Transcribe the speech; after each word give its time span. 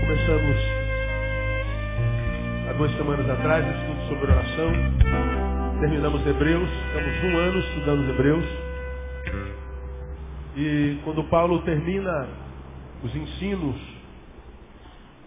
Começamos 0.00 0.58
há 2.66 2.72
duas 2.72 2.96
semanas 2.96 3.28
atrás, 3.28 3.62
um 3.66 3.70
estudo 3.70 4.08
sobre 4.08 4.32
oração. 4.32 5.33
Terminamos 5.84 6.26
Hebreus, 6.26 6.70
estamos 6.86 7.24
um 7.24 7.36
ano 7.36 7.58
estudando 7.58 8.08
Hebreus. 8.08 8.44
E 10.56 10.98
quando 11.04 11.22
Paulo 11.24 11.60
termina 11.60 12.26
os 13.02 13.14
ensinos 13.14 13.76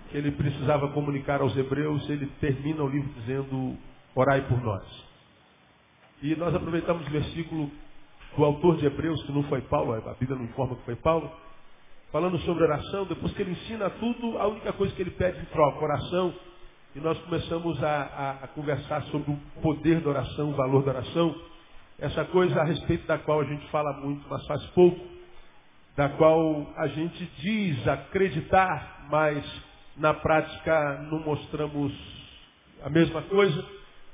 que 0.10 0.18
ele 0.18 0.32
precisava 0.32 0.88
comunicar 0.88 1.42
aos 1.42 1.56
hebreus, 1.56 2.10
ele 2.10 2.26
termina 2.42 2.82
o 2.84 2.90
livro 2.90 3.08
dizendo, 3.20 3.78
orai 4.16 4.48
por 4.48 4.60
nós. 4.64 4.84
E 6.24 6.36
nós 6.36 6.56
aproveitamos 6.56 7.06
o 7.06 7.12
versículo 7.12 7.70
do 8.36 8.44
autor 8.44 8.78
de 8.78 8.88
Hebreus, 8.88 9.24
que 9.28 9.32
não 9.32 9.44
foi 9.44 9.62
Paulo, 9.62 9.94
a 9.94 10.14
Bíblia 10.16 10.40
não 10.40 10.46
informa 10.46 10.76
que 10.76 10.86
foi 10.86 10.96
Paulo, 10.96 11.32
falando 12.12 12.40
sobre 12.40 12.64
oração, 12.64 13.06
depois 13.06 13.32
que 13.34 13.44
ele 13.44 13.52
ensina 13.52 13.92
tudo, 13.92 14.40
a 14.40 14.48
única 14.48 14.74
coisa 14.74 14.92
que 14.96 15.04
ele 15.04 15.12
pede 15.12 15.40
em 15.40 15.46
troca, 15.46 15.86
oração, 15.86 16.34
e 16.98 17.00
nós 17.00 17.16
começamos 17.20 17.84
a, 17.84 17.88
a, 17.88 18.32
a 18.46 18.48
conversar 18.48 19.04
sobre 19.04 19.30
o 19.32 19.38
poder 19.62 20.02
da 20.02 20.10
oração, 20.10 20.50
o 20.50 20.56
valor 20.56 20.84
da 20.84 20.94
oração, 20.94 21.36
essa 22.00 22.26
coisa 22.26 22.60
a 22.60 22.64
respeito 22.64 23.06
da 23.06 23.20
qual 23.20 23.42
a 23.42 23.44
gente 23.44 23.70
fala 23.70 23.94
muito, 24.02 24.28
mas 24.28 24.44
faz 24.48 24.64
pouco, 24.72 25.00
da 25.96 26.10
qual 26.10 26.74
a 26.76 26.88
gente 26.88 27.24
diz 27.38 27.88
acreditar, 27.88 29.06
mas 29.12 29.46
na 29.96 30.12
prática 30.16 31.08
não 31.12 31.20
mostramos 31.20 31.94
a 32.82 32.90
mesma 32.90 33.22
coisa, 33.22 33.64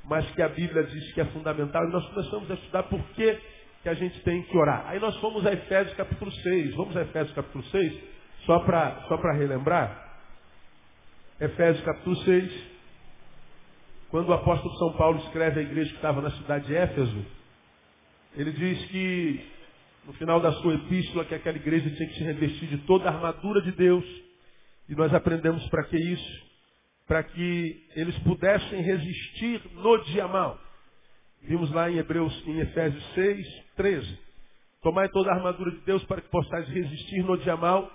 mas 0.04 0.30
que 0.32 0.42
a 0.42 0.50
Bíblia 0.50 0.84
diz 0.84 1.14
que 1.14 1.22
é 1.22 1.26
fundamental. 1.28 1.86
E 1.86 1.92
nós 1.92 2.06
começamos 2.10 2.52
a 2.52 2.56
estudar 2.56 2.84
por 2.84 3.02
que, 3.12 3.40
que 3.82 3.88
a 3.88 3.94
gente 3.94 4.20
tem 4.24 4.44
que 4.44 4.58
orar. 4.58 4.88
Aí 4.88 5.00
nós 5.00 5.16
fomos 5.22 5.46
a 5.46 5.54
Efésios 5.54 5.96
capítulo 5.96 6.30
6. 6.34 6.76
Vamos 6.76 6.98
a 6.98 7.04
Efésios 7.04 7.34
capítulo 7.34 7.64
6, 7.64 8.04
só 8.46 8.60
para 8.60 9.06
só 9.08 9.16
relembrar. 9.16 10.04
Efésios 11.40 11.86
capítulo 11.86 12.18
6. 12.18 12.73
Quando 14.14 14.30
o 14.30 14.34
apóstolo 14.34 14.78
São 14.78 14.94
Paulo 14.94 15.18
escreve 15.22 15.60
à 15.60 15.64
igreja 15.64 15.90
que 15.90 15.96
estava 15.96 16.22
na 16.22 16.30
cidade 16.30 16.68
de 16.68 16.76
Éfeso, 16.76 17.26
ele 18.36 18.52
diz 18.52 18.86
que 18.92 19.44
no 20.06 20.14
final 20.14 20.40
da 20.40 20.52
sua 20.52 20.76
epístola 20.76 21.26
que 21.26 21.34
aquela 21.34 21.58
igreja 21.58 21.90
tinha 21.90 22.08
que 22.08 22.14
se 22.14 22.24
revestir 22.24 22.68
de 22.68 22.78
toda 22.86 23.10
a 23.10 23.12
armadura 23.12 23.60
de 23.64 23.72
Deus. 23.72 24.06
E 24.88 24.94
nós 24.94 25.12
aprendemos 25.16 25.68
para 25.70 25.86
que 25.86 25.98
isso? 25.98 26.46
Para 27.08 27.24
que 27.24 27.88
eles 27.96 28.16
pudessem 28.20 28.84
resistir 28.84 29.60
no 29.78 29.98
dia 30.04 30.28
mal. 30.28 30.60
Vimos 31.42 31.72
lá 31.72 31.90
em 31.90 31.98
Hebreus, 31.98 32.40
em 32.46 32.60
Efésios 32.60 33.04
6, 33.16 33.48
13. 33.78 34.20
Tomai 34.84 35.10
toda 35.10 35.32
a 35.32 35.38
armadura 35.38 35.72
de 35.72 35.80
Deus 35.88 36.04
para 36.04 36.22
que 36.22 36.30
possais 36.30 36.70
resistir 36.70 37.24
no 37.24 37.36
dia 37.36 37.58
mal, 37.58 37.92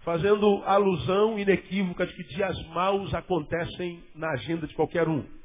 fazendo 0.00 0.64
alusão 0.64 1.38
inequívoca 1.38 2.08
de 2.08 2.14
que 2.14 2.24
dias 2.24 2.60
maus 2.70 3.14
acontecem 3.14 4.02
na 4.16 4.32
agenda 4.32 4.66
de 4.66 4.74
qualquer 4.74 5.06
um. 5.06 5.38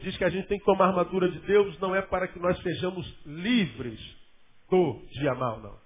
Diz 0.00 0.16
que 0.16 0.24
a 0.24 0.28
gente 0.28 0.46
tem 0.48 0.58
que 0.58 0.64
tomar 0.64 0.86
a 0.86 0.88
armadura 0.88 1.30
de 1.30 1.38
Deus 1.40 1.78
não 1.80 1.94
é 1.94 2.02
para 2.02 2.28
que 2.28 2.38
nós 2.38 2.60
sejamos 2.62 3.06
livres 3.24 4.00
do 4.70 5.02
dia 5.12 5.34
mal, 5.34 5.60
não. 5.60 5.76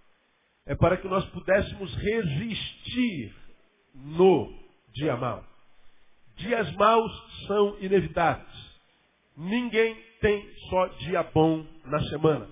É 0.66 0.74
para 0.74 0.96
que 0.96 1.08
nós 1.08 1.24
pudéssemos 1.26 1.94
resistir 1.96 3.34
no 3.94 4.52
dia 4.94 5.16
mal. 5.16 5.44
Dias 6.36 6.72
maus 6.76 7.12
são 7.46 7.76
inevitáveis. 7.80 8.70
Ninguém 9.36 9.96
tem 10.20 10.48
só 10.68 10.86
dia 10.86 11.22
bom 11.22 11.64
na 11.84 12.00
semana. 12.08 12.48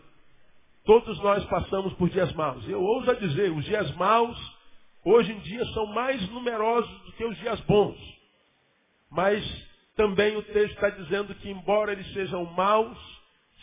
Todos 0.84 1.18
nós 1.20 1.44
passamos 1.46 1.92
por 1.94 2.08
dias 2.08 2.32
maus. 2.32 2.66
Eu 2.68 2.82
ouso 2.82 3.14
dizer, 3.16 3.52
os 3.52 3.64
dias 3.64 3.94
maus 3.96 4.38
hoje 5.04 5.32
em 5.32 5.38
dia 5.40 5.64
são 5.66 5.86
mais 5.86 6.26
numerosos 6.30 6.90
do 7.02 7.12
que 7.12 7.24
os 7.24 7.36
dias 7.38 7.60
bons. 7.62 7.98
Mas 9.10 9.67
também 9.98 10.36
o 10.36 10.42
texto 10.44 10.74
está 10.74 10.90
dizendo 10.90 11.34
que 11.34 11.50
embora 11.50 11.90
eles 11.90 12.06
sejam 12.12 12.44
maus, 12.44 12.96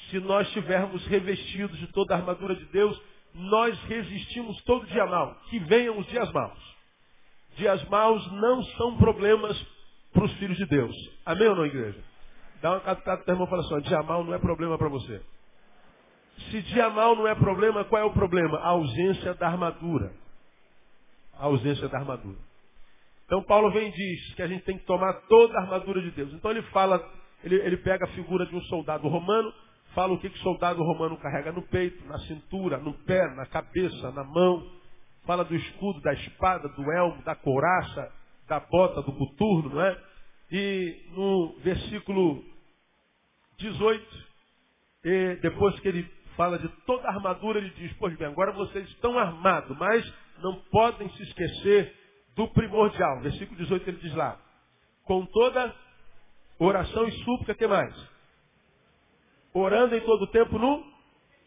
se 0.10 0.20
nós 0.20 0.46
estivermos 0.48 1.08
revestidos 1.08 1.80
de 1.80 1.88
toda 1.94 2.14
a 2.14 2.18
armadura 2.18 2.54
de 2.54 2.66
Deus, 2.66 3.02
nós 3.34 3.82
resistimos 3.84 4.62
todo 4.64 4.86
dia 4.88 5.06
mal. 5.06 5.34
Que 5.50 5.60
venham 5.60 5.98
os 5.98 6.06
dias 6.08 6.30
maus. 6.34 6.76
Dias 7.56 7.82
maus 7.88 8.30
não 8.34 8.62
são 8.64 8.98
problemas 8.98 9.58
para 10.12 10.26
os 10.26 10.34
filhos 10.34 10.58
de 10.58 10.66
Deus. 10.66 10.94
Amém 11.26 11.48
ou 11.48 11.56
não, 11.56 11.66
igreja? 11.66 12.04
Dá 12.62 12.72
uma 12.72 12.82
catada 12.82 13.24
para 13.24 13.32
o 13.32 13.34
irmão 13.34 13.48
e 13.48 13.50
fala 13.50 13.62
assim, 13.62 13.76
ó, 13.76 13.80
dia 13.80 14.04
mal 14.04 14.24
não 14.26 14.34
é 14.34 14.38
problema 14.38 14.78
para 14.78 14.90
você. 14.90 15.22
Se 16.52 16.62
dia 16.64 16.90
mal 16.90 17.16
não 17.16 17.26
é 17.26 17.34
problema, 17.34 17.86
qual 17.86 18.02
é 18.02 18.06
o 18.06 18.12
problema? 18.12 18.58
A 18.58 18.68
ausência 18.68 19.34
da 19.36 19.48
armadura. 19.48 20.12
A 21.40 21.46
ausência 21.46 21.88
da 21.88 21.98
armadura. 21.98 22.38
Então 23.26 23.42
Paulo 23.44 23.72
vem 23.72 23.90
e 23.90 23.92
diz 23.92 24.34
que 24.36 24.42
a 24.42 24.48
gente 24.48 24.64
tem 24.64 24.78
que 24.78 24.86
tomar 24.86 25.14
toda 25.28 25.58
a 25.58 25.62
armadura 25.62 26.02
de 26.02 26.12
Deus. 26.12 26.32
Então 26.34 26.52
ele 26.52 26.62
fala, 26.64 27.04
ele, 27.44 27.56
ele 27.56 27.78
pega 27.78 28.06
a 28.06 28.10
figura 28.10 28.46
de 28.46 28.56
um 28.56 28.62
soldado 28.64 29.08
romano, 29.08 29.52
fala 29.94 30.14
o 30.14 30.20
que, 30.20 30.30
que 30.30 30.38
o 30.38 30.44
soldado 30.44 30.84
romano 30.84 31.18
carrega 31.18 31.52
no 31.52 31.64
peito, 31.64 32.06
na 32.06 32.20
cintura, 32.20 32.78
no 32.78 32.94
pé, 33.06 33.28
na 33.36 33.46
cabeça, 33.48 34.12
na 34.12 34.24
mão. 34.24 34.72
Fala 35.26 35.44
do 35.44 35.56
escudo, 35.56 36.02
da 36.02 36.14
espada, 36.14 36.70
do 36.70 36.92
elmo, 36.92 37.24
da 37.24 37.36
couraça, 37.36 38.12
da 38.48 38.60
bota, 38.60 39.02
do 39.02 39.12
coturno, 39.12 39.70
não 39.70 39.82
é? 39.82 39.98
E 40.52 41.10
no 41.16 41.56
versículo 41.64 42.44
18, 43.58 44.06
depois 45.42 45.80
que 45.80 45.88
ele 45.88 46.08
fala 46.36 46.60
de 46.60 46.68
toda 46.86 47.08
a 47.08 47.14
armadura, 47.14 47.58
ele 47.58 47.72
diz, 47.72 47.92
pois 47.98 48.16
bem, 48.18 48.28
agora 48.28 48.52
vocês 48.52 48.88
estão 48.90 49.18
armados, 49.18 49.76
mas 49.80 50.14
não 50.44 50.62
podem 50.70 51.10
se 51.10 51.24
esquecer 51.24 52.05
do 52.36 52.48
primordial. 52.50 53.22
Versículo 53.22 53.58
18 53.58 53.90
ele 53.90 53.98
diz 53.98 54.14
lá, 54.16 54.40
com 55.04 55.26
toda 55.26 55.74
oração 56.60 57.08
e 57.08 57.12
súplica, 57.24 57.56
que 57.56 57.68
mais? 57.68 57.96
Orando 59.54 59.96
em 59.96 60.02
todo 60.02 60.28
tempo 60.28 60.58
no 60.58 60.96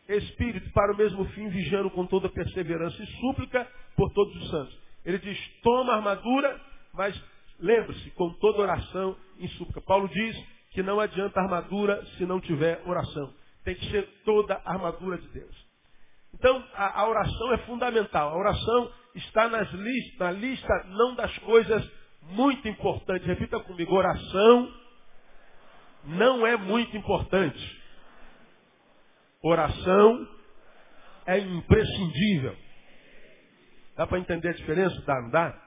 Espírito, 0.08 0.70
para 0.72 0.94
o 0.94 0.96
mesmo 0.96 1.24
fim, 1.26 1.48
vigiando 1.48 1.90
com 1.90 2.06
toda 2.06 2.30
perseverança 2.30 3.02
e 3.02 3.06
súplica 3.20 3.70
por 3.94 4.10
todos 4.12 4.34
os 4.36 4.50
santos. 4.50 4.78
Ele 5.04 5.18
diz, 5.18 5.38
toma 5.62 5.92
a 5.92 5.96
armadura, 5.96 6.60
mas 6.94 7.22
lembre-se, 7.58 8.10
com 8.12 8.32
toda 8.34 8.62
oração 8.62 9.16
e 9.38 9.48
súplica. 9.48 9.82
Paulo 9.82 10.08
diz 10.08 10.36
que 10.70 10.82
não 10.82 10.98
adianta 10.98 11.40
armadura 11.40 12.02
se 12.16 12.24
não 12.24 12.40
tiver 12.40 12.80
oração. 12.86 13.34
Tem 13.64 13.74
que 13.74 13.90
ser 13.90 14.08
toda 14.24 14.54
a 14.64 14.72
armadura 14.72 15.18
de 15.18 15.28
Deus. 15.28 15.67
Então, 16.38 16.64
a, 16.74 17.00
a 17.00 17.08
oração 17.08 17.52
é 17.52 17.58
fundamental. 17.58 18.30
A 18.30 18.36
oração 18.36 18.92
está 19.14 19.48
nas 19.48 19.70
list, 19.72 20.18
na 20.18 20.30
lista 20.30 20.84
não 20.86 21.14
das 21.14 21.36
coisas 21.38 21.90
muito 22.22 22.66
importantes. 22.68 23.26
Repita 23.26 23.58
comigo, 23.60 23.94
oração 23.94 24.72
não 26.04 26.46
é 26.46 26.56
muito 26.56 26.96
importante. 26.96 27.78
Oração 29.42 30.28
é 31.26 31.38
imprescindível. 31.38 32.56
Dá 33.96 34.06
para 34.06 34.18
entender 34.18 34.48
a 34.48 34.52
diferença? 34.52 35.00
Dá, 35.02 35.20
não 35.20 35.30
dá? 35.30 35.62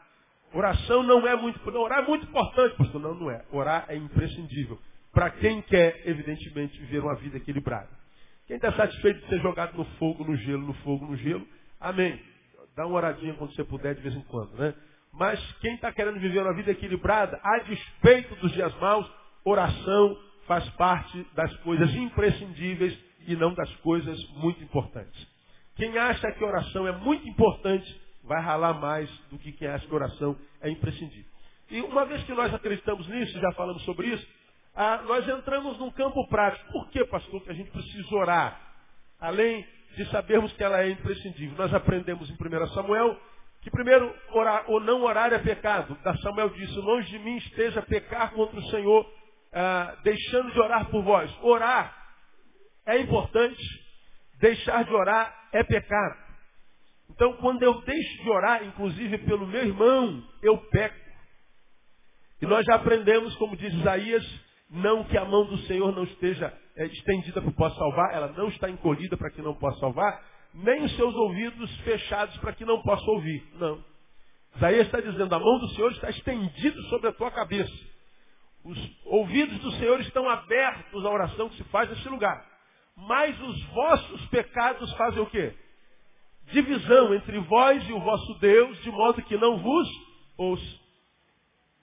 Oração 0.53 1.03
não 1.03 1.27
é 1.27 1.35
muito. 1.35 1.59
Não, 1.71 1.81
orar 1.81 1.99
é 1.99 2.07
muito 2.07 2.25
importante, 2.25 2.75
pastor. 2.75 3.01
Não, 3.01 3.13
não 3.13 3.29
é. 3.29 3.45
Orar 3.51 3.85
é 3.89 3.95
imprescindível. 3.95 4.79
Para 5.13 5.29
quem 5.29 5.61
quer, 5.61 6.01
evidentemente, 6.07 6.77
viver 6.79 6.99
uma 6.99 7.15
vida 7.15 7.37
equilibrada. 7.37 8.00
Quem 8.51 8.57
está 8.57 8.73
satisfeito 8.73 9.21
de 9.21 9.29
ser 9.29 9.39
jogado 9.39 9.77
no 9.77 9.85
fogo, 9.95 10.25
no 10.25 10.35
gelo, 10.35 10.67
no 10.67 10.73
fogo, 10.83 11.05
no 11.05 11.15
gelo, 11.15 11.47
amém. 11.79 12.19
Dá 12.75 12.85
uma 12.85 12.97
oradinha 12.97 13.33
quando 13.35 13.55
você 13.55 13.63
puder, 13.63 13.95
de 13.95 14.01
vez 14.01 14.13
em 14.13 14.19
quando, 14.23 14.51
né? 14.57 14.75
Mas 15.13 15.39
quem 15.61 15.75
está 15.75 15.89
querendo 15.93 16.19
viver 16.19 16.41
uma 16.41 16.53
vida 16.53 16.69
equilibrada, 16.69 17.39
a 17.41 17.59
despeito 17.59 18.35
dos 18.41 18.51
dias 18.51 18.77
maus, 18.77 19.09
oração 19.45 20.17
faz 20.47 20.67
parte 20.71 21.25
das 21.33 21.55
coisas 21.59 21.95
imprescindíveis 21.95 22.99
e 23.25 23.37
não 23.37 23.53
das 23.53 23.73
coisas 23.77 24.21
muito 24.33 24.61
importantes. 24.61 25.25
Quem 25.77 25.97
acha 25.97 26.29
que 26.33 26.43
oração 26.43 26.85
é 26.85 26.91
muito 26.91 27.25
importante, 27.29 28.01
vai 28.21 28.41
ralar 28.41 28.73
mais 28.73 29.09
do 29.29 29.39
que 29.39 29.53
quem 29.53 29.69
acha 29.69 29.87
que 29.87 29.95
oração 29.95 30.37
é 30.59 30.69
imprescindível. 30.69 31.31
E 31.69 31.79
uma 31.79 32.03
vez 32.03 32.21
que 32.25 32.33
nós 32.33 32.53
acreditamos 32.53 33.07
nisso, 33.07 33.39
já 33.39 33.53
falamos 33.53 33.81
sobre 33.85 34.07
isso, 34.07 34.27
ah, 34.75 35.01
nós 35.05 35.27
entramos 35.27 35.77
num 35.77 35.91
campo 35.91 36.27
prático. 36.27 36.71
Por 36.71 36.89
que, 36.89 37.03
pastor, 37.05 37.41
que 37.43 37.51
a 37.51 37.53
gente 37.53 37.71
precisa 37.71 38.15
orar? 38.15 38.59
Além 39.19 39.65
de 39.95 40.09
sabermos 40.09 40.51
que 40.53 40.63
ela 40.63 40.81
é 40.81 40.89
imprescindível. 40.89 41.57
Nós 41.57 41.73
aprendemos 41.73 42.29
em 42.29 42.33
1 42.33 42.67
Samuel 42.67 43.19
que 43.61 43.69
primeiro 43.69 44.15
orar 44.31 44.63
ou 44.67 44.79
não 44.79 45.03
orar 45.03 45.31
é 45.33 45.39
pecado. 45.39 45.95
Da 46.03 46.15
Samuel 46.17 46.49
disse, 46.49 46.75
longe 46.79 47.09
de 47.09 47.19
mim 47.19 47.37
esteja 47.37 47.81
pecar 47.83 48.31
contra 48.31 48.57
o 48.59 48.69
Senhor, 48.69 49.13
ah, 49.53 49.97
deixando 50.03 50.51
de 50.51 50.59
orar 50.59 50.89
por 50.89 51.03
vós. 51.03 51.31
Orar 51.41 51.95
é 52.85 52.99
importante. 52.99 53.61
Deixar 54.39 54.83
de 54.83 54.93
orar 54.93 55.49
é 55.51 55.63
pecado. 55.63 56.17
Então, 57.11 57.33
quando 57.33 57.61
eu 57.61 57.81
deixo 57.81 58.23
de 58.23 58.29
orar, 58.29 58.65
inclusive 58.65 59.17
pelo 59.19 59.45
meu 59.45 59.63
irmão, 59.63 60.23
eu 60.41 60.57
peco. 60.57 60.99
E 62.41 62.45
nós 62.47 62.65
já 62.65 62.75
aprendemos, 62.75 63.35
como 63.35 63.55
diz 63.55 63.71
Isaías, 63.71 64.25
não 64.71 65.03
que 65.03 65.17
a 65.17 65.25
mão 65.25 65.45
do 65.45 65.57
Senhor 65.59 65.93
não 65.93 66.03
esteja 66.03 66.51
é, 66.77 66.85
estendida 66.85 67.41
para 67.41 67.51
que 67.51 67.57
possa 67.57 67.75
salvar, 67.75 68.13
ela 68.13 68.29
não 68.29 68.47
está 68.47 68.69
encolhida 68.69 69.17
para 69.17 69.29
que 69.29 69.41
não 69.41 69.53
possa 69.53 69.79
salvar, 69.81 70.23
nem 70.53 70.83
os 70.83 70.95
seus 70.95 71.13
ouvidos 71.13 71.75
fechados 71.81 72.35
para 72.37 72.53
que 72.53 72.63
não 72.63 72.81
possa 72.81 73.09
ouvir. 73.11 73.43
Não. 73.55 73.83
Isaías 74.55 74.85
está 74.85 75.01
dizendo, 75.01 75.33
a 75.33 75.39
mão 75.39 75.59
do 75.59 75.69
Senhor 75.69 75.91
está 75.91 76.09
estendida 76.09 76.81
sobre 76.83 77.09
a 77.09 77.13
tua 77.13 77.31
cabeça. 77.31 77.91
Os 78.63 78.77
ouvidos 79.05 79.59
do 79.59 79.71
Senhor 79.73 79.99
estão 80.01 80.29
abertos 80.29 81.05
à 81.05 81.09
oração 81.09 81.49
que 81.49 81.57
se 81.57 81.63
faz 81.65 81.89
nesse 81.89 82.07
lugar. 82.07 82.45
Mas 82.95 83.39
os 83.41 83.63
vossos 83.65 84.25
pecados 84.27 84.91
fazem 84.93 85.21
o 85.21 85.25
quê? 85.25 85.53
Divisão 86.51 87.13
entre 87.13 87.39
vós 87.39 87.87
e 87.89 87.93
o 87.93 87.99
vosso 87.99 88.33
Deus, 88.39 88.81
de 88.83 88.91
modo 88.91 89.21
que 89.23 89.37
não 89.37 89.57
vos 89.57 89.87
ouça. 90.37 90.80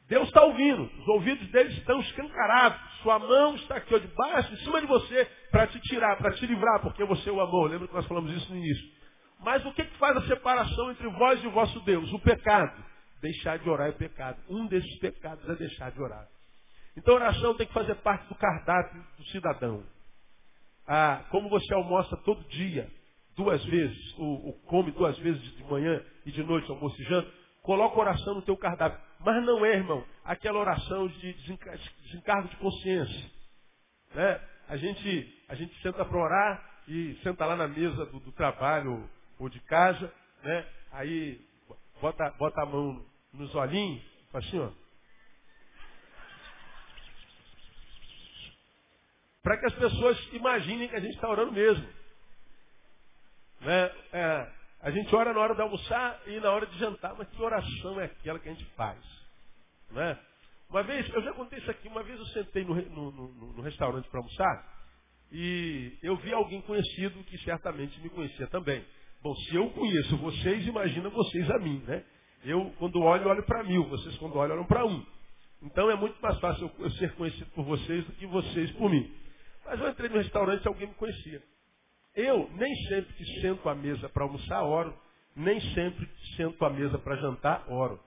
Deus 0.09 0.27
está 0.29 0.43
ouvindo, 0.43 0.85
os 0.85 1.09
ouvidos 1.09 1.47
dele 1.51 1.69
estão 1.75 2.01
escancarados. 2.01 2.81
Sua 3.03 3.19
mão 3.19 3.55
está 3.57 3.77
aqui 3.77 3.95
ó, 3.95 3.99
debaixo, 3.99 4.53
em 4.55 4.57
cima 4.57 4.81
de 4.81 4.87
você, 4.87 5.25
para 5.51 5.67
te 5.67 5.79
tirar, 5.81 6.17
para 6.17 6.33
te 6.33 6.47
livrar, 6.47 6.81
porque 6.81 7.05
você 7.05 7.31
o 7.31 7.41
amou. 7.41 7.67
Lembra 7.67 7.87
que 7.87 7.95
nós 7.95 8.07
falamos 8.07 8.33
isso 8.35 8.51
no 8.51 8.59
início? 8.59 8.91
Mas 9.41 9.65
o 9.67 9.73
que, 9.73 9.85
que 9.85 9.99
faz 9.99 10.17
a 10.17 10.27
separação 10.27 10.91
entre 10.91 11.07
vós 11.11 11.43
e 11.45 11.47
o 11.47 11.51
vosso 11.51 11.79
Deus? 11.81 12.11
O 12.13 12.19
pecado. 12.21 12.83
Deixar 13.21 13.59
de 13.59 13.69
orar 13.69 13.89
é 13.89 13.93
pecado. 13.93 14.39
Um 14.49 14.67
desses 14.67 14.99
pecados 14.99 15.47
é 15.49 15.55
deixar 15.55 15.91
de 15.91 16.01
orar. 16.01 16.27
Então 16.97 17.15
a 17.15 17.17
oração 17.17 17.55
tem 17.55 17.67
que 17.67 17.73
fazer 17.73 17.95
parte 17.97 18.27
do 18.29 18.35
cardápio 18.35 19.05
do 19.17 19.25
cidadão. 19.27 19.85
Ah, 20.87 21.25
como 21.31 21.51
você 21.51 21.75
almoça 21.75 22.17
todo 22.25 22.43
dia, 22.49 22.91
duas 23.37 23.63
vezes, 23.67 24.19
ou, 24.19 24.47
ou 24.47 24.53
come 24.65 24.91
duas 24.91 25.19
vezes 25.19 25.43
de 25.57 25.65
manhã 25.65 26.03
e 26.25 26.33
de 26.33 26.43
noite, 26.43 26.71
almoço 26.71 27.01
e 27.01 27.05
janta, 27.05 27.31
coloca 27.63 28.01
oração 28.01 28.35
no 28.37 28.43
teu 28.43 28.57
cardápio. 28.57 29.08
Mas 29.21 29.45
não 29.45 29.65
é, 29.65 29.75
irmão, 29.75 30.05
aquela 30.25 30.59
oração 30.59 31.09
de 31.09 31.33
desencargo 31.33 32.49
de 32.49 32.57
consciência. 32.57 33.31
Né? 34.15 34.41
A, 34.69 34.77
gente, 34.77 35.45
a 35.49 35.55
gente 35.55 35.75
senta 35.83 36.05
para 36.05 36.19
orar 36.19 36.83
e 36.87 37.19
senta 37.23 37.45
lá 37.45 37.57
na 37.57 37.69
mesa 37.69 38.07
do, 38.07 38.21
do 38.21 38.33
trabalho 38.33 39.09
ou 39.39 39.49
de 39.49 39.61
casa, 39.61 40.13
né? 40.43 40.67
aí 40.93 41.41
bota, 42.01 42.31
bota 42.39 42.63
a 42.63 42.67
mão 42.67 43.05
nos 43.33 43.55
olhinhos, 43.55 44.03
assim, 44.33 44.59
ó. 44.59 44.71
Para 49.43 49.59
que 49.59 49.67
as 49.67 49.75
pessoas 49.75 50.29
imaginem 50.33 50.89
que 50.89 50.97
a 50.97 51.01
gente 51.01 51.15
está 51.15 51.29
orando 51.29 51.53
mesmo. 51.53 51.87
Né? 53.61 53.85
É, 54.13 54.53
a 54.81 54.91
gente 54.91 55.15
ora 55.15 55.33
na 55.33 55.41
hora 55.41 55.55
de 55.55 55.61
almoçar 55.61 56.21
e 56.27 56.39
na 56.41 56.51
hora 56.51 56.67
de 56.67 56.79
jantar, 56.79 57.15
mas 57.17 57.29
que 57.29 57.43
oração 57.43 58.01
é 58.01 58.05
aquela 58.05 58.39
que 58.39 58.49
a 58.49 58.53
gente 58.53 58.65
faz? 58.77 58.99
Né? 59.91 60.19
Uma 60.71 60.83
vez, 60.83 61.09
eu 61.13 61.23
já 61.23 61.33
contei 61.33 61.59
isso 61.59 61.71
aqui, 61.71 61.89
uma 61.89 62.03
vez 62.03 62.19
eu 62.19 62.27
sentei 62.27 62.65
no, 62.65 62.75
no, 62.75 63.11
no, 63.11 63.53
no 63.55 63.63
restaurante 63.63 64.09
para 64.09 64.21
almoçar 64.21 64.79
e 65.33 65.99
eu 66.03 66.17
vi 66.17 66.33
alguém 66.33 66.61
conhecido 66.63 67.23
que 67.25 67.39
certamente 67.39 68.01
me 68.01 68.09
conhecia 68.11 68.47
também. 68.49 68.85
Bom, 69.23 69.35
se 69.35 69.57
eu 69.57 69.69
conheço 69.71 70.17
vocês, 70.19 70.67
imagina 70.67 71.09
vocês 71.09 71.51
a 71.51 71.59
mim, 71.59 71.83
né? 71.87 72.05
Eu, 72.45 72.73
quando 72.79 73.01
olho, 73.01 73.29
olho 73.29 73.43
para 73.45 73.65
mil, 73.65 73.85
vocês, 73.89 74.17
quando 74.19 74.37
olham, 74.37 74.57
olham 74.57 74.67
para 74.67 74.87
um. 74.87 75.05
Então 75.63 75.91
é 75.91 75.97
muito 75.97 76.21
mais 76.23 76.39
fácil 76.39 76.71
eu 76.79 76.91
ser 76.93 77.13
conhecido 77.15 77.51
por 77.51 77.65
vocês 77.65 78.05
do 78.05 78.13
que 78.13 78.27
vocês 78.27 78.71
por 78.73 78.89
mim. 78.89 79.13
Mas 79.65 79.81
eu 79.81 79.89
entrei 79.89 80.09
no 80.09 80.17
restaurante 80.19 80.65
e 80.65 80.69
alguém 80.69 80.87
me 80.89 80.95
conhecia. 80.95 81.43
Eu 82.19 82.51
nem 82.55 82.75
sempre 82.89 83.15
que 83.15 83.41
sento 83.41 83.69
à 83.69 83.77
mesa 83.77 84.09
para 84.09 84.25
almoçar, 84.25 84.65
oro. 84.65 84.93
Nem 85.37 85.61
sempre 85.73 86.05
que 86.05 86.35
sento 86.35 86.65
à 86.65 86.69
mesa 86.69 86.99
para 86.99 87.15
jantar, 87.15 87.65
oro. 87.71 88.01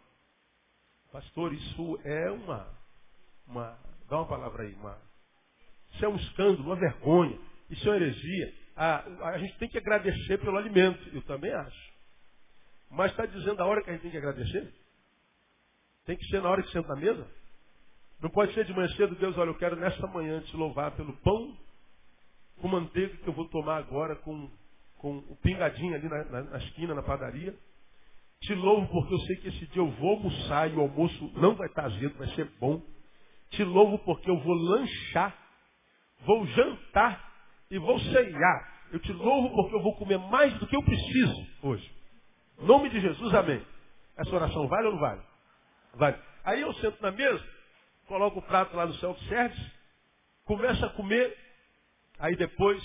Pastor, 1.13 1.53
isso 1.53 1.97
é 2.03 2.29
uma, 2.29 2.67
uma. 3.47 3.79
Dá 4.09 4.17
uma 4.17 4.27
palavra 4.27 4.63
aí, 4.63 4.73
uma. 4.73 4.97
Isso 5.93 6.03
é 6.03 6.09
um 6.09 6.17
escândalo, 6.17 6.65
uma 6.65 6.75
vergonha. 6.75 7.39
Isso 7.69 7.87
é 7.87 7.91
uma 7.91 7.95
heresia. 7.95 8.53
A, 8.75 9.29
a 9.29 9.37
gente 9.37 9.57
tem 9.59 9.69
que 9.69 9.77
agradecer 9.77 10.37
pelo 10.39 10.57
alimento. 10.57 10.99
Eu 11.15 11.21
também 11.21 11.53
acho. 11.53 11.91
Mas 12.89 13.11
está 13.11 13.25
dizendo 13.25 13.61
a 13.61 13.65
hora 13.65 13.81
que 13.81 13.91
a 13.91 13.93
gente 13.93 14.01
tem 14.01 14.11
que 14.11 14.17
agradecer? 14.17 14.73
Tem 16.05 16.17
que 16.17 16.25
ser 16.25 16.41
na 16.41 16.49
hora 16.49 16.61
que 16.61 16.71
senta 16.71 16.91
à 16.91 16.97
mesa? 16.97 17.25
Não 18.21 18.29
pode 18.29 18.53
ser 18.55 18.65
de 18.65 18.73
manhã 18.73 18.89
cedo, 18.89 19.15
Deus, 19.15 19.37
olha, 19.37 19.51
eu 19.51 19.57
quero 19.57 19.77
nesta 19.77 20.05
manhã 20.07 20.41
te 20.41 20.55
louvar 20.57 20.91
pelo 20.97 21.13
pão 21.19 21.57
com 22.61 22.67
manteiga 22.67 23.17
que 23.17 23.27
eu 23.27 23.33
vou 23.33 23.47
tomar 23.49 23.77
agora 23.77 24.15
com, 24.17 24.49
com 24.97 25.17
o 25.17 25.35
pingadinho 25.37 25.95
ali 25.95 26.07
na, 26.07 26.23
na, 26.25 26.41
na 26.43 26.57
esquina, 26.59 26.93
na 26.93 27.01
padaria. 27.03 27.57
Te 28.41 28.55
louvo 28.55 28.87
porque 28.87 29.13
eu 29.13 29.19
sei 29.19 29.35
que 29.37 29.47
esse 29.49 29.67
dia 29.67 29.81
eu 29.81 29.89
vou 29.91 30.11
almoçar 30.11 30.71
e 30.71 30.75
o 30.75 30.81
almoço 30.81 31.31
não 31.35 31.55
vai 31.55 31.67
estar 31.67 31.85
azedo, 31.85 32.17
vai 32.17 32.27
ser 32.29 32.45
bom. 32.59 32.81
Te 33.51 33.63
louvo 33.63 33.99
porque 33.99 34.29
eu 34.29 34.39
vou 34.39 34.53
lanchar, 34.55 35.35
vou 36.25 36.45
jantar 36.47 37.31
e 37.69 37.77
vou 37.77 37.99
ceiar. 37.99 38.71
Eu 38.91 38.99
te 38.99 39.11
louvo 39.13 39.49
porque 39.55 39.75
eu 39.75 39.81
vou 39.81 39.95
comer 39.95 40.17
mais 40.17 40.53
do 40.59 40.67
que 40.67 40.75
eu 40.75 40.83
preciso 40.83 41.47
hoje. 41.63 41.91
Em 42.59 42.65
nome 42.65 42.89
de 42.89 42.99
Jesus, 42.99 43.33
amém. 43.33 43.65
Essa 44.17 44.35
oração 44.35 44.67
vale 44.67 44.87
ou 44.87 44.93
não 44.93 44.99
vale? 44.99 45.21
Vale. 45.95 46.17
Aí 46.43 46.61
eu 46.61 46.73
sento 46.75 47.01
na 47.01 47.11
mesa, 47.11 47.43
coloco 48.07 48.39
o 48.39 48.43
prato 48.43 48.75
lá 48.75 48.85
no 48.85 48.93
self-service, 48.95 49.71
começo 50.45 50.83
a 50.85 50.89
comer 50.89 51.37
Aí 52.21 52.35
depois, 52.35 52.79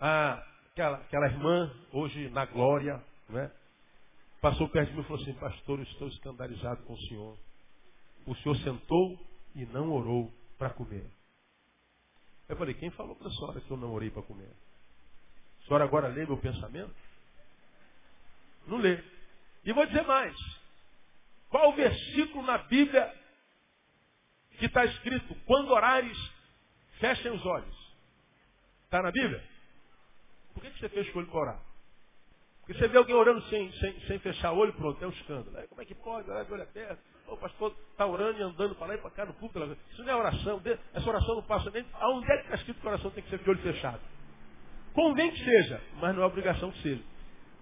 a, 0.00 0.42
aquela, 0.72 0.96
aquela 0.96 1.26
irmã, 1.26 1.70
hoje 1.92 2.30
na 2.30 2.46
glória, 2.46 2.98
né, 3.28 3.52
passou 4.40 4.66
perto 4.70 4.88
de 4.88 4.94
mim 4.94 5.02
e 5.02 5.04
falou 5.04 5.22
assim, 5.22 5.34
pastor, 5.34 5.78
eu 5.78 5.82
estou 5.82 6.08
escandalizado 6.08 6.82
com 6.84 6.94
o 6.94 7.00
senhor. 7.02 7.38
O 8.26 8.34
senhor 8.36 8.56
sentou 8.56 9.20
e 9.54 9.66
não 9.66 9.92
orou 9.92 10.32
para 10.56 10.70
comer. 10.70 11.06
Eu 12.48 12.56
falei, 12.56 12.72
quem 12.72 12.90
falou 12.92 13.14
para 13.14 13.28
a 13.28 13.30
senhora 13.32 13.60
que 13.60 13.70
eu 13.70 13.76
não 13.76 13.92
orei 13.92 14.10
para 14.10 14.22
comer? 14.22 14.50
A 15.60 15.66
senhora 15.66 15.84
agora 15.84 16.08
lê 16.08 16.24
meu 16.24 16.38
pensamento? 16.38 16.94
Não 18.66 18.78
lê. 18.78 18.98
E 19.62 19.74
vou 19.74 19.84
dizer 19.84 20.06
mais. 20.06 20.34
Qual 21.50 21.68
o 21.68 21.76
versículo 21.76 22.42
na 22.46 22.56
Bíblia 22.56 23.14
que 24.58 24.64
está 24.64 24.86
escrito, 24.86 25.34
quando 25.44 25.70
orares, 25.70 26.16
fechem 26.98 27.30
os 27.30 27.44
olhos? 27.44 27.83
Está 28.84 29.02
na 29.02 29.10
Bíblia? 29.10 29.42
Por 30.52 30.62
que, 30.62 30.70
que 30.70 30.78
você 30.78 30.88
fecha 30.88 31.12
o 31.12 31.18
olho 31.18 31.26
para 31.26 31.40
orar? 31.40 31.60
Porque 32.60 32.78
você 32.78 32.88
vê 32.88 32.96
alguém 32.96 33.14
orando 33.14 33.42
sem, 33.48 33.70
sem, 33.72 34.00
sem 34.00 34.18
fechar 34.20 34.52
o 34.52 34.56
olho, 34.56 34.72
pronto, 34.72 35.02
é 35.02 35.06
um 35.06 35.10
escândalo. 35.10 35.68
Como 35.68 35.82
é 35.82 35.84
que 35.84 35.94
pode? 35.94 36.30
Orar 36.30 36.44
de 36.46 36.52
olho 36.52 36.62
aberto. 36.62 36.98
O 37.26 37.36
pastor 37.36 37.74
está 37.90 38.06
orando 38.06 38.38
e 38.38 38.42
andando 38.42 38.74
para 38.74 38.86
lá 38.86 38.94
e 38.94 38.98
para 38.98 39.10
cá 39.10 39.26
no 39.26 39.34
púlpito. 39.34 39.76
Isso 39.90 40.02
não 40.02 40.12
é 40.12 40.16
oração. 40.16 40.62
Essa 40.94 41.08
oração 41.08 41.34
não 41.34 41.42
passa 41.42 41.70
nem. 41.70 41.84
Aonde 41.94 42.30
é 42.30 42.36
que 42.38 42.44
está 42.44 42.54
escrito 42.56 42.80
que 42.80 42.86
a 42.86 42.90
oração 42.90 43.10
tem 43.10 43.22
que 43.22 43.30
ser 43.30 43.38
de 43.38 43.50
olho 43.50 43.60
fechado? 43.60 44.00
Convém 44.94 45.30
que 45.30 45.44
seja, 45.44 45.82
mas 46.00 46.14
não 46.14 46.22
é 46.22 46.26
obrigação 46.26 46.70
que 46.70 46.82
seja. 46.82 47.02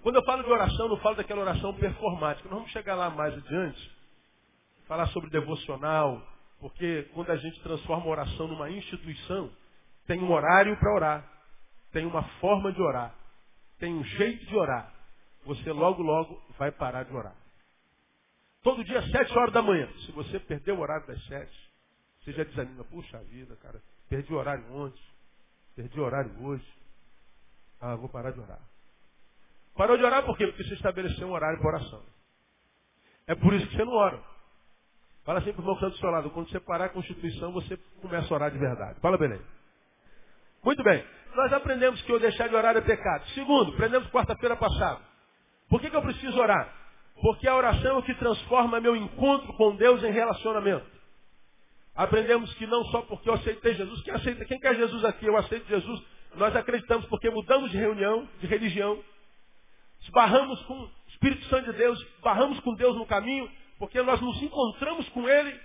Quando 0.02 0.16
eu 0.16 0.24
falo 0.24 0.42
de 0.42 0.50
oração, 0.50 0.88
não 0.88 0.96
falo 0.98 1.16
daquela 1.16 1.40
oração 1.40 1.74
performática. 1.74 2.48
Nós 2.48 2.58
vamos 2.58 2.72
chegar 2.72 2.94
lá 2.94 3.08
mais 3.10 3.34
adiante, 3.34 3.90
falar 4.86 5.06
sobre 5.08 5.30
devocional, 5.30 6.20
porque 6.60 7.08
quando 7.14 7.30
a 7.30 7.36
gente 7.36 7.60
transforma 7.60 8.04
a 8.04 8.08
oração 8.08 8.46
numa 8.48 8.70
instituição, 8.70 9.50
tem 10.12 10.22
um 10.22 10.30
horário 10.30 10.76
para 10.76 10.92
orar. 10.92 11.32
Tem 11.90 12.04
uma 12.04 12.22
forma 12.38 12.70
de 12.70 12.82
orar. 12.82 13.14
Tem 13.78 13.94
um 13.94 14.04
jeito 14.04 14.44
de 14.44 14.54
orar. 14.54 14.92
Você 15.46 15.72
logo, 15.72 16.02
logo 16.02 16.38
vai 16.58 16.70
parar 16.70 17.04
de 17.04 17.16
orar. 17.16 17.34
Todo 18.62 18.84
dia, 18.84 19.00
sete 19.08 19.32
horas 19.38 19.54
da 19.54 19.62
manhã. 19.62 19.88
Se 20.04 20.12
você 20.12 20.38
perder 20.38 20.72
o 20.72 20.80
horário 20.80 21.06
das 21.06 21.24
sete, 21.24 21.72
você 22.20 22.32
já 22.32 22.44
desanima. 22.44 22.84
Puxa 22.84 23.18
vida, 23.20 23.56
cara. 23.56 23.82
Perdi 24.10 24.34
o 24.34 24.36
horário 24.36 24.70
ontem. 24.74 25.02
Perdi 25.74 25.98
o 25.98 26.04
horário 26.04 26.44
hoje. 26.44 26.78
Ah, 27.80 27.96
vou 27.96 28.10
parar 28.10 28.32
de 28.32 28.40
orar. 28.40 28.60
Parou 29.74 29.96
de 29.96 30.04
orar 30.04 30.26
por 30.26 30.36
quê? 30.36 30.46
Porque 30.46 30.62
você 30.62 30.74
estabeleceu 30.74 31.26
um 31.26 31.32
horário 31.32 31.58
para 31.58 31.68
oração. 31.68 32.02
É 33.26 33.34
por 33.34 33.54
isso 33.54 33.66
que 33.66 33.76
você 33.76 33.84
não 33.84 33.94
ora. 33.94 34.22
Fala 35.24 35.38
assim 35.38 35.52
para 35.52 35.60
o 35.60 35.62
irmão 35.62 35.74
que 35.78 35.84
está 35.86 35.96
do 35.96 36.00
seu 36.00 36.10
lado. 36.10 36.30
Quando 36.30 36.50
você 36.50 36.60
parar 36.60 36.84
a 36.84 36.90
Constituição, 36.90 37.50
você 37.50 37.78
começa 38.02 38.28
a 38.28 38.36
orar 38.36 38.50
de 38.50 38.58
verdade. 38.58 39.00
Fala, 39.00 39.16
Belém. 39.16 39.40
Muito 40.64 40.82
bem. 40.82 41.04
Nós 41.34 41.52
aprendemos 41.52 42.00
que 42.02 42.12
eu 42.12 42.20
deixar 42.20 42.48
de 42.48 42.54
orar 42.54 42.76
é 42.76 42.80
pecado. 42.80 43.26
Segundo, 43.30 43.72
aprendemos 43.72 44.08
quarta-feira 44.10 44.56
passada. 44.56 45.00
Por 45.68 45.80
que, 45.80 45.88
que 45.90 45.96
eu 45.96 46.02
preciso 46.02 46.38
orar? 46.38 46.72
Porque 47.20 47.48
a 47.48 47.56
oração 47.56 47.96
é 47.96 47.98
o 47.98 48.02
que 48.02 48.14
transforma 48.14 48.80
meu 48.80 48.94
encontro 48.94 49.52
com 49.54 49.74
Deus 49.76 50.02
em 50.04 50.12
relacionamento. 50.12 50.86
Aprendemos 51.94 52.52
que 52.54 52.66
não 52.66 52.84
só 52.86 53.02
porque 53.02 53.28
eu 53.28 53.34
aceitei 53.34 53.74
Jesus, 53.74 54.02
quem 54.02 54.14
aceita, 54.14 54.44
quem 54.44 54.58
quer 54.58 54.74
Jesus 54.76 55.04
aqui, 55.04 55.26
eu 55.26 55.36
aceito 55.36 55.66
Jesus, 55.68 56.02
nós 56.36 56.54
acreditamos 56.56 57.04
porque 57.06 57.28
mudamos 57.28 57.70
de 57.70 57.76
reunião, 57.76 58.26
de 58.40 58.46
religião, 58.46 58.98
esbarramos 60.00 60.62
com 60.62 60.74
o 60.74 60.90
Espírito 61.08 61.44
Santo 61.46 61.70
de 61.70 61.78
Deus, 61.78 62.00
esbarramos 62.16 62.58
com 62.60 62.74
Deus 62.74 62.96
no 62.96 63.06
caminho, 63.06 63.50
porque 63.78 64.00
nós 64.02 64.20
nos 64.20 64.42
encontramos 64.42 65.08
com 65.10 65.28
Ele 65.28 65.60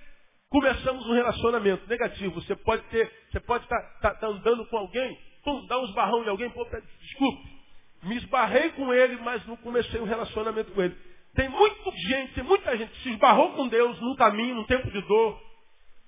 começamos 0.50 1.06
um 1.08 1.14
relacionamento 1.14 1.88
negativo. 1.88 2.42
Você 2.42 2.56
pode 2.56 2.84
ter, 2.84 3.12
você 3.32 3.40
pode 3.40 3.64
estar 3.64 3.82
tá, 3.82 4.12
tá, 4.12 4.16
tá 4.16 4.28
andando 4.28 4.66
com 4.68 4.78
alguém 4.78 5.18
pum, 5.48 5.66
dá 5.66 5.80
uns 5.80 5.94
barrão 5.94 6.26
em 6.26 6.28
alguém, 6.28 6.50
pô, 6.50 6.68
desculpe. 7.00 7.58
Me 8.04 8.18
esbarrei 8.18 8.70
com 8.72 8.94
ele, 8.94 9.16
mas 9.22 9.46
não 9.48 9.56
comecei 9.56 10.00
um 10.02 10.06
relacionamento 10.06 10.72
com 10.74 10.82
ele. 10.84 10.96
Tem 11.34 11.48
muita 11.48 11.92
gente, 11.92 12.34
tem 12.34 12.44
muita 12.44 12.76
gente 12.78 12.92
que 12.92 13.04
se 13.04 13.10
esbarrou 13.12 13.54
com 13.54 13.68
Deus 13.70 14.00
num 14.02 14.16
caminho, 14.16 14.56
num 14.56 14.66
tempo 14.66 14.92
de 14.92 15.02
dor, 15.02 15.42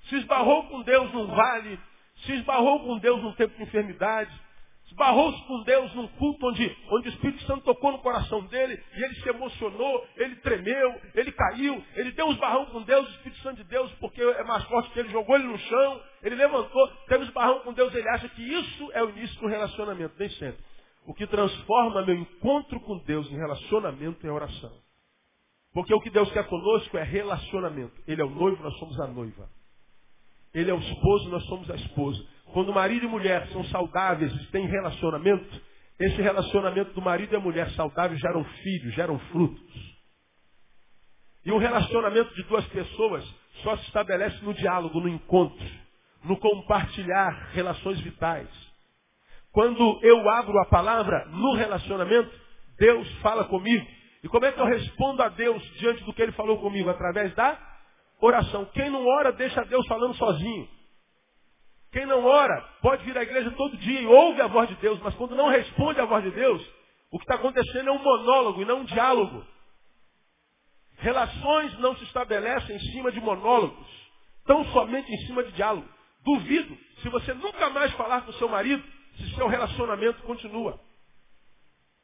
se 0.09 0.15
esbarrou 0.17 0.63
com 0.63 0.81
Deus 0.81 1.11
num 1.13 1.27
vale, 1.27 1.79
se 2.25 2.33
esbarrou 2.33 2.81
com 2.81 2.97
Deus 2.97 3.21
num 3.23 3.33
tempo 3.33 3.55
de 3.55 3.63
enfermidade, 3.63 4.31
esbarrou-se 4.99 5.41
com 5.43 5.63
Deus 5.63 5.93
num 5.95 6.07
culto 6.09 6.45
onde, 6.45 6.77
onde 6.91 7.07
o 7.07 7.11
Espírito 7.11 7.41
Santo 7.45 7.63
tocou 7.63 7.93
no 7.93 7.99
coração 7.99 8.45
dele 8.47 8.77
e 8.97 9.03
ele 9.03 9.15
se 9.15 9.29
emocionou, 9.29 10.05
ele 10.17 10.35
tremeu, 10.37 11.01
ele 11.15 11.31
caiu, 11.31 11.81
ele 11.95 12.11
deu 12.11 12.27
um 12.27 12.33
esbarrão 12.33 12.65
com 12.65 12.81
Deus, 12.81 13.07
o 13.07 13.11
Espírito 13.11 13.41
Santo 13.41 13.63
de 13.63 13.63
Deus, 13.63 13.89
porque 13.93 14.21
é 14.21 14.43
mais 14.43 14.63
forte 14.65 14.89
que 14.91 14.99
ele, 14.99 15.09
jogou 15.09 15.37
ele 15.37 15.47
no 15.47 15.57
chão, 15.57 16.01
ele 16.21 16.35
levantou, 16.35 16.87
teve 17.07 17.23
um 17.23 17.27
esbarrão 17.27 17.59
com 17.61 17.71
Deus, 17.71 17.95
ele 17.95 18.09
acha 18.09 18.27
que 18.27 18.41
isso 18.41 18.91
é 18.91 19.01
o 19.01 19.09
início 19.09 19.39
do 19.39 19.47
relacionamento, 19.47 20.15
nem 20.19 20.29
sempre. 20.31 20.59
O 21.05 21.13
que 21.13 21.25
transforma 21.25 22.05
meu 22.05 22.15
encontro 22.15 22.79
com 22.81 22.97
Deus 22.99 23.31
em 23.31 23.37
relacionamento 23.37 24.27
é 24.27 24.31
oração. 24.31 24.73
Porque 25.73 25.93
o 25.93 26.01
que 26.01 26.09
Deus 26.09 26.29
quer 26.31 26.45
conosco 26.47 26.97
é 26.97 27.03
relacionamento. 27.03 27.93
Ele 28.05 28.21
é 28.21 28.25
o 28.25 28.29
noivo, 28.29 28.61
nós 28.61 28.77
somos 28.79 28.99
a 28.99 29.07
noiva. 29.07 29.49
Ele 30.53 30.69
é 30.69 30.73
o 30.73 30.79
esposo, 30.79 31.29
nós 31.29 31.43
somos 31.45 31.69
a 31.69 31.75
esposa. 31.75 32.21
Quando 32.53 32.73
marido 32.73 33.05
e 33.05 33.09
mulher 33.09 33.47
são 33.49 33.63
saudáveis 33.65 34.31
têm 34.49 34.65
relacionamento, 34.67 35.61
esse 35.99 36.21
relacionamento 36.21 36.93
do 36.93 37.01
marido 37.01 37.33
e 37.33 37.35
a 37.35 37.39
mulher 37.39 37.69
saudável 37.71 38.17
geram 38.17 38.43
filhos, 38.43 38.93
geram 38.93 39.19
frutos. 39.31 39.99
E 41.45 41.51
o 41.51 41.57
relacionamento 41.57 42.33
de 42.35 42.43
duas 42.43 42.65
pessoas 42.67 43.23
só 43.63 43.75
se 43.77 43.83
estabelece 43.85 44.43
no 44.43 44.53
diálogo, 44.53 44.99
no 44.99 45.09
encontro, 45.09 45.65
no 46.23 46.37
compartilhar 46.37 47.49
relações 47.51 47.99
vitais. 48.01 48.49
Quando 49.51 49.99
eu 50.03 50.29
abro 50.29 50.57
a 50.59 50.65
palavra 50.65 51.25
no 51.27 51.55
relacionamento, 51.55 52.31
Deus 52.77 53.11
fala 53.21 53.45
comigo. 53.45 53.85
E 54.23 54.27
como 54.27 54.45
é 54.45 54.51
que 54.51 54.59
eu 54.59 54.65
respondo 54.65 55.21
a 55.21 55.29
Deus 55.29 55.61
diante 55.79 56.03
do 56.03 56.13
que 56.13 56.21
Ele 56.21 56.31
falou 56.33 56.59
comigo? 56.59 56.89
Através 56.89 57.33
da 57.35 57.57
oração. 58.21 58.65
Quem 58.73 58.89
não 58.89 59.05
ora, 59.05 59.31
deixa 59.31 59.63
Deus 59.65 59.85
falando 59.87 60.15
sozinho. 60.15 60.78
Quem 61.91 62.05
não 62.05 62.23
ora, 62.23 62.61
pode 62.81 63.03
vir 63.03 63.17
à 63.17 63.23
igreja 63.23 63.49
todo 63.51 63.77
dia 63.77 64.01
e 64.01 64.05
ouve 64.05 64.41
a 64.41 64.47
voz 64.47 64.69
de 64.69 64.75
Deus, 64.75 64.99
mas 64.99 65.15
quando 65.15 65.35
não 65.35 65.47
responde 65.49 65.99
à 65.99 66.05
voz 66.05 66.23
de 66.23 66.31
Deus, 66.31 66.61
o 67.11 67.17
que 67.17 67.23
está 67.23 67.35
acontecendo 67.35 67.89
é 67.89 67.91
um 67.91 68.03
monólogo 68.03 68.61
e 68.61 68.65
não 68.65 68.81
um 68.81 68.85
diálogo. 68.85 69.43
Relações 70.97 71.79
não 71.79 71.95
se 71.95 72.03
estabelecem 72.03 72.75
em 72.75 72.79
cima 72.91 73.11
de 73.11 73.19
monólogos, 73.19 73.87
tão 74.45 74.63
somente 74.65 75.11
em 75.11 75.17
cima 75.25 75.43
de 75.43 75.51
diálogo. 75.53 75.87
Duvido 76.23 76.77
se 77.01 77.09
você 77.09 77.33
nunca 77.33 77.69
mais 77.69 77.91
falar 77.93 78.21
com 78.21 78.33
seu 78.33 78.49
marido, 78.49 78.83
se 79.17 79.33
seu 79.35 79.47
relacionamento 79.47 80.21
continua. 80.23 80.79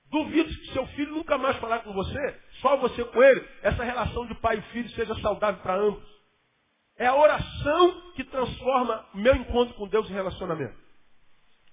Duvido 0.10 0.50
que 0.50 0.74
seu 0.74 0.88
filho 0.88 1.12
nunca 1.12 1.38
mais 1.38 1.58
falar 1.58 1.80
com 1.80 1.94
você, 1.94 2.42
só 2.62 2.78
você 2.78 3.04
com 3.04 3.22
ele, 3.22 3.48
essa 3.62 3.84
relação 3.84 4.26
de 4.26 4.34
pai 4.36 4.58
e 4.58 4.62
filho 4.72 4.90
seja 4.92 5.14
saudável 5.20 5.62
para 5.62 5.76
ambos. 5.76 6.15
É 6.98 7.08
a 7.08 7.16
oração 7.16 8.12
que 8.16 8.24
transforma 8.24 9.06
meu 9.14 9.36
encontro 9.36 9.74
com 9.76 9.88
Deus 9.88 10.10
em 10.10 10.14
relacionamento. 10.14 10.76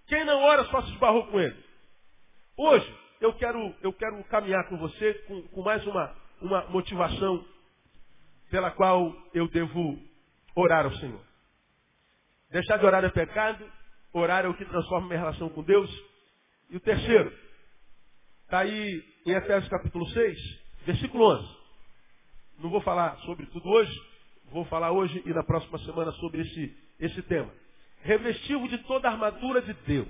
Quem 0.06 0.24
não 0.24 0.42
ora 0.42 0.64
só 0.64 0.82
se 0.82 0.90
esbarrou 0.92 1.26
com 1.28 1.40
ele. 1.40 1.56
Hoje, 2.56 2.98
eu 3.20 3.32
quero, 3.34 3.74
eu 3.82 3.92
quero 3.92 4.22
caminhar 4.24 4.68
com 4.68 4.76
você 4.76 5.14
com, 5.26 5.42
com 5.48 5.62
mais 5.62 5.86
uma, 5.86 6.14
uma 6.40 6.66
motivação 6.66 7.44
pela 8.50 8.70
qual 8.72 9.14
eu 9.32 9.48
devo 9.48 9.98
orar 10.56 10.84
ao 10.84 10.94
Senhor. 10.96 11.20
Deixar 12.50 12.76
de 12.76 12.84
orar 12.84 13.04
é 13.04 13.08
pecado, 13.08 13.64
orar 14.12 14.44
é 14.44 14.48
o 14.48 14.54
que 14.54 14.64
transforma 14.64 15.06
minha 15.06 15.20
relação 15.20 15.48
com 15.48 15.62
Deus. 15.62 15.90
E 16.68 16.76
o 16.76 16.80
terceiro, 16.80 17.32
está 18.44 18.58
aí 18.58 19.02
em 19.24 19.32
Efésios 19.32 19.70
capítulo 19.70 20.06
6, 20.08 20.38
versículo 20.84 21.24
11. 21.24 21.56
Não 22.58 22.70
vou 22.70 22.82
falar 22.82 23.16
sobre 23.20 23.46
tudo 23.46 23.68
hoje, 23.70 24.11
Vou 24.52 24.66
falar 24.66 24.92
hoje 24.92 25.22
e 25.24 25.32
na 25.32 25.42
próxima 25.42 25.78
semana 25.78 26.12
sobre 26.12 26.42
esse, 26.42 26.76
esse 27.00 27.22
tema. 27.22 27.50
Revestivo 28.02 28.68
de 28.68 28.76
toda 28.78 29.08
a 29.08 29.12
armadura 29.12 29.62
de 29.62 29.72
Deus. 29.72 30.08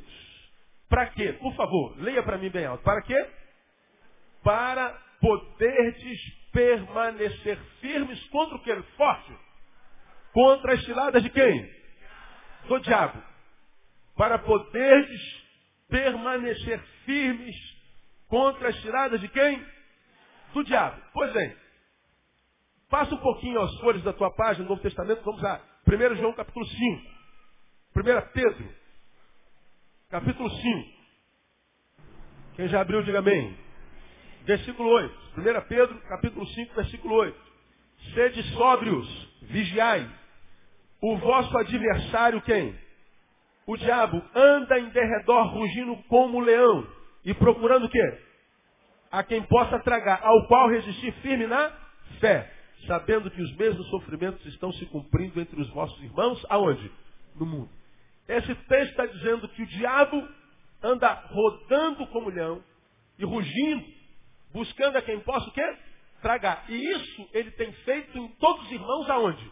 Para 0.88 1.06
quê? 1.06 1.32
Por 1.34 1.54
favor, 1.54 1.96
leia 1.98 2.22
para 2.24 2.38
mim 2.38 2.50
bem 2.50 2.66
alto. 2.66 2.82
Para 2.82 3.02
quê? 3.02 3.30
Para 4.42 5.00
poderdes 5.20 6.20
permanecer 6.50 7.56
firmes 7.80 8.20
contra 8.30 8.56
o 8.56 8.62
que? 8.64 8.82
Forte. 8.96 9.32
Contra 10.32 10.74
as 10.74 10.84
ciladas 10.86 11.22
de 11.22 11.30
quem? 11.30 11.70
Do 12.66 12.80
diabo. 12.80 13.22
Para 14.16 14.40
poderdes 14.40 15.44
permanecer 15.88 16.80
firmes 17.04 17.56
contra 18.26 18.70
as 18.70 18.82
ciladas 18.82 19.20
de 19.20 19.28
quem? 19.28 19.64
Do 20.52 20.64
diabo. 20.64 21.00
Pois 21.12 21.32
bem, 21.32 21.61
Passa 22.92 23.14
um 23.14 23.18
pouquinho 23.18 23.58
aos 23.58 23.74
folhas 23.80 24.02
da 24.02 24.12
tua 24.12 24.30
página 24.30 24.66
do 24.66 24.68
Novo 24.68 24.82
Testamento, 24.82 25.22
vamos 25.24 25.42
a 25.42 25.58
1 25.88 26.16
João 26.16 26.34
capítulo 26.34 26.66
5. 26.66 27.02
1 27.96 28.02
Pedro, 28.34 28.68
capítulo 30.10 30.50
5. 30.50 30.90
Quem 32.54 32.68
já 32.68 32.82
abriu, 32.82 33.02
diga 33.02 33.20
amém. 33.20 33.56
Versículo 34.44 34.90
8. 34.90 35.14
1 35.38 35.68
Pedro, 35.68 35.98
capítulo 36.02 36.46
5, 36.46 36.74
versículo 36.74 37.14
8. 37.14 37.40
Sede 38.12 38.42
sóbrios, 38.56 39.38
vigiai. 39.40 40.06
O 41.00 41.16
vosso 41.16 41.56
adversário 41.56 42.42
quem? 42.42 42.78
O 43.66 43.74
diabo 43.74 44.22
anda 44.34 44.78
em 44.78 44.90
derredor 44.90 45.46
rugindo 45.46 45.96
como 46.08 46.40
leão 46.40 46.86
e 47.24 47.32
procurando 47.32 47.86
o 47.86 47.88
quê? 47.88 48.18
A 49.10 49.22
quem 49.22 49.42
possa 49.44 49.78
tragar, 49.78 50.20
ao 50.22 50.46
qual 50.46 50.68
resistir 50.68 51.10
firme 51.22 51.46
na 51.46 51.72
fé 52.20 52.51
sabendo 52.86 53.30
que 53.30 53.40
os 53.40 53.56
mesmos 53.56 53.88
sofrimentos 53.88 54.44
estão 54.46 54.72
se 54.72 54.86
cumprindo 54.86 55.40
entre 55.40 55.60
os 55.60 55.68
vossos 55.70 56.00
irmãos, 56.02 56.44
aonde? 56.48 56.90
No 57.36 57.46
mundo. 57.46 57.70
Esse 58.28 58.54
texto 58.54 58.90
está 58.90 59.06
dizendo 59.06 59.48
que 59.48 59.62
o 59.62 59.66
diabo 59.66 60.28
anda 60.82 61.12
rodando 61.30 62.06
como 62.08 62.30
leão 62.30 62.62
e 63.18 63.24
rugindo, 63.24 63.84
buscando 64.52 64.96
a 64.96 65.02
quem 65.02 65.20
possa 65.20 65.48
o 65.48 65.52
quê? 65.52 65.76
Tragar. 66.20 66.64
E 66.68 66.92
isso 66.92 67.28
ele 67.32 67.50
tem 67.52 67.72
feito 67.72 68.16
em 68.18 68.28
todos 68.36 68.64
os 68.64 68.72
irmãos 68.72 69.10
aonde? 69.10 69.50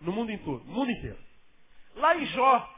No 0.00 0.12
mundo 0.12 0.32
inteiro. 0.32 0.62
No 0.64 0.72
mundo 0.72 0.90
inteiro. 0.90 1.18
Lá 1.96 2.16
em 2.16 2.26
Jó, 2.26 2.68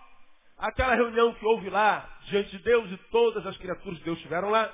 aquela 0.58 0.94
reunião 0.94 1.32
que 1.34 1.44
houve 1.44 1.70
lá, 1.70 2.18
diante 2.26 2.50
de 2.50 2.62
Deus 2.62 2.90
e 2.90 2.96
todas 3.10 3.46
as 3.46 3.56
criaturas 3.56 3.98
de 3.98 4.04
Deus 4.04 4.18
estiveram 4.18 4.50
lá, 4.50 4.72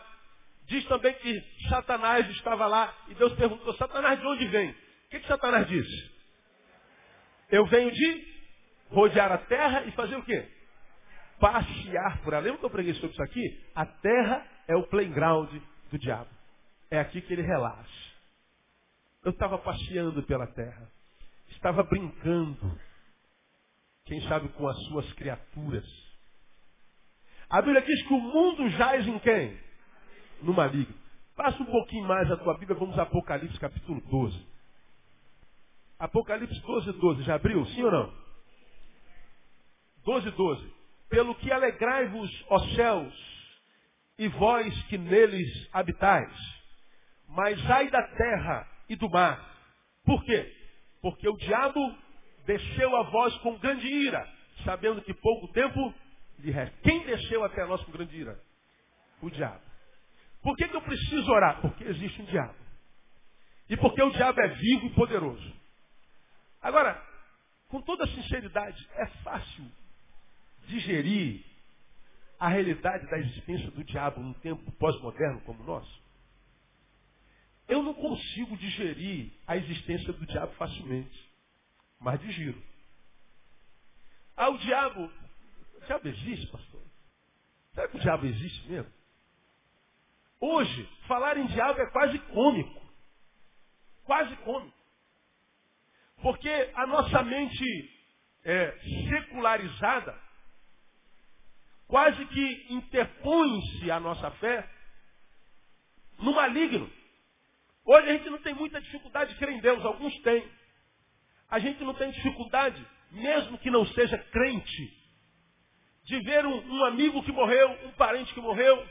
diz 0.66 0.84
também 0.86 1.12
que 1.14 1.40
Satanás 1.68 2.28
estava 2.30 2.66
lá 2.66 2.94
e 3.08 3.14
Deus 3.14 3.32
perguntou, 3.34 3.74
Satanás 3.74 4.18
de 4.18 4.26
onde 4.26 4.46
vem? 4.46 4.74
O 5.10 5.12
que, 5.12 5.18
que 5.18 5.26
Satanás 5.26 5.66
disse? 5.66 6.08
Eu 7.50 7.66
venho 7.66 7.90
de 7.90 8.24
rodear 8.90 9.32
a 9.32 9.38
terra 9.38 9.82
e 9.82 9.90
fazer 9.90 10.14
o 10.14 10.22
quê? 10.22 10.48
Passear 11.40 12.22
por 12.22 12.32
ela. 12.32 12.44
Lembra 12.44 12.60
que 12.60 12.64
eu 12.66 12.70
preguei 12.70 12.94
sobre 12.94 13.10
isso 13.10 13.22
aqui? 13.24 13.60
A 13.74 13.84
terra 13.84 14.46
é 14.68 14.76
o 14.76 14.86
playground 14.86 15.50
do 15.90 15.98
diabo. 15.98 16.30
É 16.88 17.00
aqui 17.00 17.20
que 17.22 17.32
ele 17.32 17.42
relaxa. 17.42 18.12
Eu 19.24 19.32
estava 19.32 19.58
passeando 19.58 20.22
pela 20.22 20.46
terra. 20.46 20.88
Estava 21.48 21.82
brincando. 21.82 22.78
Quem 24.04 24.20
sabe 24.28 24.48
com 24.50 24.68
as 24.68 24.78
suas 24.84 25.12
criaturas. 25.14 25.88
A 27.48 27.60
Bíblia 27.60 27.82
diz 27.82 28.00
que 28.06 28.14
o 28.14 28.20
mundo 28.20 28.70
jaz 28.70 29.04
em 29.08 29.18
quem? 29.18 29.58
No 30.40 30.54
maligno. 30.54 30.94
Passa 31.34 31.60
um 31.60 31.66
pouquinho 31.66 32.06
mais 32.06 32.30
a 32.30 32.36
tua 32.36 32.56
Bíblia, 32.56 32.78
vamos 32.78 32.96
a 32.96 33.02
Apocalipse 33.02 33.58
capítulo 33.58 34.00
12. 34.02 34.49
Apocalipse 36.00 36.58
12, 36.62 36.92
12. 36.92 37.22
Já 37.24 37.34
abriu? 37.34 37.64
Sim 37.66 37.82
ou 37.84 37.92
não? 37.92 38.12
12, 40.04 40.30
12. 40.30 40.74
Pelo 41.10 41.34
que 41.34 41.52
alegrai-vos, 41.52 42.44
ó 42.48 42.58
céus, 42.74 43.14
e 44.18 44.26
vós 44.28 44.82
que 44.84 44.96
neles 44.96 45.68
habitais. 45.72 46.32
Mas 47.28 47.70
ai 47.70 47.90
da 47.90 48.02
terra 48.02 48.66
e 48.88 48.96
do 48.96 49.10
mar. 49.10 49.46
Por 50.04 50.24
quê? 50.24 50.50
Porque 51.02 51.28
o 51.28 51.36
diabo 51.36 51.94
desceu 52.46 52.96
a 52.96 53.02
vós 53.02 53.36
com 53.38 53.58
grande 53.58 53.86
ira, 53.86 54.26
sabendo 54.64 55.02
que 55.02 55.12
pouco 55.12 55.48
tempo 55.52 55.94
lhe 56.38 56.50
resta. 56.50 56.76
Quem 56.82 57.04
desceu 57.04 57.44
até 57.44 57.64
nós 57.66 57.82
com 57.84 57.92
grande 57.92 58.16
ira? 58.16 58.40
O 59.20 59.28
diabo. 59.28 59.60
Por 60.42 60.56
que, 60.56 60.66
que 60.66 60.76
eu 60.76 60.82
preciso 60.82 61.30
orar? 61.30 61.60
Porque 61.60 61.84
existe 61.84 62.22
um 62.22 62.24
diabo. 62.24 62.54
E 63.68 63.76
porque 63.76 64.02
o 64.02 64.10
diabo 64.10 64.40
é 64.40 64.48
vivo 64.48 64.86
e 64.86 64.94
poderoso. 64.94 65.59
Agora, 66.60 67.02
com 67.68 67.80
toda 67.82 68.06
sinceridade, 68.08 68.88
é 68.94 69.06
fácil 69.22 69.70
digerir 70.66 71.44
a 72.38 72.48
realidade 72.48 73.06
da 73.10 73.18
existência 73.18 73.70
do 73.70 73.84
diabo 73.84 74.20
num 74.20 74.32
tempo 74.34 74.70
pós-moderno 74.72 75.40
como 75.42 75.62
o 75.62 75.66
nosso? 75.66 76.00
Eu 77.68 77.82
não 77.82 77.94
consigo 77.94 78.56
digerir 78.56 79.32
a 79.46 79.56
existência 79.56 80.12
do 80.12 80.26
diabo 80.26 80.52
facilmente, 80.54 81.30
mas 82.00 82.20
digiro. 82.20 82.60
Ah, 84.36 84.48
o 84.48 84.58
diabo. 84.58 85.04
O 85.76 85.80
diabo 85.86 86.08
existe, 86.08 86.46
pastor? 86.48 86.82
Será 87.74 87.88
que 87.88 87.96
o 87.96 88.00
diabo 88.00 88.26
existe 88.26 88.68
mesmo? 88.68 88.92
Hoje, 90.40 90.88
falar 91.06 91.36
em 91.36 91.46
diabo 91.46 91.80
é 91.80 91.90
quase 91.90 92.18
cômico. 92.18 92.80
Quase 94.04 94.34
cômico. 94.38 94.79
Porque 96.22 96.70
a 96.74 96.86
nossa 96.86 97.22
mente 97.22 97.90
é, 98.44 98.78
secularizada 99.08 100.18
quase 101.86 102.24
que 102.26 102.66
interpõe-se 102.70 103.90
a 103.90 103.98
nossa 103.98 104.30
fé 104.32 104.68
no 106.18 106.32
maligno. 106.32 106.90
Hoje 107.84 108.08
a 108.08 108.12
gente 108.12 108.30
não 108.30 108.38
tem 108.38 108.54
muita 108.54 108.80
dificuldade 108.80 109.32
de 109.32 109.38
crer 109.38 109.54
em 109.54 109.60
Deus, 109.60 109.84
alguns 109.84 110.16
têm. 110.20 110.48
A 111.50 111.58
gente 111.58 111.82
não 111.82 111.94
tem 111.94 112.10
dificuldade, 112.12 112.86
mesmo 113.10 113.58
que 113.58 113.70
não 113.70 113.84
seja 113.86 114.16
crente, 114.16 115.00
de 116.04 116.20
ver 116.20 116.46
um, 116.46 116.76
um 116.76 116.84
amigo 116.84 117.22
que 117.24 117.32
morreu, 117.32 117.70
um 117.86 117.92
parente 117.92 118.32
que 118.32 118.40
morreu, 118.40 118.88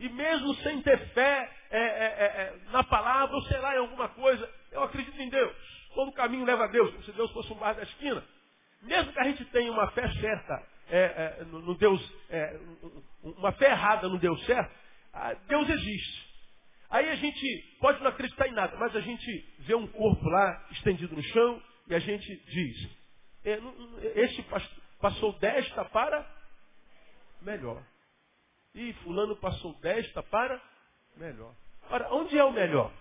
e 0.00 0.08
mesmo 0.08 0.54
sem 0.56 0.80
ter 0.80 0.98
fé 1.10 1.52
é, 1.70 1.78
é, 1.78 1.84
é, 1.84 2.24
é, 2.24 2.70
na 2.70 2.82
palavra, 2.82 3.34
ou 3.36 3.42
sei 3.42 3.58
lá, 3.58 3.74
em 3.74 3.78
alguma 3.78 4.08
coisa, 4.08 4.48
eu 4.70 4.82
acredito 4.82 5.20
em 5.20 5.28
Deus. 5.28 5.81
Todo 5.94 6.12
caminho 6.12 6.44
leva 6.44 6.64
a 6.64 6.68
Deus, 6.68 6.90
como 6.90 7.04
se 7.04 7.12
Deus 7.12 7.30
fosse 7.32 7.52
um 7.52 7.56
bar 7.56 7.74
da 7.74 7.82
esquina. 7.82 8.24
Mesmo 8.82 9.12
que 9.12 9.20
a 9.20 9.24
gente 9.24 9.44
tenha 9.46 9.70
uma 9.70 9.90
fé 9.92 10.10
certa 10.14 10.66
é, 10.88 11.38
é, 11.40 11.44
no, 11.44 11.74
Deus, 11.76 12.12
uma 13.22 13.52
fé 13.52 13.70
errada 13.70 14.08
no 14.08 14.18
Deus 14.18 14.44
certo, 14.44 14.74
Deus 15.46 15.68
existe. 15.68 16.32
Aí 16.90 17.08
a 17.08 17.14
gente 17.14 17.76
pode 17.80 18.02
não 18.02 18.10
acreditar 18.10 18.48
em 18.48 18.52
nada, 18.52 18.76
mas 18.76 18.94
a 18.94 19.00
gente 19.00 19.54
vê 19.60 19.74
um 19.74 19.86
corpo 19.86 20.28
lá 20.28 20.66
estendido 20.72 21.14
no 21.14 21.22
chão 21.22 21.62
e 21.86 21.94
a 21.94 21.98
gente 21.98 22.36
diz, 22.46 22.90
este 24.14 24.44
passou 25.00 25.38
desta 25.38 25.84
para 25.86 26.26
melhor. 27.40 27.82
E 28.74 28.92
fulano 29.04 29.36
passou 29.36 29.74
desta 29.80 30.22
para 30.22 30.60
melhor. 31.16 31.54
Ora, 31.90 32.12
onde 32.12 32.38
é 32.38 32.44
o 32.44 32.52
melhor? 32.52 32.92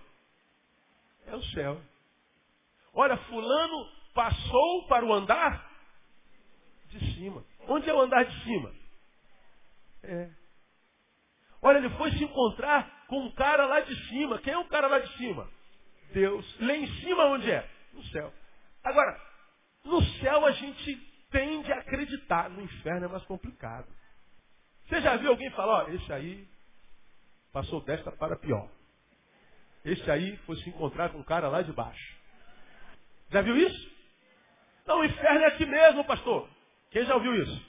É 1.27 1.35
o 1.35 1.43
céu. 1.43 1.81
Olha, 2.93 3.17
fulano 3.17 3.87
passou 4.13 4.87
para 4.87 5.05
o 5.05 5.13
andar 5.13 5.69
de 6.87 7.13
cima. 7.13 7.43
Onde 7.67 7.89
é 7.89 7.93
o 7.93 8.01
andar 8.01 8.25
de 8.25 8.43
cima? 8.43 8.73
É. 10.03 10.29
Olha, 11.61 11.77
ele 11.77 11.89
foi 11.91 12.11
se 12.11 12.23
encontrar 12.23 13.05
com 13.07 13.19
um 13.19 13.31
cara 13.31 13.65
lá 13.65 13.81
de 13.81 13.95
cima. 14.07 14.39
Quem 14.39 14.53
é 14.53 14.57
o 14.57 14.67
cara 14.67 14.87
lá 14.87 14.99
de 14.99 15.17
cima? 15.17 15.47
Deus. 16.11 16.59
Lá 16.59 16.75
em 16.75 16.87
cima 17.01 17.25
onde 17.25 17.49
é? 17.49 17.69
No 17.93 18.03
céu. 18.05 18.33
Agora, 18.83 19.19
no 19.85 20.03
céu 20.19 20.45
a 20.45 20.51
gente 20.51 20.95
tende 21.29 21.71
a 21.71 21.79
acreditar. 21.79 22.49
No 22.49 22.61
inferno 22.61 23.05
é 23.05 23.09
mais 23.09 23.23
complicado. 23.25 23.87
Você 24.87 25.01
já 25.01 25.15
viu 25.15 25.29
alguém 25.29 25.49
falar, 25.51 25.85
ó, 25.85 25.87
esse 25.89 26.11
aí 26.11 26.47
passou 27.53 27.81
desta 27.81 28.11
para 28.11 28.35
pior. 28.35 28.69
Esse 29.85 30.09
aí 30.11 30.35
foi 30.45 30.57
se 30.57 30.69
encontrar 30.69 31.09
com 31.09 31.19
um 31.19 31.23
cara 31.23 31.47
lá 31.47 31.61
de 31.61 31.71
baixo. 31.71 32.20
Já 33.31 33.41
viu 33.41 33.57
isso? 33.57 33.91
Não, 34.85 34.99
o 34.99 35.05
inferno 35.05 35.41
é 35.41 35.47
aqui 35.47 35.65
mesmo, 35.65 36.03
pastor. 36.03 36.49
Quem 36.91 37.05
já 37.05 37.15
ouviu 37.15 37.33
isso? 37.35 37.65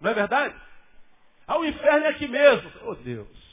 Não 0.00 0.10
é 0.10 0.14
verdade? 0.14 0.54
Ah, 1.46 1.58
o 1.58 1.64
inferno 1.64 2.06
é 2.06 2.08
aqui 2.08 2.28
mesmo. 2.28 2.70
Oh 2.84 2.94
Deus. 2.94 3.48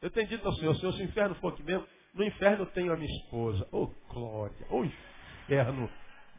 Eu 0.00 0.10
tenho 0.10 0.26
dito 0.26 0.46
ao 0.46 0.54
Senhor, 0.54 0.74
Senhor, 0.76 0.92
se 0.94 1.02
o 1.02 1.04
inferno 1.04 1.34
for 1.36 1.52
aqui 1.52 1.62
mesmo, 1.62 1.86
no 2.14 2.24
inferno 2.24 2.62
eu 2.62 2.66
tenho 2.66 2.92
a 2.92 2.96
minha 2.96 3.14
esposa. 3.22 3.68
Oh 3.70 3.88
glória. 4.08 4.66
Oh 4.70 4.84
inferno 4.84 5.90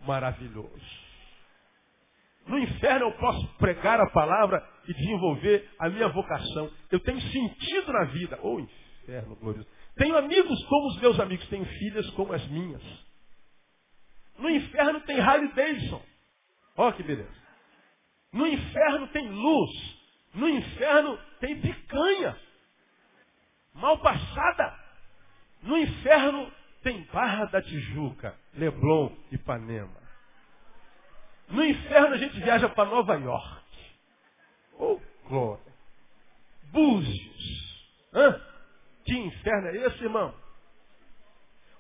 maravilhoso. 0.06 1.12
No 2.48 2.58
inferno 2.58 3.06
eu 3.06 3.12
posso 3.14 3.48
pregar 3.60 4.00
a 4.00 4.10
palavra 4.10 4.68
e 4.88 4.94
desenvolver 4.94 5.70
a 5.78 5.88
minha 5.90 6.08
vocação. 6.08 6.72
Eu 6.90 7.00
tenho 7.00 7.22
sentido 7.22 7.94
na 7.94 8.06
vida. 8.06 8.40
Oh, 8.42 8.60
inferno 8.60 9.36
glorioso. 9.36 9.70
Tenho 9.96 10.18
amigos 10.18 10.66
como 10.66 10.88
os 10.88 11.00
meus 11.00 11.20
amigos, 11.20 11.48
tenho 11.50 11.66
filhas 11.66 12.10
como 12.12 12.34
as 12.34 12.46
minhas. 12.48 12.82
No 14.42 14.50
inferno 14.50 15.00
tem 15.02 15.20
Harley 15.20 15.54
Davidson. 15.54 16.04
Olha 16.76 16.94
que 16.94 17.04
beleza. 17.04 17.42
No 18.34 18.48
inferno 18.48 19.08
tem 19.10 19.30
luz. 19.30 20.00
No 20.34 20.50
inferno 20.50 21.18
tem 21.40 21.62
picanha. 21.62 22.36
Mal 23.76 24.00
passada. 24.00 24.80
No 25.62 25.78
inferno 25.78 26.52
tem 26.82 27.04
Barra 27.14 27.46
da 27.46 27.62
Tijuca, 27.62 28.36
Leblon, 28.56 29.16
Ipanema. 29.32 30.02
No 31.48 31.64
inferno 31.64 32.16
a 32.16 32.18
gente 32.18 32.40
viaja 32.40 32.68
para 32.68 32.90
Nova 32.90 33.14
York. 33.14 33.64
Oh, 34.80 35.00
glória. 35.28 35.72
Búzios. 36.72 37.92
Hã? 38.12 38.42
Que 39.06 39.14
inferno 39.14 39.68
é 39.68 39.78
esse, 39.86 40.04
irmão? 40.04 40.34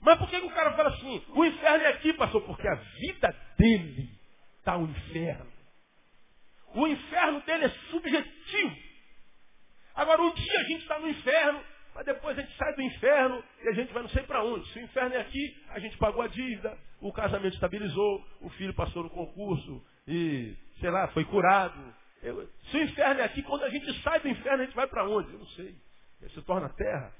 Mas 0.01 0.17
por 0.17 0.29
que, 0.29 0.37
o 0.37 0.49
cara 0.49 0.73
fala 0.73 0.89
assim? 0.89 1.23
O 1.29 1.45
inferno 1.45 1.83
é 1.85 1.87
aqui, 1.89 2.13
pastor, 2.13 2.41
porque 2.43 2.67
a 2.67 2.75
vida 2.75 3.35
dele 3.57 4.09
está 4.57 4.75
o 4.77 4.83
inferno. 4.83 5.51
O 6.73 6.87
inferno 6.87 7.41
dele 7.41 7.65
é 7.65 7.69
subjetivo. 7.91 8.75
Agora, 9.93 10.21
um 10.21 10.33
dia 10.33 10.59
a 10.59 10.63
gente 10.63 10.81
está 10.81 10.99
no 10.99 11.07
inferno, 11.07 11.63
mas 11.93 12.05
depois 12.05 12.37
a 12.37 12.41
gente 12.41 12.55
sai 12.57 12.73
do 12.75 12.81
inferno 12.81 13.43
e 13.63 13.69
a 13.69 13.73
gente 13.73 13.93
vai 13.93 14.01
não 14.01 14.09
sei 14.09 14.23
para 14.23 14.43
onde. 14.43 14.67
Se 14.71 14.79
o 14.79 14.83
inferno 14.83 15.13
é 15.13 15.21
aqui, 15.21 15.63
a 15.69 15.79
gente 15.79 15.97
pagou 15.97 16.23
a 16.23 16.27
dívida, 16.27 16.75
o 16.99 17.13
casamento 17.13 17.53
estabilizou, 17.53 18.25
o 18.41 18.49
filho 18.51 18.73
passou 18.73 19.03
no 19.03 19.09
concurso 19.09 19.85
e, 20.07 20.55
sei 20.79 20.89
lá, 20.89 21.09
foi 21.09 21.25
curado. 21.25 21.93
Eu, 22.23 22.47
se 22.71 22.77
o 22.77 22.83
inferno 22.83 23.21
é 23.21 23.25
aqui, 23.25 23.43
quando 23.43 23.63
a 23.63 23.69
gente 23.69 24.01
sai 24.01 24.19
do 24.19 24.29
inferno, 24.29 24.63
a 24.63 24.65
gente 24.65 24.75
vai 24.75 24.87
para 24.87 25.07
onde? 25.07 25.33
Eu 25.33 25.39
não 25.39 25.47
sei. 25.47 25.75
Ele 26.21 26.31
se 26.31 26.41
torna 26.43 26.69
terra. 26.69 27.13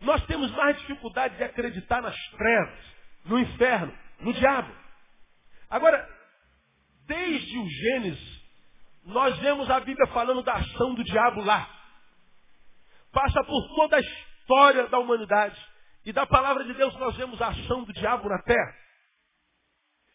Nós 0.00 0.24
temos 0.26 0.50
mais 0.52 0.78
dificuldade 0.80 1.36
de 1.36 1.44
acreditar 1.44 2.02
nas 2.02 2.16
trevas, 2.30 2.78
no 3.24 3.38
inferno, 3.38 3.96
no 4.20 4.32
diabo. 4.32 4.74
Agora, 5.70 6.08
desde 7.06 7.58
o 7.58 7.68
Gênesis, 7.68 8.44
nós 9.04 9.36
vemos 9.38 9.70
a 9.70 9.80
Bíblia 9.80 10.06
falando 10.08 10.42
da 10.42 10.54
ação 10.54 10.94
do 10.94 11.04
diabo 11.04 11.42
lá. 11.42 11.68
Passa 13.12 13.44
por 13.44 13.74
toda 13.76 13.96
a 13.96 14.00
história 14.00 14.88
da 14.88 14.98
humanidade. 14.98 15.60
E 16.04 16.12
da 16.12 16.26
palavra 16.26 16.64
de 16.64 16.74
Deus 16.74 16.94
nós 16.98 17.16
vemos 17.16 17.40
a 17.40 17.48
ação 17.48 17.84
do 17.84 17.92
diabo 17.92 18.28
na 18.28 18.40
terra. 18.42 18.74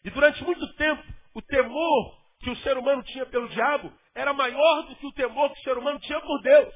E 0.04 0.10
durante 0.10 0.42
muito 0.44 0.66
tempo, 0.76 1.02
o 1.34 1.42
temor 1.42 2.20
que 2.40 2.50
o 2.50 2.56
ser 2.58 2.78
humano 2.78 3.02
tinha 3.02 3.26
pelo 3.26 3.48
diabo 3.48 3.92
era 4.14 4.32
maior 4.32 4.82
do 4.88 4.96
que 4.96 5.06
o 5.06 5.12
temor 5.12 5.52
que 5.52 5.60
o 5.60 5.62
ser 5.64 5.76
humano 5.76 5.98
tinha 6.00 6.20
por 6.20 6.40
Deus. 6.42 6.74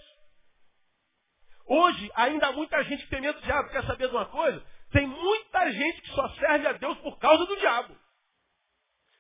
Hoje, 1.67 2.11
ainda 2.15 2.49
há 2.49 2.53
muita 2.53 2.83
gente 2.85 3.05
que 3.05 3.11
tem 3.11 3.21
medo 3.21 3.41
do 3.41 3.45
diabo. 3.45 3.71
Quer 3.71 3.85
saber 3.85 4.09
de 4.09 4.15
uma 4.15 4.27
coisa? 4.27 4.63
Tem 4.91 5.07
muita 5.07 5.73
gente 5.73 6.03
que 6.03 6.09
só 6.11 6.29
serve 6.31 6.67
a 6.67 6.73
Deus 6.73 6.99
por 6.99 7.19
causa 7.19 7.45
do 7.47 7.57
diabo. 7.57 7.97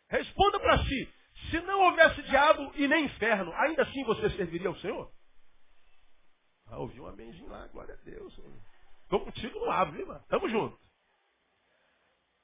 Responda 0.08 0.60
para 0.60 0.78
si. 0.84 1.14
Se 1.50 1.60
não 1.60 1.80
houvesse 1.80 2.22
diabo 2.22 2.72
e 2.76 2.86
nem 2.86 3.06
inferno, 3.06 3.52
ainda 3.54 3.82
assim 3.82 4.04
você 4.04 4.30
serviria 4.30 4.68
ao 4.68 4.76
Senhor? 4.76 5.10
Ah, 6.68 6.78
ouvi 6.78 7.00
um 7.00 7.06
amenzinho 7.06 7.48
lá, 7.48 7.66
glória 7.68 7.94
a 7.94 8.04
Deus. 8.04 8.32
Estou 9.02 9.20
contigo 9.20 9.58
no 9.58 9.70
ave, 9.70 10.00
irmão. 10.00 10.22
Tamo 10.28 10.48
junto. 10.48 10.78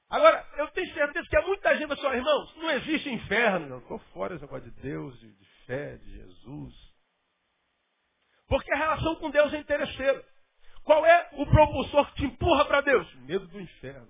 Agora, 0.09 0.45
eu 0.57 0.67
tenho 0.71 0.93
certeza 0.93 1.27
que 1.27 1.37
há 1.37 1.41
muita 1.41 1.77
gente 1.77 1.93
assim, 1.93 2.05
irmãos, 2.07 2.55
não 2.57 2.69
existe 2.71 3.09
inferno. 3.09 3.77
Estou 3.77 3.97
fora 4.13 4.37
desse 4.37 4.61
de 4.61 4.71
Deus, 4.81 5.17
de, 5.19 5.31
de 5.31 5.45
fé, 5.65 5.97
de 5.97 6.11
Jesus. 6.11 6.90
Porque 8.51 8.69
a 8.73 8.75
relação 8.75 9.15
com 9.15 9.29
Deus 9.29 9.53
é 9.53 9.59
interesseira. 9.59 10.21
Qual 10.83 11.05
é 11.05 11.29
o 11.37 11.45
propulsor 11.45 12.05
que 12.07 12.15
te 12.15 12.25
empurra 12.25 12.65
para 12.65 12.81
Deus? 12.81 13.15
Medo 13.21 13.47
do 13.47 13.61
inferno. 13.61 14.09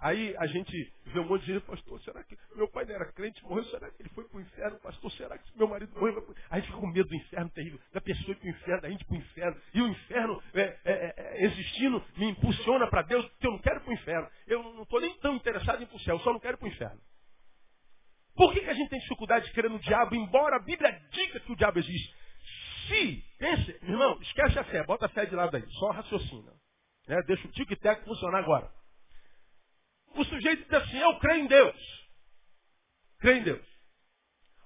Aí 0.00 0.36
a 0.38 0.46
gente 0.48 0.92
vê 1.04 1.20
um 1.20 1.28
monte 1.28 1.44
de 1.44 1.52
gente, 1.54 1.64
pastor, 1.64 2.00
será 2.00 2.24
que 2.24 2.36
meu 2.56 2.68
pai 2.68 2.84
não 2.84 2.96
era 2.96 3.12
crente, 3.12 3.40
morreu, 3.44 3.64
será 3.66 3.88
que 3.88 4.02
ele 4.02 4.08
foi 4.08 4.24
para 4.24 4.38
o 4.38 4.40
inferno, 4.40 4.80
pastor, 4.80 5.12
será 5.12 5.38
que 5.38 5.56
meu 5.56 5.68
marido 5.68 5.92
morreu? 5.94 6.26
Aí 6.28 6.34
a 6.50 6.56
gente 6.56 6.66
fica 6.66 6.80
com 6.80 6.86
medo 6.88 7.08
do 7.08 7.14
inferno 7.14 7.50
terrível, 7.50 7.80
da 7.92 8.00
pessoa 8.00 8.32
ir 8.32 8.34
para 8.34 8.46
o 8.46 8.50
inferno, 8.50 8.82
da 8.82 8.90
gente 8.90 9.04
para 9.04 9.14
o 9.14 9.18
inferno. 9.18 9.62
E 9.72 9.82
o 9.82 9.86
inferno 9.86 10.42
é, 10.52 10.60
é, 10.60 10.76
é, 10.84 11.14
é 11.16 11.44
existindo 11.44 12.04
me 12.16 12.30
impulsiona 12.30 12.88
para 12.88 13.02
Deus, 13.02 13.24
porque 13.24 13.46
eu 13.46 13.52
não 13.52 13.60
quero 13.60 13.80
para 13.82 13.90
o 13.90 13.94
inferno. 13.94 14.28
Eu 14.48 14.62
não 14.64 14.82
estou 14.82 15.00
nem 15.00 15.16
tão 15.18 15.36
interessado 15.36 15.78
em 15.78 15.84
ir 15.84 15.86
para 15.86 15.96
o 15.96 16.00
céu, 16.00 16.16
eu 16.16 16.20
só 16.20 16.32
não 16.32 16.40
quero 16.40 16.58
para 16.58 16.66
o 16.66 16.68
inferno. 16.68 17.00
Por 18.34 18.52
que, 18.52 18.60
que 18.62 18.70
a 18.70 18.74
gente 18.74 18.90
tem 18.90 18.98
dificuldade 18.98 19.46
de 19.46 19.52
crer 19.52 19.70
no 19.70 19.78
diabo, 19.78 20.16
embora 20.16 20.56
a 20.56 20.64
Bíblia 20.64 20.90
diga 21.12 21.38
que 21.38 21.52
o 21.52 21.56
diabo 21.56 21.78
existe? 21.78 22.25
Se, 22.86 23.24
pense, 23.38 23.70
irmão, 23.82 24.20
esquece 24.22 24.58
a 24.58 24.64
fé, 24.64 24.84
bota 24.84 25.06
a 25.06 25.08
fé 25.08 25.26
de 25.26 25.34
lado 25.34 25.56
aí, 25.56 25.66
só 25.72 25.90
raciocina. 25.90 26.52
Né? 27.06 27.22
Deixa 27.26 27.46
o 27.46 27.52
tic-tac 27.52 28.04
funcionar 28.04 28.38
agora. 28.38 28.72
O 30.14 30.24
sujeito 30.24 30.64
diz 30.64 30.72
assim, 30.72 30.98
eu 30.98 31.18
creio 31.18 31.44
em 31.44 31.46
Deus. 31.46 32.06
Creio 33.18 33.38
em 33.38 33.42
Deus. 33.42 33.66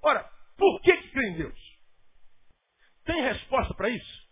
Ora, 0.02 0.24
por 0.56 0.80
que, 0.82 0.96
que 0.96 1.10
crê 1.10 1.28
em 1.28 1.36
Deus? 1.36 1.58
Tem 3.04 3.22
resposta 3.22 3.74
para 3.74 3.88
isso? 3.88 4.28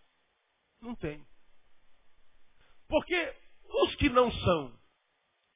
Não 0.81 0.95
tem. 0.95 1.25
Porque 2.87 3.35
os 3.65 3.95
que 3.95 4.09
não 4.09 4.31
são 4.31 4.79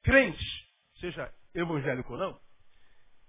crentes, 0.02 0.46
seja 1.00 1.32
evangélico 1.54 2.12
ou 2.12 2.18
não, 2.18 2.40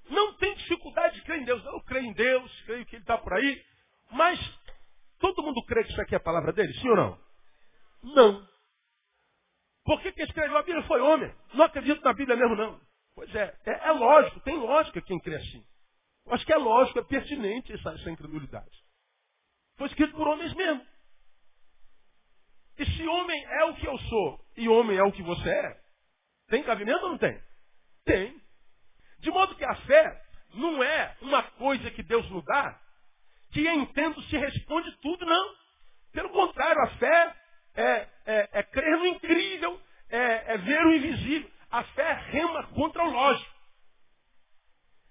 não 0.09 0.33
tem 0.37 0.53
dificuldade 0.55 1.15
de 1.15 1.21
crer 1.23 1.41
em 1.41 1.45
Deus. 1.45 1.63
Eu 1.65 1.81
creio 1.81 2.05
em 2.05 2.13
Deus, 2.13 2.61
creio 2.63 2.85
que 2.85 2.95
Ele 2.95 3.03
está 3.03 3.17
por 3.17 3.33
aí. 3.33 3.65
Mas 4.11 4.39
todo 5.33 5.43
mundo 5.43 5.63
crê 5.65 5.83
que 5.83 5.91
isso 5.91 6.01
aqui 6.01 6.13
é 6.13 6.17
a 6.17 6.21
palavra 6.23 6.53
dele, 6.53 6.73
sim 6.73 6.89
ou 6.89 6.95
não? 6.95 7.19
Não. 8.03 8.47
Por 9.83 10.01
que, 10.01 10.11
que 10.11 10.23
escreveu 10.23 10.57
a 10.57 10.63
Bíblia 10.63 10.85
foi 10.85 11.01
homem? 11.01 11.33
Não 11.53 11.65
acredito 11.65 12.03
na 12.03 12.13
Bíblia 12.13 12.38
mesmo, 12.38 12.55
não. 12.55 12.79
Pois 13.15 13.33
é, 13.33 13.57
é, 13.65 13.88
é 13.88 13.91
lógico, 13.91 14.39
tem 14.41 14.57
lógica 14.57 15.01
quem 15.01 15.19
crê 15.19 15.35
assim. 15.35 15.65
Eu 16.25 16.33
acho 16.33 16.45
que 16.45 16.53
é 16.53 16.57
lógico, 16.57 16.99
é 16.99 17.03
pertinente 17.03 17.71
essa, 17.71 17.91
essa 17.91 18.09
incredulidade. 18.11 18.83
Foi 19.77 19.88
escrito 19.88 20.15
por 20.15 20.27
homens 20.27 20.53
mesmo. 20.53 20.85
E 22.77 22.85
se 22.85 23.07
homem 23.07 23.45
é 23.45 23.65
o 23.65 23.75
que 23.75 23.88
eu 23.88 23.97
sou 23.97 24.45
e 24.57 24.67
homem 24.67 24.97
é 24.97 25.03
o 25.03 25.11
que 25.11 25.23
você 25.23 25.49
é, 25.49 25.81
tem 26.47 26.63
cabimento 26.63 27.03
ou 27.03 27.11
não 27.11 27.17
tem? 27.17 27.41
Tem. 28.03 28.41
De 29.19 29.31
modo 29.31 29.55
que 29.55 29.63
a 29.63 29.75
fé 29.75 30.25
não 30.53 30.83
é 30.83 31.17
uma 31.21 31.43
coisa 31.51 31.89
que 31.91 32.03
Deus 32.03 32.29
nos 32.29 32.43
dá, 32.43 32.81
que 33.55 33.69
entendo 33.69 34.21
se 34.23 34.37
responde 34.37 34.91
tudo, 34.97 35.25
não. 35.25 35.55
Pelo 36.11 36.29
contrário, 36.31 36.81
a 36.81 36.87
fé 36.97 37.35
é, 37.73 37.83
é, 38.25 38.49
é 38.51 38.63
crer 38.63 38.97
no 38.97 39.05
incrível, 39.05 39.81
é, 40.09 40.53
é 40.53 40.57
ver 40.57 40.85
o 40.85 40.93
invisível. 40.93 41.49
A 41.71 41.81
fé 41.85 42.13
rema 42.31 42.67
contra 42.73 43.01
o 43.01 43.09
lógico. 43.09 43.55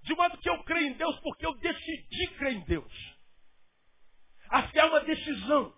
De 0.02 0.14
modo 0.14 0.36
que 0.36 0.50
eu 0.50 0.62
creio 0.64 0.88
em 0.88 0.92
Deus 0.92 1.18
porque 1.20 1.46
eu 1.46 1.54
decidi 1.54 2.26
crer 2.36 2.52
em 2.52 2.64
Deus. 2.66 2.92
A 4.50 4.64
fé 4.64 4.80
é 4.80 4.84
uma 4.84 5.00
decisão. 5.00 5.74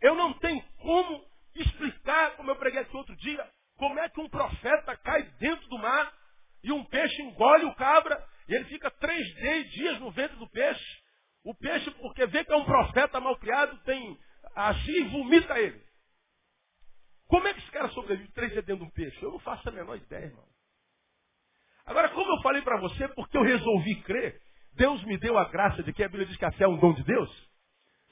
Eu 0.00 0.14
não 0.14 0.34
tenho 0.34 0.62
como 0.78 1.26
explicar, 1.56 2.36
como 2.36 2.48
eu 2.48 2.56
preguei 2.56 2.82
aqui 2.82 2.96
outro 2.96 3.16
dia, 3.16 3.44
como 3.76 3.98
é 3.98 4.08
que 4.08 4.20
um 4.20 4.28
profeta 4.28 4.96
cai 4.98 5.20
dentro 5.40 5.68
do 5.68 5.78
mar 5.78 6.14
e 6.62 6.70
um 6.70 6.84
peixe 6.84 7.22
engole 7.22 7.64
o 7.64 7.74
cabra 7.74 8.24
e 8.48 8.54
ele 8.54 8.66
fica 8.66 8.88
três 8.88 9.26
dias 9.72 9.98
no 9.98 10.12
ventre 10.12 10.36
do 10.36 10.48
peixe. 10.48 11.05
O 11.46 11.54
peixe, 11.54 11.88
porque 11.92 12.26
vê 12.26 12.44
que 12.44 12.52
é 12.52 12.56
um 12.56 12.64
profeta 12.64 13.20
mal 13.20 13.36
criado, 13.38 13.78
tem 13.84 14.18
assim 14.56 14.90
e 14.90 15.04
vomita 15.04 15.56
ele. 15.60 15.80
Como 17.28 17.46
é 17.46 17.54
que 17.54 17.60
esse 17.60 17.70
cara 17.70 17.88
sobrevive 17.90 18.32
três 18.32 18.50
dias 18.50 18.64
dentro 18.64 18.84
de 18.84 18.90
um 18.90 18.92
peixe? 18.92 19.22
Eu 19.22 19.30
não 19.30 19.38
faço 19.38 19.68
a 19.68 19.70
menor 19.72 19.94
ideia, 19.94 20.24
irmão. 20.24 20.44
Agora, 21.84 22.08
como 22.08 22.32
eu 22.32 22.42
falei 22.42 22.62
para 22.62 22.80
você, 22.80 23.06
porque 23.10 23.38
eu 23.38 23.42
resolvi 23.42 23.94
crer, 24.02 24.42
Deus 24.72 25.00
me 25.04 25.16
deu 25.18 25.38
a 25.38 25.44
graça 25.44 25.84
de 25.84 25.92
que 25.92 26.02
a 26.02 26.08
Bíblia 26.08 26.26
diz 26.26 26.36
que 26.36 26.44
a 26.44 26.50
fé 26.50 26.64
é 26.64 26.68
um 26.68 26.78
dom 26.78 26.92
de 26.94 27.04
Deus. 27.04 27.30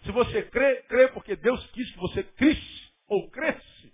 Se 0.04 0.12
você 0.12 0.44
crê, 0.44 0.82
crê 0.84 1.08
porque 1.08 1.34
Deus 1.34 1.66
quis 1.72 1.90
que 1.90 1.98
você 1.98 2.22
crisse 2.22 2.92
ou 3.08 3.28
cresce. 3.32 3.92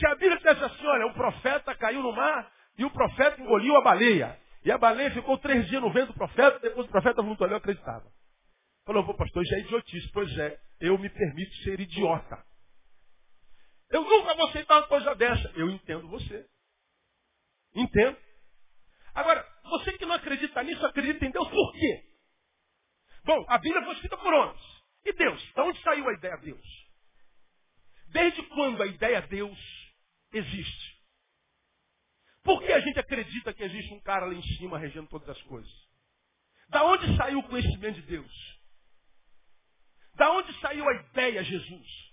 Se 0.00 0.06
a 0.08 0.16
Bíblia 0.16 0.36
diz 0.36 0.62
assim, 0.64 0.84
olha, 0.84 1.06
o 1.06 1.14
profeta 1.14 1.76
caiu 1.76 2.02
no 2.02 2.10
mar 2.10 2.52
e 2.76 2.84
o 2.84 2.90
profeta 2.90 3.40
engoliu 3.40 3.76
a 3.76 3.82
baleia. 3.82 4.36
E 4.66 4.72
a 4.72 4.76
baleia 4.76 5.12
ficou 5.12 5.38
três 5.38 5.64
dias 5.68 5.80
no 5.80 5.92
vento 5.92 6.08
do 6.08 6.14
profeta, 6.14 6.58
depois 6.58 6.88
o 6.88 6.90
profeta 6.90 7.22
voltou 7.22 7.44
ali 7.44 7.54
e 7.54 7.56
acreditava. 7.56 8.12
Falou, 8.84 9.06
pô, 9.06 9.14
pastor, 9.14 9.44
isso 9.44 9.54
é 9.54 9.60
idiotice. 9.60 10.10
Pois 10.10 10.38
é, 10.38 10.60
eu 10.80 10.98
me 10.98 11.08
permito 11.08 11.54
ser 11.58 11.78
idiota. 11.78 12.44
Eu 13.90 14.02
nunca 14.02 14.34
vou 14.34 14.48
aceitar 14.48 14.78
uma 14.78 14.88
coisa 14.88 15.14
dessa. 15.14 15.52
Eu 15.54 15.70
entendo 15.70 16.08
você. 16.08 16.44
Entendo. 17.76 18.18
Agora, 19.14 19.48
você 19.66 19.92
que 19.92 20.04
não 20.04 20.16
acredita 20.16 20.60
nisso, 20.64 20.84
acredita 20.84 21.24
em 21.24 21.30
Deus 21.30 21.48
por 21.48 21.72
quê? 21.72 22.04
Bom, 23.22 23.46
a 23.48 23.58
Bíblia 23.58 23.84
foi 23.84 23.94
escrita 23.94 24.16
por 24.16 24.34
homens. 24.34 24.82
E 25.04 25.12
Deus? 25.12 25.40
De 25.40 25.60
onde 25.60 25.80
saiu 25.82 26.08
a 26.08 26.12
ideia 26.12 26.36
Deus? 26.38 26.66
Desde 28.08 28.42
quando 28.48 28.82
a 28.82 28.86
ideia 28.86 29.22
Deus 29.22 29.58
existe? 30.32 30.96
Por 32.42 32.60
que 32.62 32.72
a 32.72 32.80
gente 32.80 32.95
acredita 33.06 33.54
que 33.54 33.62
existe 33.62 33.94
um 33.94 34.00
cara 34.00 34.26
lá 34.26 34.34
em 34.34 34.42
cima 34.56 34.78
regendo 34.78 35.08
todas 35.08 35.28
as 35.28 35.42
coisas? 35.42 35.72
Da 36.68 36.84
onde 36.84 37.16
saiu 37.16 37.38
o 37.38 37.48
conhecimento 37.48 38.00
de 38.00 38.02
Deus? 38.02 38.60
Da 40.14 40.30
onde 40.32 40.52
saiu 40.60 40.88
a 40.88 40.94
ideia 40.94 41.44
Jesus? 41.44 42.12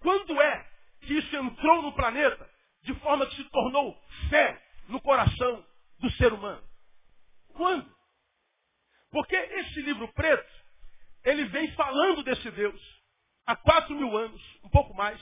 Quando 0.00 0.40
é 0.40 0.70
que 1.00 1.14
isso 1.14 1.36
entrou 1.36 1.82
no 1.82 1.94
planeta 1.94 2.50
de 2.82 2.94
forma 3.00 3.26
que 3.26 3.36
se 3.36 3.44
tornou 3.44 3.98
fé 4.28 4.62
no 4.88 5.00
coração 5.00 5.66
do 5.98 6.10
ser 6.12 6.32
humano? 6.32 6.62
Quando? 7.54 7.90
Porque 9.10 9.36
esse 9.36 9.80
livro 9.82 10.12
preto, 10.12 10.52
ele 11.24 11.44
vem 11.46 11.72
falando 11.72 12.22
desse 12.22 12.50
Deus 12.50 12.80
há 13.46 13.56
quatro 13.56 13.94
mil 13.94 14.16
anos, 14.16 14.42
um 14.64 14.68
pouco 14.68 14.92
mais. 14.94 15.20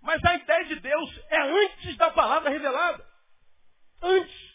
Mas 0.00 0.24
a 0.24 0.34
ideia 0.34 0.64
de 0.64 0.80
Deus 0.80 1.20
é 1.28 1.40
antes 1.40 1.96
da 1.96 2.10
palavra 2.10 2.50
revelada. 2.50 3.06
Antes. 4.02 4.48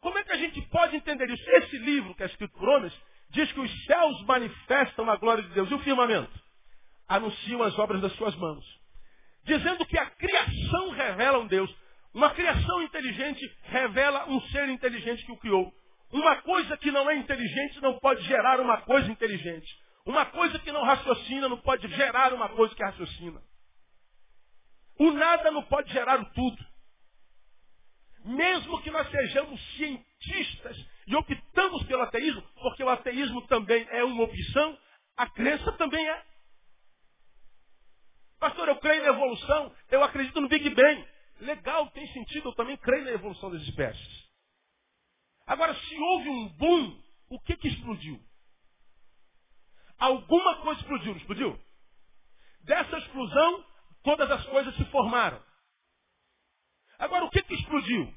Como 0.00 0.16
é 0.18 0.24
que 0.24 0.32
a 0.32 0.36
gente 0.36 0.60
pode 0.68 0.96
entender 0.96 1.28
isso? 1.28 1.50
Esse 1.50 1.78
livro, 1.78 2.14
que 2.14 2.22
é 2.22 2.26
escrito 2.26 2.56
por 2.58 2.68
homens, 2.68 2.94
diz 3.30 3.50
que 3.52 3.60
os 3.60 3.84
céus 3.84 4.22
manifestam 4.24 5.10
a 5.10 5.16
glória 5.16 5.42
de 5.42 5.50
Deus. 5.50 5.70
E 5.70 5.74
o 5.74 5.80
firmamento? 5.80 6.32
Anunciam 7.08 7.62
as 7.62 7.78
obras 7.78 8.00
das 8.00 8.12
suas 8.14 8.34
mãos. 8.36 8.64
Dizendo 9.44 9.84
que 9.86 9.98
a 9.98 10.06
criação 10.06 10.90
revela 10.90 11.38
um 11.38 11.46
Deus. 11.46 11.74
Uma 12.14 12.30
criação 12.30 12.82
inteligente 12.82 13.40
revela 13.64 14.28
um 14.28 14.40
ser 14.48 14.68
inteligente 14.68 15.24
que 15.24 15.32
o 15.32 15.36
criou. 15.38 15.72
Uma 16.12 16.36
coisa 16.42 16.76
que 16.76 16.90
não 16.90 17.08
é 17.10 17.16
inteligente 17.16 17.80
não 17.82 17.98
pode 17.98 18.22
gerar 18.22 18.60
uma 18.60 18.80
coisa 18.82 19.10
inteligente. 19.10 19.68
Uma 20.06 20.24
coisa 20.24 20.58
que 20.58 20.72
não 20.72 20.84
raciocina 20.84 21.48
não 21.48 21.58
pode 21.58 21.86
gerar 21.88 22.32
uma 22.32 22.48
coisa 22.48 22.74
que 22.74 22.82
raciocina. 22.82 23.42
O 24.98 25.12
nada 25.12 25.50
não 25.50 25.62
pode 25.62 25.92
gerar 25.92 26.20
o 26.20 26.24
tudo. 26.32 26.67
Mesmo 28.24 28.82
que 28.82 28.90
nós 28.90 29.10
sejamos 29.10 29.60
cientistas 29.76 30.76
e 31.06 31.16
optamos 31.16 31.84
pelo 31.84 32.02
ateísmo, 32.02 32.42
porque 32.60 32.82
o 32.82 32.88
ateísmo 32.88 33.46
também 33.46 33.86
é 33.90 34.04
uma 34.04 34.24
opção, 34.24 34.78
a 35.16 35.28
crença 35.30 35.72
também 35.72 36.06
é. 36.06 36.24
Pastor, 38.38 38.68
eu 38.68 38.76
creio 38.76 39.02
na 39.02 39.08
evolução, 39.08 39.74
eu 39.90 40.02
acredito 40.04 40.40
no 40.40 40.48
Big 40.48 40.68
Bang. 40.70 41.08
Legal, 41.40 41.90
tem 41.90 42.06
sentido, 42.12 42.48
eu 42.48 42.54
também 42.54 42.76
creio 42.76 43.04
na 43.04 43.12
evolução 43.12 43.50
das 43.50 43.62
espécies. 43.62 44.28
Agora, 45.46 45.74
se 45.74 45.98
houve 45.98 46.28
um 46.28 46.48
boom, 46.50 47.02
o 47.30 47.40
que 47.40 47.56
que 47.56 47.68
explodiu? 47.68 48.20
Alguma 49.98 50.56
coisa 50.56 50.80
explodiu, 50.80 51.16
explodiu? 51.16 51.60
Dessa 52.64 52.98
explosão, 52.98 53.64
todas 54.02 54.30
as 54.30 54.44
coisas 54.46 54.74
se 54.76 54.84
formaram. 54.86 55.42
Agora, 56.98 57.24
o 57.24 57.30
que 57.30 57.42
que 57.42 57.54
explodiu? 57.54 58.12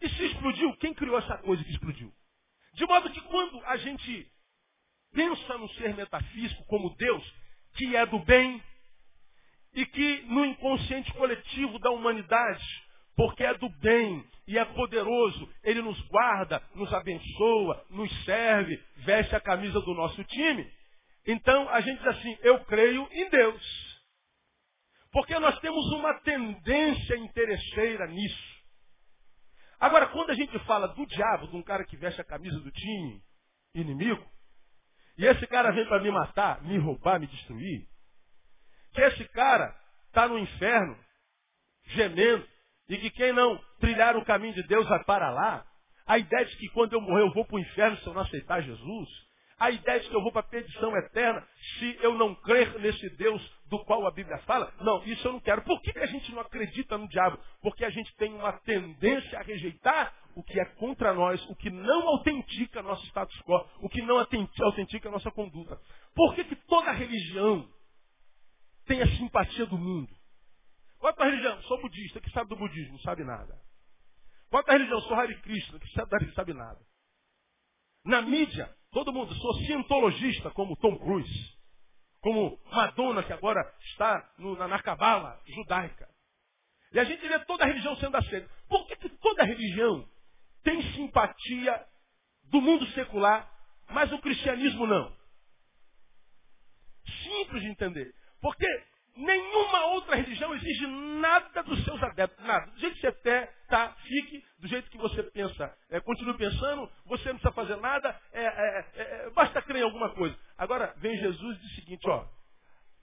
E 0.00 0.08
se 0.08 0.24
explodiu, 0.26 0.76
quem 0.78 0.92
criou 0.92 1.18
essa 1.18 1.38
coisa 1.38 1.62
que 1.62 1.70
explodiu? 1.70 2.12
De 2.74 2.86
modo 2.86 3.10
que 3.10 3.20
quando 3.22 3.64
a 3.64 3.76
gente 3.76 4.26
pensa 5.12 5.56
no 5.56 5.68
ser 5.74 5.94
metafísico 5.94 6.64
como 6.66 6.94
Deus, 6.96 7.34
que 7.76 7.94
é 7.94 8.04
do 8.04 8.18
bem, 8.18 8.62
e 9.74 9.86
que 9.86 10.22
no 10.26 10.44
inconsciente 10.44 11.12
coletivo 11.14 11.78
da 11.78 11.90
humanidade, 11.90 12.64
porque 13.16 13.44
é 13.44 13.54
do 13.54 13.68
bem 13.68 14.24
e 14.46 14.58
é 14.58 14.64
poderoso, 14.64 15.48
ele 15.62 15.82
nos 15.82 16.00
guarda, 16.08 16.62
nos 16.74 16.92
abençoa, 16.92 17.84
nos 17.90 18.24
serve, 18.24 18.82
veste 18.98 19.34
a 19.34 19.40
camisa 19.40 19.80
do 19.80 19.94
nosso 19.94 20.22
time. 20.24 20.70
Então 21.26 21.68
a 21.70 21.80
gente 21.80 21.98
diz 21.98 22.06
assim, 22.08 22.38
eu 22.42 22.64
creio 22.64 23.08
em 23.10 23.30
Deus. 23.30 23.93
Porque 25.14 25.38
nós 25.38 25.56
temos 25.60 25.86
uma 25.92 26.12
tendência 26.22 27.16
interesseira 27.18 28.04
nisso. 28.08 28.64
Agora, 29.78 30.08
quando 30.08 30.30
a 30.30 30.34
gente 30.34 30.58
fala 30.64 30.88
do 30.88 31.06
diabo, 31.06 31.46
de 31.46 31.56
um 31.56 31.62
cara 31.62 31.84
que 31.84 31.96
veste 31.96 32.20
a 32.20 32.24
camisa 32.24 32.58
do 32.58 32.72
time 32.72 33.22
inimigo, 33.76 34.28
e 35.16 35.24
esse 35.24 35.46
cara 35.46 35.70
vem 35.70 35.86
para 35.86 36.02
me 36.02 36.10
matar, 36.10 36.60
me 36.64 36.76
roubar, 36.78 37.20
me 37.20 37.28
destruir, 37.28 37.86
que 38.92 39.00
esse 39.02 39.24
cara 39.28 39.72
está 40.08 40.26
no 40.26 40.36
inferno, 40.36 40.98
gemendo, 41.84 42.48
e 42.88 42.98
que 42.98 43.10
quem 43.10 43.32
não 43.32 43.56
trilhar 43.78 44.16
o 44.16 44.24
caminho 44.24 44.54
de 44.54 44.66
Deus 44.66 44.88
vai 44.88 45.04
para 45.04 45.30
lá. 45.30 45.64
A 46.06 46.18
ideia 46.18 46.44
de 46.44 46.56
que 46.56 46.68
quando 46.70 46.94
eu 46.94 47.00
morrer 47.00 47.22
eu 47.22 47.32
vou 47.32 47.46
para 47.46 47.54
o 47.54 47.60
inferno 47.60 47.96
se 47.98 48.06
eu 48.08 48.14
não 48.14 48.22
aceitar 48.22 48.62
Jesus. 48.62 49.08
A 49.58 49.70
ideia 49.70 50.00
de 50.00 50.08
que 50.08 50.16
eu 50.16 50.22
vou 50.22 50.32
para 50.32 50.40
a 50.40 50.48
perdição 50.48 50.96
eterna 50.96 51.46
se 51.78 51.98
eu 52.02 52.14
não 52.14 52.34
crer 52.34 52.78
nesse 52.80 53.08
Deus 53.16 53.42
do 53.66 53.84
qual 53.84 54.06
a 54.06 54.10
Bíblia 54.10 54.38
fala. 54.38 54.72
Não, 54.80 55.02
isso 55.04 55.26
eu 55.26 55.32
não 55.32 55.40
quero. 55.40 55.62
Por 55.62 55.80
que, 55.80 55.92
que 55.92 55.98
a 55.98 56.06
gente 56.06 56.32
não 56.32 56.40
acredita 56.40 56.98
no 56.98 57.08
diabo? 57.08 57.38
Porque 57.62 57.84
a 57.84 57.90
gente 57.90 58.14
tem 58.16 58.32
uma 58.34 58.52
tendência 58.60 59.38
a 59.38 59.42
rejeitar 59.42 60.12
o 60.34 60.42
que 60.42 60.58
é 60.58 60.64
contra 60.64 61.14
nós, 61.14 61.44
o 61.48 61.54
que 61.56 61.70
não 61.70 62.08
autentica 62.08 62.82
nosso 62.82 63.04
status 63.06 63.40
quo, 63.42 63.64
o 63.80 63.88
que 63.88 64.02
não 64.02 64.18
autentica 64.18 65.10
nossa 65.10 65.30
conduta. 65.30 65.80
Por 66.14 66.34
que, 66.34 66.44
que 66.44 66.56
toda 66.56 66.92
religião 66.92 67.68
tem 68.86 69.00
a 69.00 69.06
simpatia 69.16 69.66
do 69.66 69.78
mundo? 69.78 70.12
Qual 70.98 71.14
é 71.16 71.22
a 71.22 71.26
religião? 71.26 71.62
Sou 71.62 71.80
budista, 71.80 72.20
que 72.20 72.30
sabe 72.30 72.48
do 72.48 72.56
budismo, 72.56 72.92
não 72.92 73.00
sabe 73.00 73.24
nada. 73.24 73.60
Qual 74.50 74.62
é 74.66 74.70
a 74.70 74.72
religião? 74.72 75.00
Sou 75.02 75.14
Hare 75.14 75.36
Krishna, 75.40 75.78
que 75.78 75.88
sabe, 75.92 76.32
sabe 76.34 76.54
nada. 76.54 76.80
Na 78.04 78.20
mídia, 78.20 78.70
todo 78.92 79.12
mundo, 79.12 79.34
sou 79.34 79.54
cientologista, 79.64 80.50
como 80.50 80.76
Tom 80.76 80.98
Cruise. 80.98 81.54
Como 82.20 82.58
Madonna, 82.70 83.22
que 83.22 83.32
agora 83.32 83.60
está 83.92 84.32
no, 84.38 84.56
na, 84.56 84.68
na 84.68 84.82
cabala 84.82 85.40
judaica. 85.46 86.08
E 86.92 86.98
a 86.98 87.04
gente 87.04 87.26
vê 87.26 87.38
toda 87.40 87.64
a 87.64 87.66
religião 87.66 87.96
sendo 87.96 88.16
aceita. 88.16 88.48
Por 88.68 88.86
que, 88.86 88.96
que 88.96 89.08
toda 89.08 89.44
religião 89.44 90.08
tem 90.62 90.80
simpatia 90.92 91.86
do 92.44 92.60
mundo 92.60 92.86
secular, 92.92 93.50
mas 93.90 94.12
o 94.12 94.20
cristianismo 94.20 94.86
não? 94.86 95.14
Simples 97.22 97.62
de 97.62 97.68
entender. 97.68 98.14
Porque 98.40 98.66
nenhuma 99.16 99.86
outra 99.86 100.16
religião 100.16 100.54
exige 100.54 100.86
nada 100.86 101.62
dos 101.62 101.84
seus 101.84 102.02
adeptos, 102.02 102.44
nada. 102.44 102.70
Do 102.70 102.80
jeito 102.80 102.94
que 102.94 103.00
você 103.00 103.12
quer, 103.12 103.54
tá, 103.68 103.94
fique 104.02 104.44
do 104.58 104.68
jeito 104.68 104.90
que 104.90 104.98
você 104.98 105.22
pensa. 105.22 105.74
É, 105.90 106.00
continue 106.00 106.36
pensando, 106.36 106.90
você 107.06 107.32
não 107.32 107.38
precisa 107.38 107.52
fazer 107.52 107.76
nada, 107.76 108.20
é, 108.32 108.44
é, 108.44 108.86
é, 108.94 109.30
basta 109.30 109.62
crer 109.62 109.80
em 109.80 109.84
alguma 109.84 110.10
coisa. 110.14 110.36
Agora, 110.56 110.94
vem 110.98 111.16
Jesus 111.16 111.56
e 111.56 111.60
diz 111.60 111.72
o 111.72 111.74
seguinte, 111.74 112.08
ó. 112.08 112.26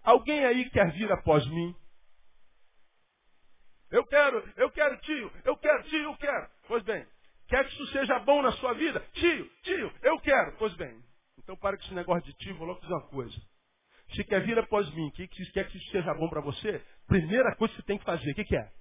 Alguém 0.04 0.44
aí 0.46 0.70
quer 0.70 0.92
vir 0.94 1.12
após 1.12 1.46
mim? 1.48 1.76
Eu 3.92 4.06
quero, 4.06 4.52
eu 4.56 4.72
quero, 4.72 4.98
tio, 5.02 5.32
eu 5.44 5.58
quero, 5.58 5.84
tio, 5.84 6.04
eu 6.04 6.16
quero. 6.16 6.50
Pois 6.68 6.82
bem, 6.84 7.06
quer 7.48 7.68
que 7.68 7.74
isso 7.74 7.88
seja 7.88 8.20
bom 8.20 8.42
na 8.42 8.52
sua 8.54 8.74
vida? 8.74 9.00
Tio, 9.14 9.50
tio, 9.64 9.94
eu 10.02 10.20
quero. 10.20 10.54
Pois 10.58 10.74
bem, 10.76 10.98
então 11.38 11.56
para 11.58 11.78
com 11.78 11.84
esse 11.84 11.94
negócio 11.94 12.24
de 12.24 12.34
tio, 12.38 12.56
vou 12.56 12.68
logo 12.68 12.80
dizer 12.80 12.94
uma 12.94 13.08
coisa. 13.08 13.51
Se 14.14 14.24
quer 14.24 14.42
vir 14.42 14.58
após 14.60 14.90
mim, 14.94 15.10
que, 15.12 15.28
que 15.28 15.46
quer 15.52 15.68
que 15.70 15.78
isso 15.78 15.92
seja 15.92 16.14
bom 16.14 16.30
para 16.30 16.42
você, 16.42 16.84
primeira 17.08 17.56
coisa 17.56 17.74
que 17.74 17.82
você 17.82 17.86
tem 17.86 17.98
que 17.98 18.04
fazer, 18.04 18.32
o 18.32 18.36
que, 18.36 18.44
que 18.44 18.58
é? 18.58 18.72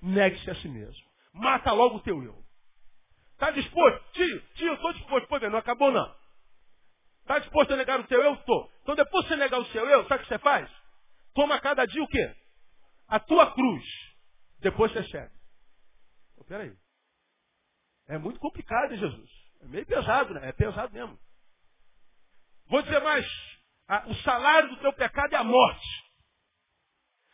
Negue-se 0.00 0.50
a 0.50 0.54
si 0.56 0.68
mesmo. 0.68 1.04
Mata 1.32 1.72
logo 1.72 1.96
o 1.96 2.00
teu 2.00 2.22
eu. 2.22 2.44
Está 3.32 3.50
disposto? 3.50 4.12
Tio, 4.12 4.40
tio, 4.54 4.68
eu 4.68 4.74
estou 4.74 4.92
disposto. 4.94 5.26
Pois 5.28 5.40
bem, 5.40 5.50
não 5.50 5.58
acabou 5.58 5.92
não. 5.92 6.16
Está 7.20 7.38
disposto 7.38 7.72
a 7.72 7.76
negar 7.76 8.00
o 8.00 8.04
teu 8.04 8.22
eu? 8.22 8.34
Estou. 8.34 8.72
Então 8.82 8.94
depois 8.94 9.24
de 9.24 9.28
você 9.28 9.36
negar 9.36 9.60
o 9.60 9.66
seu 9.66 9.86
eu, 9.86 10.06
sabe 10.06 10.22
o 10.22 10.26
que 10.26 10.28
você 10.28 10.38
faz? 10.38 10.70
Toma 11.34 11.60
cada 11.60 11.84
dia 11.84 12.02
o 12.02 12.08
quê? 12.08 12.34
A 13.08 13.20
tua 13.20 13.52
cruz. 13.52 13.84
Depois 14.60 14.90
você 14.90 15.02
chega. 15.04 15.32
Oh, 16.36 16.44
peraí. 16.44 16.72
É 18.08 18.16
muito 18.16 18.40
complicado, 18.40 18.92
hein, 18.92 18.98
Jesus? 18.98 19.30
É 19.60 19.66
meio 19.66 19.84
pesado, 19.84 20.32
né? 20.32 20.48
É 20.48 20.52
pesado 20.52 20.92
mesmo. 20.92 21.18
Vou 22.68 22.80
dizer 22.82 23.00
mais. 23.02 23.26
O 24.06 24.14
salário 24.22 24.68
do 24.70 24.76
teu 24.78 24.92
pecado 24.92 25.34
é 25.34 25.36
a 25.36 25.44
morte. 25.44 26.04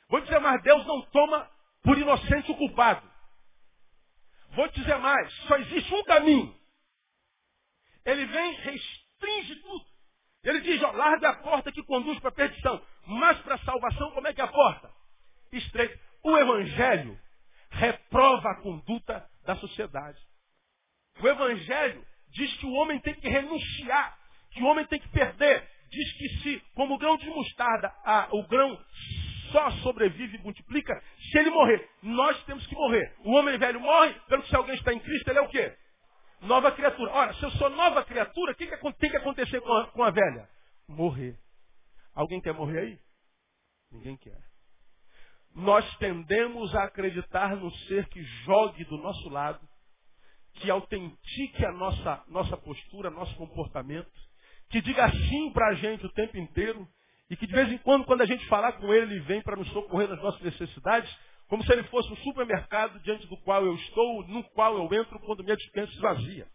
Vou 0.08 0.20
dizer 0.20 0.38
mais, 0.40 0.62
Deus 0.62 0.84
não 0.86 1.02
toma 1.06 1.50
por 1.82 1.96
inocente 1.96 2.50
o 2.52 2.56
culpado. 2.56 3.10
Vou 4.50 4.68
dizer 4.68 4.98
mais, 4.98 5.32
só 5.46 5.56
existe 5.56 5.94
um 5.94 6.04
caminho. 6.04 6.54
Ele 8.04 8.26
vem, 8.26 8.52
restringe 8.52 9.56
tudo. 9.56 9.86
Ele 10.44 10.60
diz, 10.60 10.82
ó, 10.82 10.90
larga 10.90 11.30
a 11.30 11.36
porta 11.36 11.72
que 11.72 11.82
conduz 11.84 12.18
para 12.18 12.30
a 12.30 12.34
perdição. 12.34 12.84
Mas 13.06 13.38
para 13.40 13.54
a 13.54 13.64
salvação, 13.64 14.10
como 14.10 14.26
é 14.26 14.34
que 14.34 14.40
é 14.40 14.44
a 14.44 14.48
porta? 14.48 14.90
Estreita. 15.52 15.98
O 16.22 16.36
Evangelho 16.36 17.18
reprova 17.70 18.50
a 18.50 18.60
conduta 18.60 19.28
da 19.44 19.56
sociedade. 19.56 20.20
O 21.20 21.28
Evangelho 21.28 22.06
diz 22.28 22.54
que 22.58 22.66
o 22.66 22.72
homem 22.72 22.98
tem 23.00 23.14
que 23.14 23.28
renunciar, 23.28 24.18
que 24.50 24.62
o 24.62 24.66
homem 24.66 24.84
tem 24.86 24.98
que 24.98 25.08
perder. 25.08 25.68
Diz 25.92 26.12
que 26.14 26.28
se, 26.40 26.62
como 26.74 26.96
grão 26.96 27.18
de 27.18 27.28
mostarda, 27.28 27.94
a, 28.02 28.28
o 28.32 28.46
grão 28.48 28.82
só 29.50 29.70
sobrevive 29.82 30.38
e 30.38 30.42
multiplica 30.42 30.98
se 31.30 31.38
ele 31.38 31.50
morrer. 31.50 31.86
Nós 32.02 32.42
temos 32.44 32.66
que 32.66 32.74
morrer. 32.74 33.14
O 33.20 33.32
homem 33.32 33.58
velho 33.58 33.78
morre, 33.78 34.14
pelo 34.26 34.42
que 34.42 34.48
se 34.48 34.56
alguém 34.56 34.74
está 34.74 34.92
em 34.94 34.98
Cristo, 34.98 35.28
ele 35.28 35.38
é 35.38 35.42
o 35.42 35.48
quê? 35.48 35.76
Nova 36.40 36.72
criatura. 36.72 37.12
Ora, 37.12 37.34
se 37.34 37.42
eu 37.42 37.50
sou 37.52 37.68
nova 37.68 38.02
criatura, 38.04 38.52
o 38.52 38.54
que, 38.54 38.66
que 38.66 38.92
tem 38.94 39.10
que 39.10 39.16
acontecer 39.18 39.60
com 39.60 39.72
a, 39.72 39.86
com 39.88 40.02
a 40.02 40.10
velha? 40.10 40.48
Morrer. 40.88 41.38
Alguém 42.14 42.40
quer 42.40 42.54
morrer 42.54 42.80
aí? 42.80 42.98
Ninguém 43.92 44.16
quer. 44.16 44.40
Nós 45.54 45.84
tendemos 45.98 46.74
a 46.74 46.84
acreditar 46.84 47.54
no 47.56 47.70
ser 47.86 48.08
que 48.08 48.22
jogue 48.44 48.84
do 48.86 48.96
nosso 48.96 49.28
lado, 49.28 49.60
que 50.54 50.70
autentique 50.70 51.64
a 51.66 51.72
nossa, 51.72 52.24
nossa 52.28 52.56
postura, 52.56 53.10
nosso 53.10 53.36
comportamento, 53.36 54.10
que 54.72 54.80
diga 54.80 55.10
sim 55.10 55.52
para 55.52 55.68
a 55.68 55.74
gente 55.74 56.06
o 56.06 56.12
tempo 56.12 56.38
inteiro, 56.38 56.88
e 57.28 57.36
que 57.36 57.46
de 57.46 57.52
vez 57.52 57.70
em 57.70 57.76
quando, 57.78 58.06
quando 58.06 58.22
a 58.22 58.26
gente 58.26 58.44
falar 58.46 58.72
com 58.72 58.92
ele, 58.92 59.14
ele 59.14 59.20
vem 59.20 59.42
para 59.42 59.54
nos 59.54 59.68
socorrer 59.70 60.08
nas 60.08 60.20
nossas 60.22 60.40
necessidades, 60.40 61.14
como 61.46 61.62
se 61.62 61.70
ele 61.70 61.82
fosse 61.84 62.10
um 62.10 62.16
supermercado 62.16 62.98
diante 63.00 63.26
do 63.26 63.36
qual 63.36 63.64
eu 63.64 63.74
estou, 63.74 64.26
no 64.28 64.42
qual 64.50 64.78
eu 64.78 64.98
entro 64.98 65.20
quando 65.20 65.44
minha 65.44 65.56
dispensa 65.56 65.92
esvazia. 65.92 66.48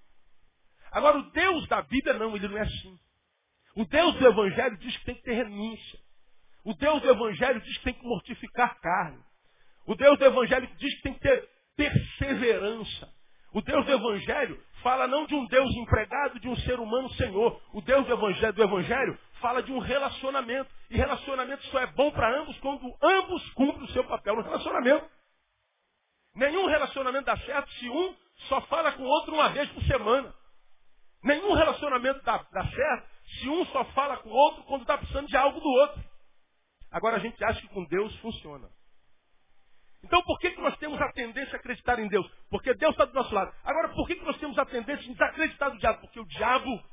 Agora, 0.91 1.19
o 1.19 1.31
Deus 1.31 1.67
da 1.67 1.83
Bíblia 1.83 2.15
não, 2.15 2.35
ele 2.35 2.47
não 2.47 2.57
é 2.57 2.61
assim. 2.61 2.99
O 3.75 3.85
Deus 3.85 4.15
do 4.15 4.25
Evangelho 4.25 4.77
diz 4.77 4.97
que 4.97 5.05
tem 5.05 5.15
que 5.15 5.21
ter 5.21 5.33
renúncia. 5.33 5.99
O 6.63 6.73
Deus 6.73 6.99
do 7.03 7.11
Evangelho 7.11 7.61
diz 7.61 7.77
que 7.77 7.83
tem 7.83 7.93
que 7.93 8.03
mortificar 8.03 8.79
carne. 8.81 9.23
O 9.85 9.93
Deus 9.93 10.17
do 10.17 10.25
Evangelho 10.25 10.67
diz 10.77 10.95
que 10.95 11.01
tem 11.03 11.13
que 11.13 11.19
ter 11.19 11.47
perseverança. 11.75 13.13
O 13.53 13.61
Deus 13.61 13.85
do 13.85 13.91
Evangelho 13.91 14.59
fala 14.87 15.05
não 15.05 15.25
de 15.25 15.35
um 15.35 15.45
Deus 15.47 15.69
empregado, 15.75 16.39
de 16.39 16.47
um 16.47 16.55
ser 16.59 16.79
humano 16.79 17.09
senhor. 17.15 17.61
O 17.73 17.81
Deus 17.81 18.07
do 18.07 18.13
Evangelho, 18.13 18.53
do 18.53 18.63
Evangelho 18.63 19.19
fala 19.41 19.61
de 19.61 19.69
um 19.69 19.79
relacionamento. 19.79 20.73
E 20.89 20.95
relacionamento 20.95 21.61
só 21.65 21.79
é 21.79 21.87
bom 21.87 22.09
para 22.09 22.39
ambos 22.39 22.57
quando 22.59 22.95
ambos 23.03 23.49
cumprem 23.49 23.83
o 23.83 23.91
seu 23.91 24.05
papel 24.05 24.37
no 24.37 24.43
relacionamento. 24.43 25.05
Nenhum 26.35 26.67
relacionamento 26.67 27.25
dá 27.25 27.35
certo 27.35 27.69
se 27.73 27.89
um 27.89 28.15
só 28.47 28.61
fala 28.61 28.93
com 28.93 29.03
o 29.03 29.07
outro 29.07 29.33
uma 29.33 29.49
vez 29.49 29.69
por 29.71 29.83
semana. 29.83 30.33
Nenhum 31.21 31.51
relacionamento 31.51 32.23
dá, 32.23 32.37
dá 32.49 32.65
certo 32.67 33.09
se 33.41 33.49
um 33.49 33.65
só 33.65 33.83
fala 33.91 34.15
com 34.17 34.29
o 34.29 34.33
outro 34.33 34.63
quando 34.63 34.83
está 34.83 34.97
precisando 34.97 35.27
de 35.27 35.35
algo 35.35 35.59
do 35.59 35.67
outro. 35.67 36.01
Agora 36.89 37.17
a 37.17 37.19
gente 37.19 37.43
acha 37.43 37.59
que 37.59 37.67
com 37.67 37.83
Deus 37.83 38.15
funciona. 38.19 38.69
Então 40.03 40.21
por 40.23 40.39
que, 40.39 40.51
que 40.51 40.61
nós 40.61 40.77
temos 40.77 41.01
a 41.01 41.11
tendência 41.11 41.53
a 41.53 41.59
acreditar 41.59 41.99
em 41.99 42.07
Deus? 42.07 42.29
Porque 42.49 42.73
Deus 42.73 42.91
está 42.91 43.05
do 43.05 43.13
nosso 43.13 43.33
lado. 43.33 43.53
Agora 43.63 43.89
por 43.89 44.07
que, 44.07 44.15
que 44.15 44.25
nós 44.25 44.37
temos 44.37 44.57
a 44.57 44.65
tendência 44.65 45.09
a 45.09 45.13
desacreditar 45.13 45.71
do 45.71 45.77
diabo? 45.77 46.01
Porque 46.01 46.19
o 46.19 46.25
diabo 46.25 46.83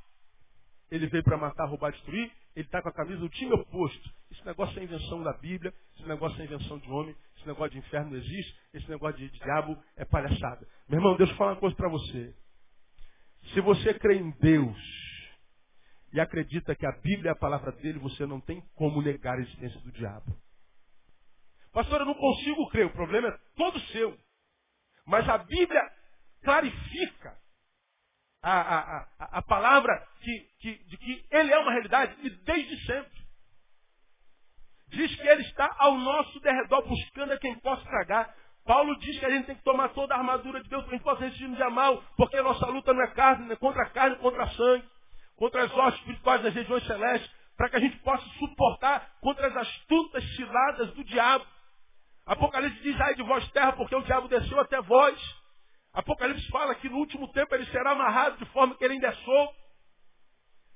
ele 0.90 1.06
veio 1.08 1.24
para 1.24 1.36
matar, 1.36 1.66
roubar, 1.66 1.92
destruir. 1.92 2.30
Ele 2.54 2.64
está 2.64 2.80
com 2.80 2.88
a 2.88 2.92
camisa 2.92 3.18
do 3.18 3.28
time 3.28 3.52
oposto. 3.52 4.10
Esse 4.30 4.44
negócio 4.46 4.78
é 4.78 4.84
invenção 4.84 5.22
da 5.22 5.32
Bíblia. 5.32 5.74
Esse 5.96 6.06
negócio 6.06 6.40
é 6.40 6.44
invenção 6.44 6.78
de 6.78 6.88
homem. 6.90 7.16
Esse 7.36 7.46
negócio 7.46 7.72
de 7.72 7.78
inferno 7.78 8.10
não 8.10 8.16
existe. 8.16 8.56
Esse 8.72 8.88
negócio 8.88 9.18
de, 9.18 9.28
de 9.28 9.38
diabo 9.40 9.76
é 9.96 10.04
palhaçada. 10.04 10.66
Meu 10.88 10.98
irmão, 11.00 11.16
Deus 11.16 11.30
fala 11.32 11.52
uma 11.52 11.60
coisa 11.60 11.74
para 11.74 11.88
você. 11.88 12.34
Se 13.52 13.60
você 13.60 13.94
crê 13.94 14.18
em 14.18 14.30
Deus 14.40 14.78
e 16.12 16.20
acredita 16.20 16.76
que 16.76 16.86
a 16.86 16.92
Bíblia 17.02 17.30
é 17.30 17.32
a 17.32 17.36
palavra 17.36 17.72
dele, 17.72 17.98
você 17.98 18.24
não 18.24 18.40
tem 18.40 18.62
como 18.74 19.02
negar 19.02 19.36
a 19.36 19.42
existência 19.42 19.80
do 19.80 19.90
diabo. 19.90 20.43
Pastor, 21.74 22.00
eu 22.00 22.06
não 22.06 22.14
consigo 22.14 22.68
crer. 22.70 22.86
O 22.86 22.92
problema 22.92 23.28
é 23.28 23.38
todo 23.56 23.78
seu. 23.88 24.16
Mas 25.04 25.28
a 25.28 25.36
Bíblia 25.38 25.82
clarifica 26.42 27.36
a, 28.42 28.60
a, 28.60 29.00
a, 29.18 29.38
a 29.38 29.42
palavra 29.42 30.06
que, 30.20 30.40
que, 30.60 30.84
de 30.84 30.96
que 30.96 31.26
ele 31.30 31.52
é 31.52 31.58
uma 31.58 31.72
realidade 31.72 32.14
e 32.22 32.30
desde 32.30 32.86
sempre. 32.86 33.24
Diz 34.88 35.14
que 35.16 35.26
ele 35.26 35.42
está 35.42 35.74
ao 35.78 35.98
nosso 35.98 36.38
derredor 36.40 36.86
buscando 36.86 37.32
a 37.32 37.38
quem 37.38 37.58
possa 37.58 37.82
tragar. 37.82 38.32
Paulo 38.64 38.96
diz 38.98 39.18
que 39.18 39.26
a 39.26 39.30
gente 39.30 39.46
tem 39.46 39.56
que 39.56 39.64
tomar 39.64 39.88
toda 39.90 40.14
a 40.14 40.18
armadura 40.18 40.62
de 40.62 40.68
Deus 40.68 40.84
para 40.84 40.92
a 40.92 40.96
gente 40.96 41.04
possa 41.04 41.24
resistir 41.24 41.48
no 41.48 41.56
dia 41.56 41.68
mal, 41.68 42.02
porque 42.16 42.36
a 42.36 42.42
nossa 42.42 42.66
luta 42.66 42.94
não 42.94 43.02
é 43.02 43.08
carne, 43.08 43.52
é 43.52 43.56
contra 43.56 43.82
a 43.82 43.90
carne, 43.90 44.16
contra 44.16 44.44
a 44.44 44.48
sangue, 44.50 44.88
contra 45.36 45.64
as 45.64 45.72
hostes 45.72 46.00
espirituais 46.00 46.42
das 46.42 46.54
regiões 46.54 46.86
celestes, 46.86 47.30
para 47.56 47.68
que 47.68 47.76
a 47.76 47.80
gente 47.80 47.96
possa 47.98 48.24
suportar 48.38 49.16
contra 49.20 49.48
as 49.48 49.56
astutas 49.56 50.24
ciladas 50.36 50.92
do 50.92 51.04
diabo. 51.04 51.44
Apocalipse 52.26 52.82
diz, 52.82 52.98
ai 53.00 53.14
de 53.14 53.22
vós 53.22 53.46
terra, 53.52 53.72
porque 53.72 53.94
o 53.94 54.02
diabo 54.02 54.28
desceu 54.28 54.58
até 54.60 54.80
vós. 54.80 55.18
Apocalipse 55.92 56.48
fala 56.48 56.74
que 56.74 56.88
no 56.88 56.96
último 56.98 57.28
tempo 57.32 57.54
ele 57.54 57.66
será 57.66 57.92
amarrado 57.92 58.38
de 58.38 58.46
forma 58.46 58.74
que 58.76 58.84
ele 58.84 58.94
ainda 58.94 59.08
é. 59.08 59.64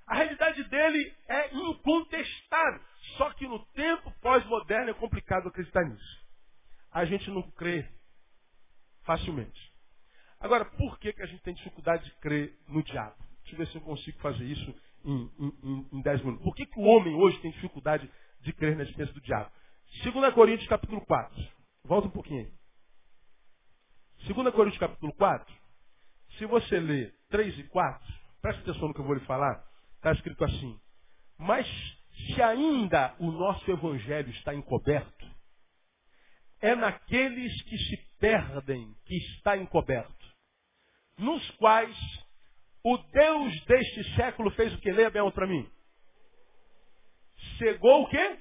A 0.06 0.14
realidade 0.14 0.62
dele 0.64 1.14
é 1.28 1.54
incontestável. 1.54 2.80
Só 3.16 3.30
que 3.34 3.46
no 3.46 3.64
tempo 3.72 4.10
pós-moderno 4.20 4.90
é 4.90 4.94
complicado 4.94 5.48
acreditar 5.48 5.84
nisso. 5.84 6.26
A 6.90 7.04
gente 7.04 7.30
não 7.30 7.42
crê 7.52 7.86
facilmente. 9.04 9.72
Agora, 10.40 10.64
por 10.64 10.98
que, 10.98 11.12
que 11.12 11.22
a 11.22 11.26
gente 11.26 11.42
tem 11.42 11.54
dificuldade 11.54 12.04
de 12.04 12.14
crer 12.20 12.56
no 12.68 12.82
diabo? 12.82 13.16
Deixa 13.40 13.54
eu 13.54 13.58
ver 13.58 13.66
se 13.68 13.76
eu 13.76 13.80
consigo 13.80 14.18
fazer 14.20 14.44
isso 14.44 14.74
em 15.04 16.02
10 16.02 16.22
minutos. 16.22 16.44
Por 16.44 16.54
que, 16.54 16.66
que 16.66 16.78
o 16.78 16.84
homem 16.84 17.14
hoje 17.14 17.38
tem 17.40 17.50
dificuldade 17.50 18.10
de 18.40 18.52
crer 18.52 18.76
na 18.76 18.82
existência 18.82 19.12
do 19.12 19.20
diabo? 19.20 19.50
2 20.04 20.34
Coríntios 20.34 20.68
capítulo 20.68 21.04
4. 21.06 21.48
Volta 21.84 22.08
um 22.08 22.10
pouquinho 22.10 22.44
aí. 22.44 22.58
2 24.32 24.54
Coríntios 24.54 24.78
capítulo 24.78 25.12
4, 25.14 25.54
se 26.36 26.46
você 26.46 26.78
ler 26.78 27.14
3 27.30 27.58
e 27.58 27.62
4, 27.64 28.14
preste 28.42 28.60
atenção 28.62 28.88
no 28.88 28.94
que 28.94 29.00
eu 29.00 29.04
vou 29.04 29.14
lhe 29.14 29.24
falar, 29.24 29.64
está 29.96 30.12
escrito 30.12 30.44
assim, 30.44 30.78
mas 31.38 31.66
se 32.26 32.42
ainda 32.42 33.14
o 33.18 33.30
nosso 33.30 33.70
evangelho 33.70 34.30
está 34.30 34.54
encoberto, 34.54 35.26
é 36.60 36.74
naqueles 36.74 37.62
que 37.62 37.78
se 37.78 37.96
perdem 38.18 38.94
que 39.04 39.16
está 39.16 39.56
encoberto, 39.56 40.26
nos 41.16 41.48
quais 41.52 41.96
o 42.84 42.96
Deus 42.96 43.64
deste 43.64 44.16
século 44.16 44.50
fez 44.52 44.74
o 44.74 44.78
que? 44.78 44.90
Leia 44.90 45.10
bem 45.10 45.30
para 45.30 45.46
mim. 45.46 45.68
Cegou 47.58 48.02
o 48.02 48.08
quê? 48.08 48.38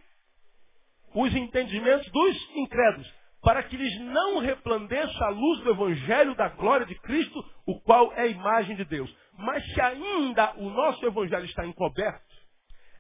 Os 1.20 1.34
entendimentos 1.34 2.08
dos 2.12 2.50
incrédulos 2.56 3.12
para 3.42 3.64
que 3.64 3.76
lhes 3.76 4.00
não 4.02 4.38
resplandeça 4.38 5.26
a 5.26 5.30
luz 5.30 5.64
do 5.64 5.72
Evangelho 5.72 6.36
da 6.36 6.48
glória 6.50 6.86
de 6.86 6.94
Cristo, 6.94 7.44
o 7.66 7.82
qual 7.82 8.14
é 8.14 8.22
a 8.22 8.28
imagem 8.28 8.76
de 8.76 8.86
Deus. 8.86 9.12
Mas 9.36 9.66
se 9.74 9.82
ainda 9.82 10.54
o 10.58 10.70
nosso 10.70 11.04
Evangelho 11.04 11.46
está 11.46 11.66
encoberto, 11.66 12.36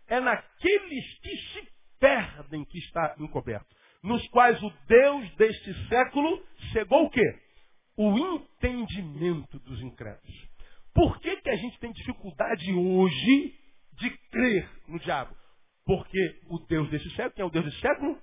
é 0.07 0.19
naqueles 0.19 1.19
que 1.19 1.37
se 1.37 1.67
perdem 1.99 2.65
que 2.65 2.79
está 2.79 3.15
encoberto. 3.19 3.67
Nos 4.01 4.27
quais 4.29 4.59
o 4.63 4.73
Deus 4.87 5.35
deste 5.35 5.87
século 5.87 6.43
cegou 6.73 7.05
o 7.05 7.09
quê? 7.11 7.35
O 7.95 8.17
entendimento 8.17 9.59
dos 9.59 9.79
incrédulos. 9.79 10.47
Por 10.91 11.19
que, 11.19 11.35
que 11.35 11.49
a 11.51 11.55
gente 11.55 11.77
tem 11.77 11.91
dificuldade 11.91 12.73
hoje 12.73 13.53
de 13.93 14.09
crer 14.31 14.67
no 14.87 14.97
diabo? 14.97 15.35
Porque 15.87 16.41
o 16.49 16.59
Deus 16.59 16.89
desse 16.89 17.09
século, 17.11 17.31
quem 17.33 17.43
é 17.43 17.45
o 17.45 17.49
Deus 17.49 17.63
desse 17.63 17.79
século? 17.79 18.21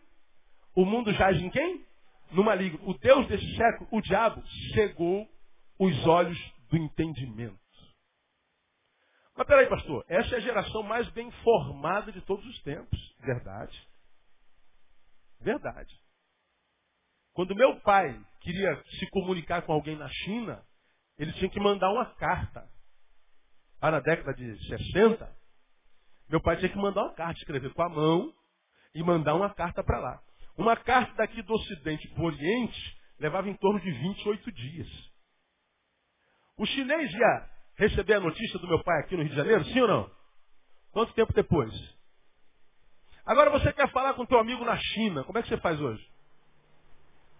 O 0.76 0.84
mundo 0.84 1.10
jaz 1.14 1.40
em 1.40 1.48
quem? 1.48 1.82
No 2.30 2.44
maligno. 2.44 2.78
O 2.86 2.92
Deus 2.98 3.26
desse 3.26 3.56
século, 3.56 3.88
o 3.90 4.02
diabo, 4.02 4.44
cegou 4.74 5.26
os 5.78 6.06
olhos 6.06 6.38
do 6.68 6.76
entendimento. 6.76 7.58
Mas 9.34 9.46
peraí, 9.46 9.66
pastor, 9.66 10.04
essa 10.08 10.34
é 10.34 10.36
a 10.36 10.40
geração 10.40 10.82
mais 10.82 11.08
bem 11.10 11.30
formada 11.42 12.12
de 12.12 12.20
todos 12.20 12.44
os 12.44 12.62
tempos. 12.62 12.98
Verdade. 13.20 13.88
Verdade. 15.40 15.98
Quando 17.32 17.56
meu 17.56 17.80
pai 17.80 18.14
queria 18.42 18.76
se 18.98 19.08
comunicar 19.08 19.62
com 19.62 19.72
alguém 19.72 19.96
na 19.96 20.08
China, 20.08 20.62
ele 21.18 21.32
tinha 21.32 21.50
que 21.50 21.58
mandar 21.58 21.90
uma 21.90 22.14
carta. 22.16 22.68
Lá 23.80 23.90
na 23.90 24.00
década 24.00 24.34
de 24.34 24.68
60, 24.68 25.43
meu 26.28 26.40
pai 26.40 26.56
tinha 26.56 26.68
que 26.68 26.78
mandar 26.78 27.02
uma 27.02 27.14
carta, 27.14 27.38
escrever 27.38 27.72
com 27.72 27.82
a 27.82 27.88
mão 27.88 28.32
e 28.94 29.02
mandar 29.02 29.34
uma 29.34 29.52
carta 29.52 29.82
para 29.82 29.98
lá. 29.98 30.22
Uma 30.56 30.76
carta 30.76 31.12
daqui 31.14 31.42
do 31.42 31.54
Ocidente 31.54 32.08
para 32.08 32.22
o 32.22 32.26
Oriente 32.26 32.98
levava 33.18 33.48
em 33.48 33.54
torno 33.54 33.80
de 33.80 33.90
28 33.90 34.52
dias. 34.52 34.88
O 36.56 36.66
chinês 36.66 37.12
ia 37.12 37.50
receber 37.76 38.14
a 38.14 38.20
notícia 38.20 38.58
do 38.58 38.68
meu 38.68 38.82
pai 38.82 39.00
aqui 39.00 39.16
no 39.16 39.22
Rio 39.22 39.30
de 39.30 39.36
Janeiro, 39.36 39.64
sim 39.64 39.80
ou 39.80 39.88
não? 39.88 40.10
Quanto 40.92 41.12
tempo 41.14 41.32
depois? 41.32 41.72
Agora 43.26 43.50
você 43.50 43.72
quer 43.72 43.90
falar 43.90 44.14
com 44.14 44.26
teu 44.26 44.38
amigo 44.38 44.64
na 44.64 44.76
China, 44.76 45.24
como 45.24 45.38
é 45.38 45.42
que 45.42 45.48
você 45.48 45.56
faz 45.58 45.80
hoje? 45.80 46.08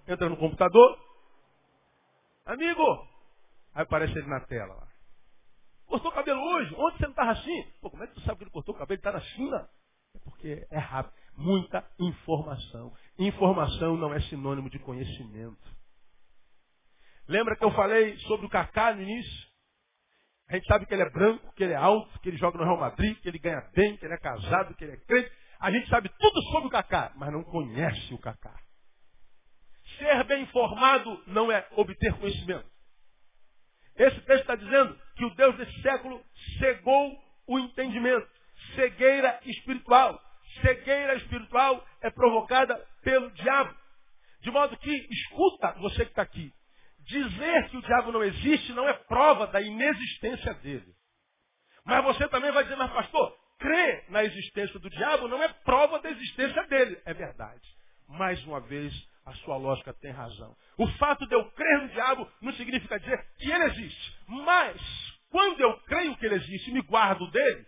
Entra 0.09 0.29
no 0.29 0.37
computador, 0.37 0.99
amigo, 2.47 3.09
aí 3.75 3.83
aparece 3.83 4.19
ele 4.19 4.27
na 4.27 4.41
tela 4.41 4.75
lá. 4.75 4.89
Cortou 5.95 6.11
o 6.11 6.15
cabelo 6.15 6.43
hoje? 6.43 6.75
Ontem 6.75 6.99
você 6.99 7.03
não 7.05 7.11
estava 7.11 7.31
assim? 7.31 7.63
Pô, 7.81 7.89
como 7.89 8.03
é 8.03 8.09
que 8.09 8.15
tu 8.15 8.21
sabe 8.23 8.39
que 8.39 8.43
ele 8.43 8.51
cortou 8.51 8.75
o 8.75 8.79
cabelo? 8.79 8.95
Ele 8.95 8.99
está 8.99 9.13
na 9.13 9.21
China. 9.21 9.69
É 10.13 10.19
porque 10.25 10.67
é 10.69 10.79
rápido. 10.79 11.15
Muita 11.37 11.89
informação. 12.01 12.93
Informação 13.17 13.97
não 13.97 14.13
é 14.13 14.21
sinônimo 14.23 14.69
de 14.69 14.81
conhecimento. 14.81 15.57
Lembra 17.29 17.55
que 17.55 17.65
eu 17.65 17.71
falei 17.71 18.19
sobre 18.27 18.45
o 18.45 18.51
Kaká 18.51 18.93
no 18.93 19.03
início? 19.03 19.49
A 20.49 20.57
gente 20.57 20.67
sabe 20.67 20.85
que 20.85 20.93
ele 20.93 21.05
é 21.05 21.11
branco, 21.11 21.53
que 21.55 21.63
ele 21.63 21.75
é 21.75 21.77
alto, 21.77 22.19
que 22.19 22.29
ele 22.29 22.39
joga 22.39 22.59
no 22.59 22.65
Real 22.65 22.77
Madrid, 22.77 23.17
que 23.21 23.29
ele 23.29 23.39
ganha 23.39 23.61
bem, 23.73 23.97
que 23.97 24.05
ele 24.05 24.15
é 24.15 24.19
casado, 24.19 24.75
que 24.75 24.83
ele 24.83 24.95
é 24.95 24.97
crente. 24.97 25.31
A 25.61 25.71
gente 25.71 25.89
sabe 25.89 26.09
tudo 26.19 26.43
sobre 26.51 26.67
o 26.67 26.71
Kaká, 26.71 27.13
mas 27.15 27.33
não 27.33 27.45
conhece 27.45 28.13
o 28.13 28.19
Kaká. 28.19 28.59
Ser 29.97 30.25
bem 30.25 30.43
informado 30.43 31.23
não 31.29 31.53
é 31.53 31.65
obter 31.77 32.13
conhecimento. 32.19 32.69
Esse 33.97 34.21
texto 34.23 34.41
está 34.41 34.57
dizendo 34.57 35.04
que 35.17 35.25
o 35.25 35.35
Deus 35.35 35.57
desse 35.57 35.83
século 35.83 36.23
cegou 36.59 37.19
o 37.47 37.59
entendimento. 37.59 38.29
Cegueira 38.75 39.41
espiritual. 39.45 40.21
Cegueira 40.61 41.15
espiritual 41.17 41.85
é 42.01 42.11
provocada 42.11 42.77
pelo 43.03 43.31
diabo. 43.33 43.75
De 44.41 44.51
modo 44.51 44.77
que, 44.77 45.09
escuta 45.11 45.73
você 45.81 46.05
que 46.05 46.11
está 46.11 46.23
aqui, 46.23 46.53
dizer 47.01 47.69
que 47.71 47.77
o 47.77 47.83
diabo 47.83 48.13
não 48.13 48.23
existe 48.23 48.73
não 48.73 48.89
é 48.89 48.93
prova 48.93 49.47
da 49.47 49.61
inexistência 49.61 50.55
dele. 50.55 50.95
Mas 51.85 52.05
você 52.05 52.29
também 52.29 52.51
vai 52.53 52.63
dizer, 52.65 52.77
mas 52.77 52.93
pastor, 52.93 53.37
crer 53.59 54.05
na 54.09 54.25
existência 54.25 54.79
do 54.79 54.91
diabo 54.91 55.29
não 55.29 55.43
é 55.43 55.49
prova 55.65 55.99
da 56.01 56.11
existência 56.11 56.63
dele. 56.67 57.01
É 57.05 57.13
verdade. 57.13 57.63
Mais 58.09 58.43
uma 58.45 58.61
vez, 58.61 58.93
a 59.25 59.33
sua 59.37 59.57
lógica 59.57 59.93
tem 59.95 60.11
razão. 60.11 60.55
O 60.79 60.87
fato 60.99 61.27
de 61.27 61.35
eu 61.35 61.51
crer 61.53 61.83
no 61.83 61.89
diabo 61.89 62.31
não 62.41 62.53
significa 62.55 62.99
dizer 62.99 63.19
que 63.39 63.51
ele 63.51 63.65
existe. 63.65 64.19
Mas, 64.29 64.81
quando 65.35 65.61
eu 65.61 65.77
creio 65.81 66.17
que 66.17 66.27
ele 66.27 66.37
existe 66.37 66.71
e 66.71 66.73
me 66.73 66.81
guardo 66.83 67.29
dele, 67.33 67.67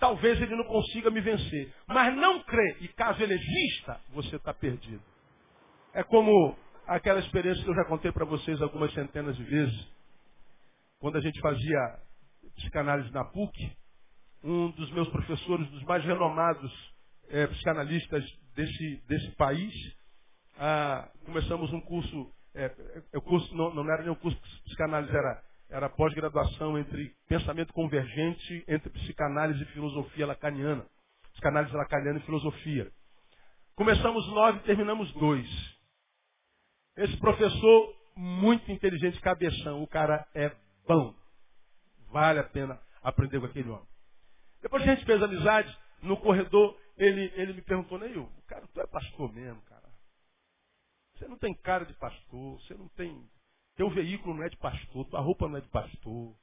talvez 0.00 0.36
ele 0.42 0.56
não 0.56 0.64
consiga 0.64 1.12
me 1.12 1.20
vencer. 1.20 1.72
Mas 1.86 2.12
não 2.16 2.42
crer, 2.42 2.78
e 2.80 2.88
caso 2.88 3.22
ele 3.22 3.34
exista, 3.34 4.00
você 4.08 4.34
está 4.34 4.52
perdido. 4.52 5.00
É 5.92 6.02
como 6.02 6.58
aquela 6.88 7.20
experiência 7.20 7.62
que 7.62 7.70
eu 7.70 7.74
já 7.76 7.84
contei 7.84 8.10
para 8.10 8.24
vocês 8.24 8.60
algumas 8.60 8.92
centenas 8.94 9.36
de 9.36 9.44
vezes. 9.44 9.88
Quando 10.98 11.16
a 11.16 11.20
gente 11.20 11.40
fazia 11.40 12.00
psicanálise 12.56 13.12
na 13.12 13.24
PUC, 13.26 13.76
um 14.42 14.72
dos 14.72 14.90
meus 14.90 15.08
professores, 15.10 15.70
dos 15.70 15.84
mais 15.84 16.04
renomados 16.04 16.92
é, 17.28 17.46
psicanalistas 17.46 18.24
desse, 18.56 18.96
desse 19.06 19.30
país, 19.36 19.72
ah, 20.58 21.08
começamos 21.24 21.72
um 21.72 21.80
curso, 21.82 22.34
é, 22.56 22.64
é, 23.12 23.20
curso 23.20 23.54
não, 23.54 23.72
não, 23.72 23.88
era 23.88 24.02
nem 24.02 24.10
um 24.10 24.16
curso 24.16 24.36
de 24.36 24.62
psicanálise, 24.64 25.14
era, 25.14 25.53
era 25.74 25.90
pós-graduação 25.90 26.78
entre 26.78 27.12
pensamento 27.26 27.72
convergente 27.72 28.64
entre 28.68 28.90
psicanálise 28.90 29.60
e 29.60 29.66
filosofia 29.66 30.24
lacaniana. 30.24 30.86
Psicanálise 31.32 31.74
lacaniana 31.74 32.20
e 32.20 32.22
filosofia. 32.22 32.92
Começamos 33.74 34.24
nove 34.28 34.60
terminamos 34.60 35.12
dois. 35.14 35.48
Esse 36.96 37.16
professor, 37.16 37.92
muito 38.14 38.70
inteligente, 38.70 39.20
cabeção, 39.20 39.82
o 39.82 39.88
cara 39.88 40.24
é 40.32 40.54
bom. 40.86 41.12
Vale 42.12 42.38
a 42.38 42.44
pena 42.44 42.80
aprender 43.02 43.40
com 43.40 43.46
aquele 43.46 43.68
homem. 43.68 43.88
Depois 44.62 44.80
que 44.84 44.90
a 44.90 44.94
gente 44.94 45.04
fez 45.04 45.20
amizade, 45.20 45.76
no 46.02 46.16
corredor, 46.18 46.78
ele, 46.96 47.32
ele 47.34 47.52
me 47.52 47.62
perguntou, 47.62 47.98
Neil, 47.98 48.30
cara, 48.46 48.64
tu 48.72 48.80
é 48.80 48.86
pastor 48.86 49.32
mesmo, 49.32 49.60
cara. 49.62 49.90
Você 51.16 51.26
não 51.26 51.36
tem 51.36 51.52
cara 51.52 51.84
de 51.84 51.94
pastor, 51.94 52.60
você 52.60 52.74
não 52.74 52.86
tem. 52.90 53.28
Teu 53.76 53.90
veículo 53.90 54.34
não 54.34 54.44
é 54.44 54.48
de 54.48 54.56
pastor, 54.56 55.04
tua 55.06 55.20
roupa 55.20 55.48
não 55.48 55.56
é 55.56 55.60
de 55.60 55.68
pastor. 55.68 56.36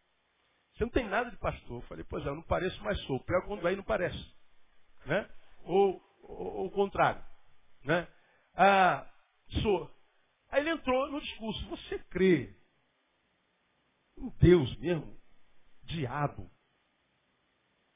Você 0.73 0.83
não 0.83 0.91
tem 0.91 1.07
nada 1.07 1.29
de 1.29 1.37
pastor. 1.37 1.81
Eu 1.81 1.87
falei, 1.87 2.03
pois 2.03 2.25
é, 2.25 2.29
eu 2.29 2.35
não 2.35 2.43
pareço, 2.43 2.81
mas 2.83 2.99
sou. 3.03 3.19
Pior 3.23 3.45
quando 3.45 3.65
aí 3.67 3.75
não 3.75 3.83
parece. 3.83 4.17
Né? 5.05 5.29
Ou, 5.63 6.01
ou, 6.23 6.65
o 6.67 6.71
contrário. 6.71 7.23
Né? 7.83 8.07
Ah, 8.55 9.07
sou. 9.61 9.89
Aí 10.49 10.61
ele 10.61 10.71
entrou 10.71 11.11
no 11.11 11.21
discurso. 11.21 11.69
Você 11.69 11.99
crê 12.09 12.55
em 14.17 14.29
Deus 14.39 14.75
mesmo? 14.77 15.17
Diabo. 15.83 16.49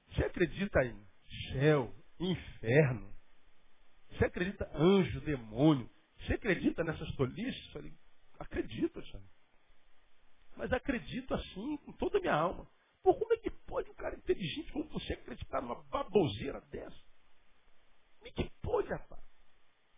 Você 0.09 0.25
acredita 0.25 0.83
em 0.85 1.07
céu, 1.51 1.93
inferno? 2.19 3.13
Você 4.11 4.25
acredita 4.25 4.69
anjo, 4.73 5.19
demônio? 5.21 5.89
Você 6.19 6.33
acredita 6.33 6.83
nessas 6.83 7.13
tolices? 7.15 7.65
Eu 7.67 7.73
falei, 7.73 7.93
acredito, 8.39 8.97
Alexandre. 8.97 9.27
Mas 10.55 10.71
acredito 10.71 11.33
assim, 11.33 11.77
com 11.77 11.91
toda 11.93 12.17
a 12.17 12.21
minha 12.21 12.35
alma. 12.35 12.67
Por 13.03 13.19
como 13.19 13.33
é 13.33 13.37
que 13.37 13.51
pode 13.51 13.89
um 13.89 13.93
cara 13.93 14.15
inteligente 14.15 14.71
como 14.71 14.85
você 14.89 15.13
acreditar 15.13 15.61
numa 15.61 15.83
baboseira 15.83 16.59
dessa? 16.71 16.99
Como 18.17 18.27
é 18.27 18.31
que 18.31 18.49
pode, 18.61 18.89
rapaz? 18.89 19.21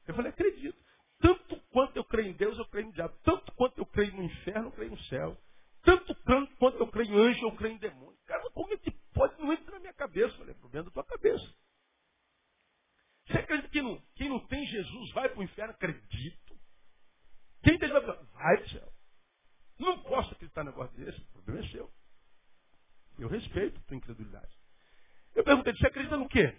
Eu 0.07 0.15
falei, 0.15 0.31
acredito. 0.31 0.77
Tanto 1.19 1.59
quanto 1.71 1.97
eu 1.97 2.03
creio 2.03 2.29
em 2.29 2.33
Deus, 2.33 2.57
eu 2.57 2.65
creio 2.67 2.87
no 2.87 2.93
diabo. 2.93 3.17
Tanto 3.23 3.51
quanto 3.53 3.77
eu 3.79 3.85
creio 3.85 4.13
no 4.13 4.23
inferno, 4.23 4.67
eu 4.67 4.71
creio 4.71 4.91
no 4.91 4.99
céu. 5.03 5.37
Tanto 5.83 6.15
quanto 6.57 6.77
eu 6.79 6.87
creio 6.87 7.13
em 7.13 7.29
anjo, 7.29 7.45
eu 7.45 7.55
creio 7.55 7.75
em 7.75 7.79
demônio. 7.79 8.17
Cara, 8.25 8.49
como 8.51 8.73
é 8.73 8.77
que 8.77 8.91
pode? 9.13 9.39
Não 9.39 9.53
entra 9.53 9.71
na 9.71 9.79
minha 9.79 9.93
cabeça. 9.93 10.33
Eu 10.33 10.37
falei, 10.39 10.51
é 10.51 10.57
problema 10.57 10.85
da 10.85 10.91
tua 10.91 11.03
cabeça. 11.03 11.55
Você 13.25 13.37
acredita 13.37 13.69
que 13.69 13.81
não, 13.81 14.01
quem 14.15 14.29
não 14.29 14.45
tem 14.47 14.65
Jesus 14.65 15.11
vai 15.11 15.29
para 15.29 15.39
o 15.39 15.43
inferno? 15.43 15.73
Acredito. 15.73 16.46
Quem 17.67 17.77
tem 17.77 17.89
vai 17.89 18.01
para 18.01 18.63
o 18.63 18.69
céu. 18.69 18.93
Não 19.77 20.01
posso 20.03 20.31
acreditar 20.31 20.63
no 20.63 20.71
negócio 20.71 20.95
desse. 20.95 21.19
O 21.19 21.25
problema 21.33 21.65
é 21.65 21.69
seu. 21.69 21.91
Eu 23.19 23.27
respeito 23.27 23.77
a 23.77 23.83
tua 23.83 23.97
incredulidade. 23.97 24.57
Eu 25.35 25.43
perguntei, 25.43 25.73
você 25.73 25.87
acredita 25.87 26.15
no 26.15 26.29
quê? 26.29 26.57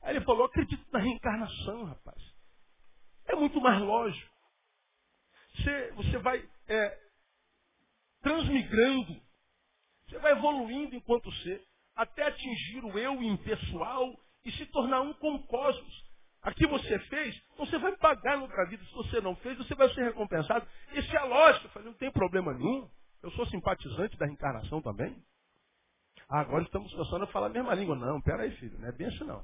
Aí 0.00 0.16
ele 0.16 0.24
falou, 0.24 0.46
acredito 0.46 0.82
na 0.90 1.00
reencarnação, 1.00 1.84
rapaz. 1.84 2.18
É 3.26 3.34
muito 3.34 3.60
mais 3.60 3.78
lógico. 3.82 4.34
Você, 5.54 5.92
você 5.92 6.18
vai 6.18 6.50
é, 6.66 6.98
transmigrando. 8.22 9.20
Você 10.08 10.18
vai 10.18 10.32
evoluindo 10.32 10.96
enquanto 10.96 11.30
ser, 11.42 11.62
até 11.94 12.22
atingir 12.22 12.82
o 12.86 12.98
eu 12.98 13.22
impessoal 13.22 14.18
e 14.46 14.52
se 14.52 14.64
tornar 14.66 15.02
um 15.02 15.12
com 15.12 15.34
o 15.34 15.46
cosmos. 15.46 16.13
Aqui 16.44 16.66
você 16.66 16.98
fez, 16.98 17.42
você 17.56 17.78
vai 17.78 17.96
pagar 17.96 18.36
noutra 18.36 18.66
vida. 18.68 18.84
Se 18.84 18.92
você 18.92 19.20
não 19.22 19.34
fez, 19.36 19.56
você 19.56 19.74
vai 19.74 19.88
ser 19.94 20.04
recompensado. 20.04 20.66
Isso 20.92 21.16
é 21.16 21.18
a 21.18 21.24
lógica. 21.24 21.66
Eu 21.66 21.70
falei, 21.70 21.88
não 21.88 21.96
tem 21.96 22.12
problema 22.12 22.52
nenhum. 22.52 22.88
Eu 23.22 23.30
sou 23.30 23.46
simpatizante 23.46 24.16
da 24.18 24.26
reencarnação 24.26 24.82
também. 24.82 25.16
Ah, 26.28 26.40
agora 26.40 26.62
estamos 26.62 26.92
começando 26.92 27.22
a 27.22 27.28
falar 27.28 27.46
a 27.46 27.50
mesma 27.50 27.74
língua. 27.74 27.96
Não, 27.96 28.20
peraí, 28.20 28.50
filho, 28.56 28.78
não 28.78 28.88
é 28.88 28.92
bem 28.92 29.06
assim 29.06 29.24
não. 29.24 29.42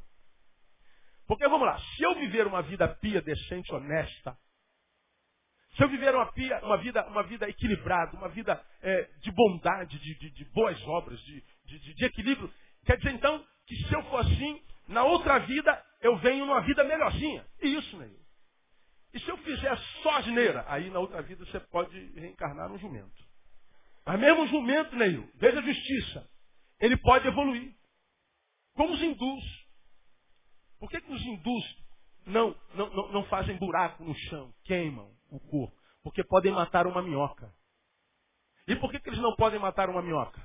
Porque 1.27 1.49
vamos 1.49 1.67
lá, 1.67 1.79
se 1.79 2.03
eu 2.03 2.15
viver 2.17 2.47
uma 2.47 2.61
vida 2.61 2.87
pia, 2.87 3.23
decente, 3.23 3.73
honesta, 3.73 4.37
se 5.77 5.83
eu 5.83 5.89
viver 5.89 6.15
uma, 6.15 6.31
pia, 6.33 6.59
uma, 6.65 6.77
vida, 6.77 7.07
uma 7.07 7.23
vida 7.23 7.49
equilibrada, 7.49 8.17
uma 8.17 8.29
vida 8.29 8.63
é, 8.83 9.09
de 9.23 9.31
bondade, 9.31 9.99
de, 9.99 10.19
de, 10.19 10.31
de 10.33 10.45
boas 10.53 10.79
obras, 10.89 11.19
de, 11.21 11.95
de 11.95 12.05
equilíbrio, 12.05 12.53
quer 12.85 12.97
dizer 12.99 13.13
então 13.13 13.43
que 13.67 13.77
se 13.77 13.95
eu 13.95 14.03
for 14.05 14.19
assim, 14.19 14.61
na 14.89 15.05
outra 15.05 15.39
vida, 15.39 15.83
eu 16.01 16.17
venho 16.19 16.47
numa 16.47 16.61
vida 16.63 16.83
melhorzinha. 16.85 17.47
Isso, 17.61 17.97
Neil. 17.99 18.19
E 19.13 19.21
se 19.21 19.29
eu 19.29 19.37
fizer 19.39 19.77
só 20.03 20.17
asneira, 20.17 20.65
aí 20.69 20.89
na 20.91 21.01
outra 21.01 21.21
vida 21.23 21.45
você 21.45 21.59
pode 21.59 21.99
reencarnar 22.13 22.69
num 22.69 22.79
jumento. 22.79 23.25
Mas 24.07 24.21
mesmo 24.21 24.43
o 24.43 24.49
jumento, 24.49 24.95
Neil, 24.97 25.29
veja 25.35 25.59
a 25.59 25.63
justiça, 25.63 26.29
ele 26.81 26.97
pode 26.97 27.27
evoluir. 27.27 27.75
Como 28.75 28.95
os 28.95 29.03
hindus. 29.03 29.45
Por 30.79 30.89
que, 30.89 31.01
que 31.01 31.13
os 31.13 31.23
hindus 31.23 31.85
não, 32.27 32.57
não, 32.75 32.91
não, 32.91 33.13
não 33.13 33.25
fazem 33.25 33.57
buraco 33.59 34.03
no 34.03 34.15
chão, 34.15 34.55
queimam 34.65 35.15
o 35.31 35.39
corpo? 35.39 35.77
Porque 36.03 36.25
podem 36.25 36.53
matar 36.53 36.87
uma 36.87 37.03
minhoca. 37.03 37.53
E 38.67 38.77
por 38.77 38.91
que, 38.91 39.01
que 39.01 39.11
eles 39.11 39.21
não 39.21 39.35
podem 39.37 39.59
matar 39.59 39.91
uma 39.91 40.01
minhoca? 40.01 40.41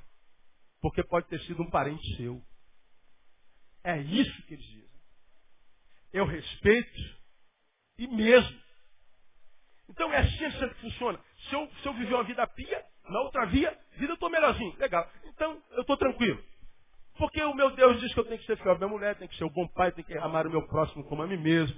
Porque 0.82 1.04
pode 1.04 1.28
ter 1.28 1.40
sido 1.42 1.62
um 1.62 1.70
parente 1.70 2.04
seu. 2.18 2.42
É 3.84 4.02
isso 4.02 4.44
que 4.48 4.56
eles 4.56 4.66
dizem. 4.66 4.85
Eu 6.16 6.26
respeito 6.26 7.02
e 7.98 8.08
mesmo. 8.08 8.58
Então 9.90 10.14
é 10.14 10.20
assim 10.20 10.50
que 10.70 10.82
funciona. 10.82 11.20
Se 11.50 11.54
eu, 11.54 11.70
se 11.82 11.86
eu 11.86 11.94
viver 11.94 12.14
uma 12.14 12.24
vida 12.24 12.48
pia, 12.48 12.86
na 13.10 13.20
outra 13.20 13.46
via, 13.48 13.78
vida 13.98 14.12
eu 14.12 14.14
estou 14.14 14.30
melhorzinho. 14.30 14.74
Legal. 14.78 15.12
Então 15.26 15.62
eu 15.72 15.82
estou 15.82 15.98
tranquilo. 15.98 16.42
Porque 17.18 17.44
o 17.44 17.54
meu 17.54 17.70
Deus 17.72 18.00
diz 18.00 18.14
que 18.14 18.20
eu 18.22 18.24
tenho 18.24 18.40
que 18.40 18.46
ser 18.46 18.56
fiel 18.58 18.76
à 18.76 18.78
minha 18.78 18.88
mulher, 18.88 19.18
tenho 19.18 19.30
que 19.30 19.36
ser 19.36 19.44
um 19.44 19.50
bom 19.50 19.68
pai, 19.68 19.92
tenho 19.92 20.08
que 20.08 20.18
amar 20.18 20.48
o 20.48 20.50
meu 20.50 20.66
próximo 20.66 21.04
como 21.04 21.22
a 21.22 21.28
mim 21.28 21.38
mesmo. 21.38 21.78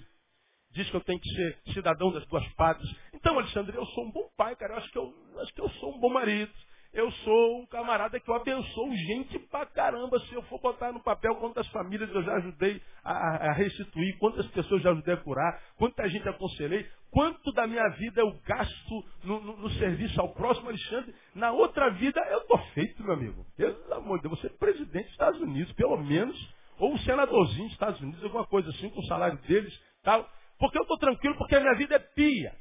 Diz 0.69 0.87
que 0.87 0.95
eu 0.95 1.01
tenho 1.01 1.19
que 1.19 1.29
ser 1.29 1.59
cidadão 1.73 2.11
das 2.11 2.25
duas 2.27 2.47
partes. 2.53 2.87
Então, 3.13 3.39
Alexandre, 3.39 3.75
eu 3.75 3.85
sou 3.87 4.05
um 4.05 4.11
bom 4.11 4.29
pai, 4.37 4.55
cara. 4.55 4.73
Eu 4.73 4.77
acho 4.77 4.91
que 4.91 4.99
eu, 4.99 5.13
acho 5.39 5.51
que 5.51 5.61
eu 5.61 5.69
sou 5.71 5.95
um 5.95 5.99
bom 5.99 6.09
marido. 6.09 6.53
Eu 6.93 7.11
sou 7.11 7.61
um 7.61 7.65
camarada 7.65 8.19
que 8.19 8.29
eu 8.29 8.35
abençoo 8.35 8.95
gente 8.95 9.39
pra 9.49 9.65
caramba. 9.87 10.19
Se 10.19 10.33
eu 10.33 10.41
for 10.43 10.59
botar 10.59 10.91
no 10.91 11.01
papel 11.01 11.35
quantas 11.35 11.67
famílias 11.69 12.09
eu 12.09 12.23
já 12.23 12.35
ajudei 12.35 12.81
a, 13.03 13.49
a 13.49 13.53
restituir, 13.53 14.17
quantas 14.19 14.45
pessoas 14.47 14.81
já 14.81 14.91
ajudei 14.91 15.13
a 15.13 15.17
curar, 15.17 15.61
quanta 15.77 16.07
gente 16.09 16.27
aconselhei, 16.27 16.85
quanto 17.09 17.51
da 17.53 17.65
minha 17.65 17.87
vida 17.89 18.21
eu 18.21 18.31
gasto 18.45 19.05
no, 19.23 19.41
no, 19.41 19.57
no 19.57 19.69
serviço 19.71 20.19
ao 20.19 20.33
próximo, 20.33 20.69
Alexandre. 20.69 21.15
Na 21.33 21.51
outra 21.51 21.89
vida 21.91 22.19
eu 22.29 22.41
tô 22.41 22.57
feito, 22.73 23.01
meu 23.03 23.13
amigo. 23.13 23.45
Pelo 23.55 23.93
amor 23.93 24.17
de 24.17 24.27
Deus, 24.27 24.39
você 24.39 24.47
é 24.47 24.49
presidente 24.51 25.05
dos 25.05 25.11
Estados 25.11 25.41
Unidos, 25.41 25.73
pelo 25.73 25.97
menos, 25.97 26.55
ou 26.79 26.93
um 26.93 26.97
senadorzinho 26.99 27.65
dos 27.65 27.73
Estados 27.73 28.01
Unidos, 28.01 28.23
alguma 28.23 28.45
coisa 28.45 28.69
assim, 28.69 28.89
com 28.89 28.99
o 28.99 29.05
salário 29.05 29.37
deles, 29.47 29.73
tal. 30.03 30.29
Porque 30.59 30.77
eu 30.77 30.83
estou 30.83 30.97
tranquilo, 30.97 31.35
porque 31.37 31.55
a 31.55 31.59
minha 31.59 31.75
vida 31.75 31.95
é 31.95 31.99
pia. 31.99 32.53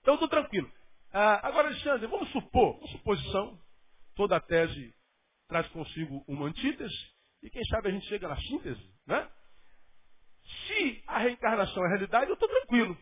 Então 0.00 0.14
eu 0.14 0.24
estou 0.24 0.28
tranquilo. 0.28 0.70
Ah, 1.12 1.46
agora, 1.46 1.68
Alexandre, 1.68 2.06
vamos 2.06 2.30
supor, 2.30 2.76
uma 2.78 2.88
suposição, 2.88 3.58
toda 4.14 4.36
a 4.36 4.40
tese 4.40 4.95
traz 5.48 5.66
consigo 5.68 6.24
uma 6.26 6.46
antítese, 6.46 6.94
e 7.42 7.50
quem 7.50 7.64
sabe 7.66 7.88
a 7.88 7.92
gente 7.92 8.06
chega 8.06 8.28
na 8.28 8.40
síntese, 8.40 8.80
né? 9.06 9.28
Se 10.66 11.02
a 11.06 11.18
reencarnação 11.18 11.84
é 11.84 11.88
realidade, 11.88 12.30
eu 12.30 12.34
estou 12.34 12.48
tranquilo. 12.48 12.96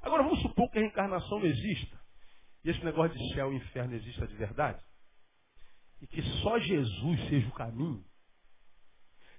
Agora, 0.00 0.22
vamos 0.22 0.40
supor 0.42 0.70
que 0.70 0.78
a 0.78 0.82
reencarnação 0.82 1.38
não 1.38 1.46
exista, 1.46 2.00
e 2.64 2.70
esse 2.70 2.84
negócio 2.84 3.16
de 3.16 3.34
céu 3.34 3.52
e 3.52 3.56
inferno 3.56 3.94
exista 3.94 4.26
de 4.26 4.34
verdade, 4.34 4.82
e 6.00 6.06
que 6.06 6.22
só 6.42 6.58
Jesus 6.58 7.28
seja 7.28 7.48
o 7.48 7.54
caminho, 7.54 8.04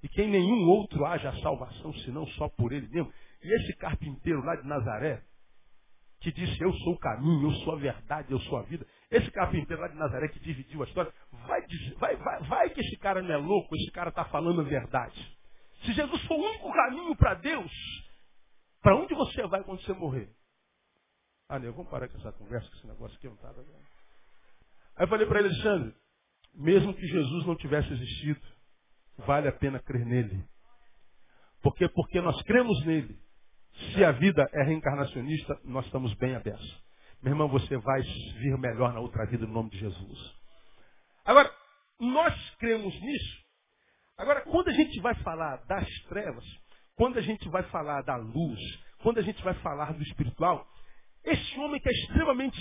e 0.01 0.09
que 0.09 0.21
em 0.21 0.29
nenhum 0.29 0.69
outro 0.69 1.05
haja 1.05 1.31
salvação, 1.41 1.93
senão 1.99 2.27
só 2.27 2.49
por 2.49 2.73
ele 2.73 2.87
mesmo. 2.89 3.11
E 3.41 3.53
esse 3.53 3.73
carpinteiro 3.77 4.43
lá 4.43 4.55
de 4.57 4.67
Nazaré, 4.67 5.23
que 6.19 6.31
disse, 6.31 6.61
eu 6.61 6.73
sou 6.73 6.93
o 6.93 6.99
caminho, 6.99 7.49
eu 7.49 7.55
sou 7.63 7.73
a 7.73 7.77
verdade, 7.77 8.31
eu 8.31 8.39
sou 8.41 8.57
a 8.57 8.63
vida. 8.63 8.85
Esse 9.13 9.29
carpinteiro 9.29 9.79
lá 9.79 9.87
de 9.87 9.95
Nazaré 9.95 10.27
que 10.27 10.39
dividiu 10.39 10.81
a 10.81 10.87
história, 10.87 11.13
vai, 11.45 11.61
vai, 11.99 12.15
vai, 12.15 12.43
vai 12.43 12.69
que 12.71 12.81
esse 12.81 12.97
cara 12.97 13.21
não 13.21 13.31
é 13.31 13.37
louco, 13.37 13.75
esse 13.75 13.91
cara 13.91 14.09
está 14.09 14.25
falando 14.25 14.61
a 14.61 14.63
verdade. 14.63 15.37
Se 15.85 15.93
Jesus 15.93 16.23
for 16.25 16.33
o 16.33 16.43
único 16.43 16.73
caminho 16.73 17.15
para 17.15 17.35
Deus, 17.35 17.71
para 18.81 18.95
onde 18.95 19.13
você 19.13 19.45
vai 19.45 19.63
quando 19.63 19.83
você 19.83 19.93
morrer? 19.93 20.33
Ah, 21.47 21.59
não, 21.59 21.71
vamos 21.73 21.91
parar 21.91 22.07
com 22.07 22.17
essa 22.17 22.31
conversa, 22.31 22.67
com 22.67 22.75
esse 22.75 22.87
negócio 22.87 23.15
aqui 23.15 23.27
não 23.27 23.35
está. 23.35 23.49
Aí 23.49 25.05
eu 25.05 25.07
falei 25.07 25.27
para 25.27 25.39
Alexandre, 25.39 25.93
mesmo 26.55 26.91
que 26.95 27.05
Jesus 27.05 27.45
não 27.45 27.55
tivesse 27.55 27.93
existido, 27.93 28.41
vale 29.19 29.47
a 29.47 29.51
pena 29.51 29.77
crer 29.79 30.07
nele. 30.07 30.43
Porque, 31.61 31.87
porque 31.89 32.19
nós 32.19 32.41
cremos 32.41 32.83
nele, 32.83 33.15
se 33.93 34.03
a 34.03 34.11
vida 34.11 34.49
é 34.53 34.63
reencarnacionista, 34.63 35.59
nós 35.63 35.85
estamos 35.85 36.15
bem 36.15 36.35
abertos. 36.35 36.82
Meu 37.23 37.31
irmão, 37.31 37.47
você 37.47 37.77
vai 37.77 38.01
vir 38.01 38.57
melhor 38.57 38.91
na 38.91 38.99
outra 38.99 39.25
vida 39.25 39.47
no 39.47 39.53
nome 39.53 39.69
de 39.69 39.79
Jesus. 39.79 40.35
Agora, 41.23 41.49
nós 41.97 42.49
cremos 42.57 42.93
nisso. 42.99 43.43
Agora, 44.17 44.41
quando 44.41 44.67
a 44.67 44.73
gente 44.73 44.99
vai 44.99 45.15
falar 45.23 45.55
das 45.65 45.87
trevas, 46.09 46.43
quando 46.97 47.17
a 47.17 47.21
gente 47.21 47.47
vai 47.47 47.63
falar 47.69 48.01
da 48.01 48.17
luz, 48.17 48.59
quando 49.01 49.19
a 49.19 49.21
gente 49.21 49.41
vai 49.41 49.53
falar 49.61 49.93
do 49.93 50.03
espiritual, 50.03 50.67
esse 51.23 51.57
homem 51.59 51.79
que 51.79 51.87
é 51.87 51.93
extremamente 51.93 52.59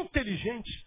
inteligente 0.00 0.86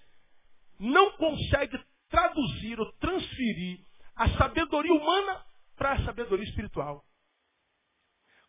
não 0.79 1.11
consegue 1.17 1.79
traduzir 2.09 2.79
ou 2.79 2.91
transferir 2.93 3.79
a 4.15 4.27
sabedoria 4.39 4.91
humana 4.91 5.45
para 5.75 5.93
a 5.93 6.03
sabedoria 6.03 6.45
espiritual. 6.45 7.05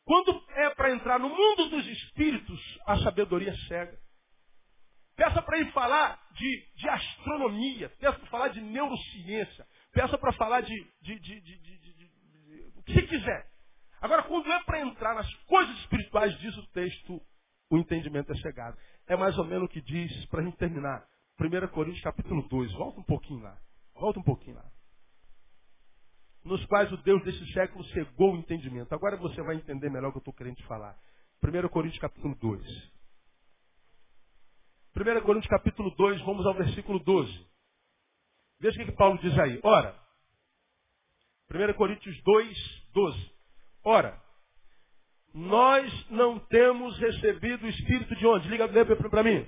Quando 0.04 0.42
é 0.48 0.70
para 0.70 0.94
entrar 0.94 1.18
no 1.18 1.28
mundo 1.28 1.68
dos 1.68 1.86
espíritos, 1.86 2.78
a 2.86 2.96
sabedoria 3.00 3.54
cega. 3.68 4.01
Peça 5.22 5.40
para 5.40 5.56
ele 5.56 5.70
falar 5.70 6.20
de, 6.32 6.66
de 6.74 6.88
astronomia, 6.88 7.88
peça 7.90 8.18
para 8.18 8.26
falar 8.26 8.48
de 8.48 8.60
neurociência, 8.60 9.64
peça 9.92 10.18
para 10.18 10.32
falar 10.32 10.62
de, 10.62 10.74
de, 11.00 11.16
de, 11.20 12.10
o 12.74 12.82
que 12.82 12.92
você 12.92 13.02
quiser. 13.02 13.46
Agora, 14.00 14.24
quando 14.24 14.50
é 14.50 14.64
para 14.64 14.80
entrar 14.80 15.14
nas 15.14 15.32
coisas 15.44 15.78
espirituais, 15.78 16.36
diz 16.40 16.56
o 16.56 16.66
texto, 16.72 17.22
o 17.70 17.78
entendimento 17.78 18.32
é 18.32 18.36
cegado. 18.38 18.76
É 19.06 19.14
mais 19.14 19.38
ou 19.38 19.44
menos 19.44 19.66
o 19.66 19.68
que 19.68 19.80
diz, 19.80 20.26
para 20.26 20.40
a 20.40 20.44
gente 20.44 20.56
terminar, 20.56 21.06
1 21.40 21.68
Coríntios 21.68 22.02
capítulo 22.02 22.42
2. 22.48 22.72
Volta 22.72 22.98
um 22.98 23.04
pouquinho 23.04 23.44
lá. 23.44 23.56
Volta 23.94 24.18
um 24.18 24.24
pouquinho 24.24 24.56
lá 24.56 24.68
nos 26.44 26.66
quais 26.66 26.90
o 26.90 26.96
Deus 26.96 27.22
desse 27.22 27.52
século 27.52 27.84
cegou 27.90 28.34
o 28.34 28.36
entendimento. 28.36 28.92
Agora 28.92 29.16
você 29.16 29.40
vai 29.42 29.54
entender 29.54 29.88
melhor 29.88 30.08
o 30.08 30.10
que 30.10 30.18
eu 30.18 30.22
estou 30.22 30.34
querendo 30.34 30.56
te 30.56 30.66
falar. 30.66 30.98
1 31.40 31.68
Coríntios 31.68 32.00
capítulo 32.00 32.34
2. 32.34 33.01
1 34.96 35.20
Coríntios 35.22 35.50
capítulo 35.50 35.90
2, 35.96 36.20
vamos 36.22 36.46
ao 36.46 36.54
versículo 36.54 36.98
12. 36.98 37.46
Veja 38.60 38.76
o 38.76 38.84
que, 38.84 38.90
que 38.90 38.96
Paulo 38.96 39.18
diz 39.18 39.36
aí. 39.38 39.58
Ora, 39.62 39.94
1 41.50 41.74
Coríntios 41.74 42.20
2, 42.22 42.58
12. 42.92 43.32
Ora, 43.84 44.20
nós 45.34 46.10
não 46.10 46.38
temos 46.38 46.98
recebido 46.98 47.64
o 47.64 47.68
Espírito 47.68 48.14
de 48.16 48.26
onde? 48.26 48.48
Liga 48.48 48.68
para 48.68 49.22
mim. 49.22 49.46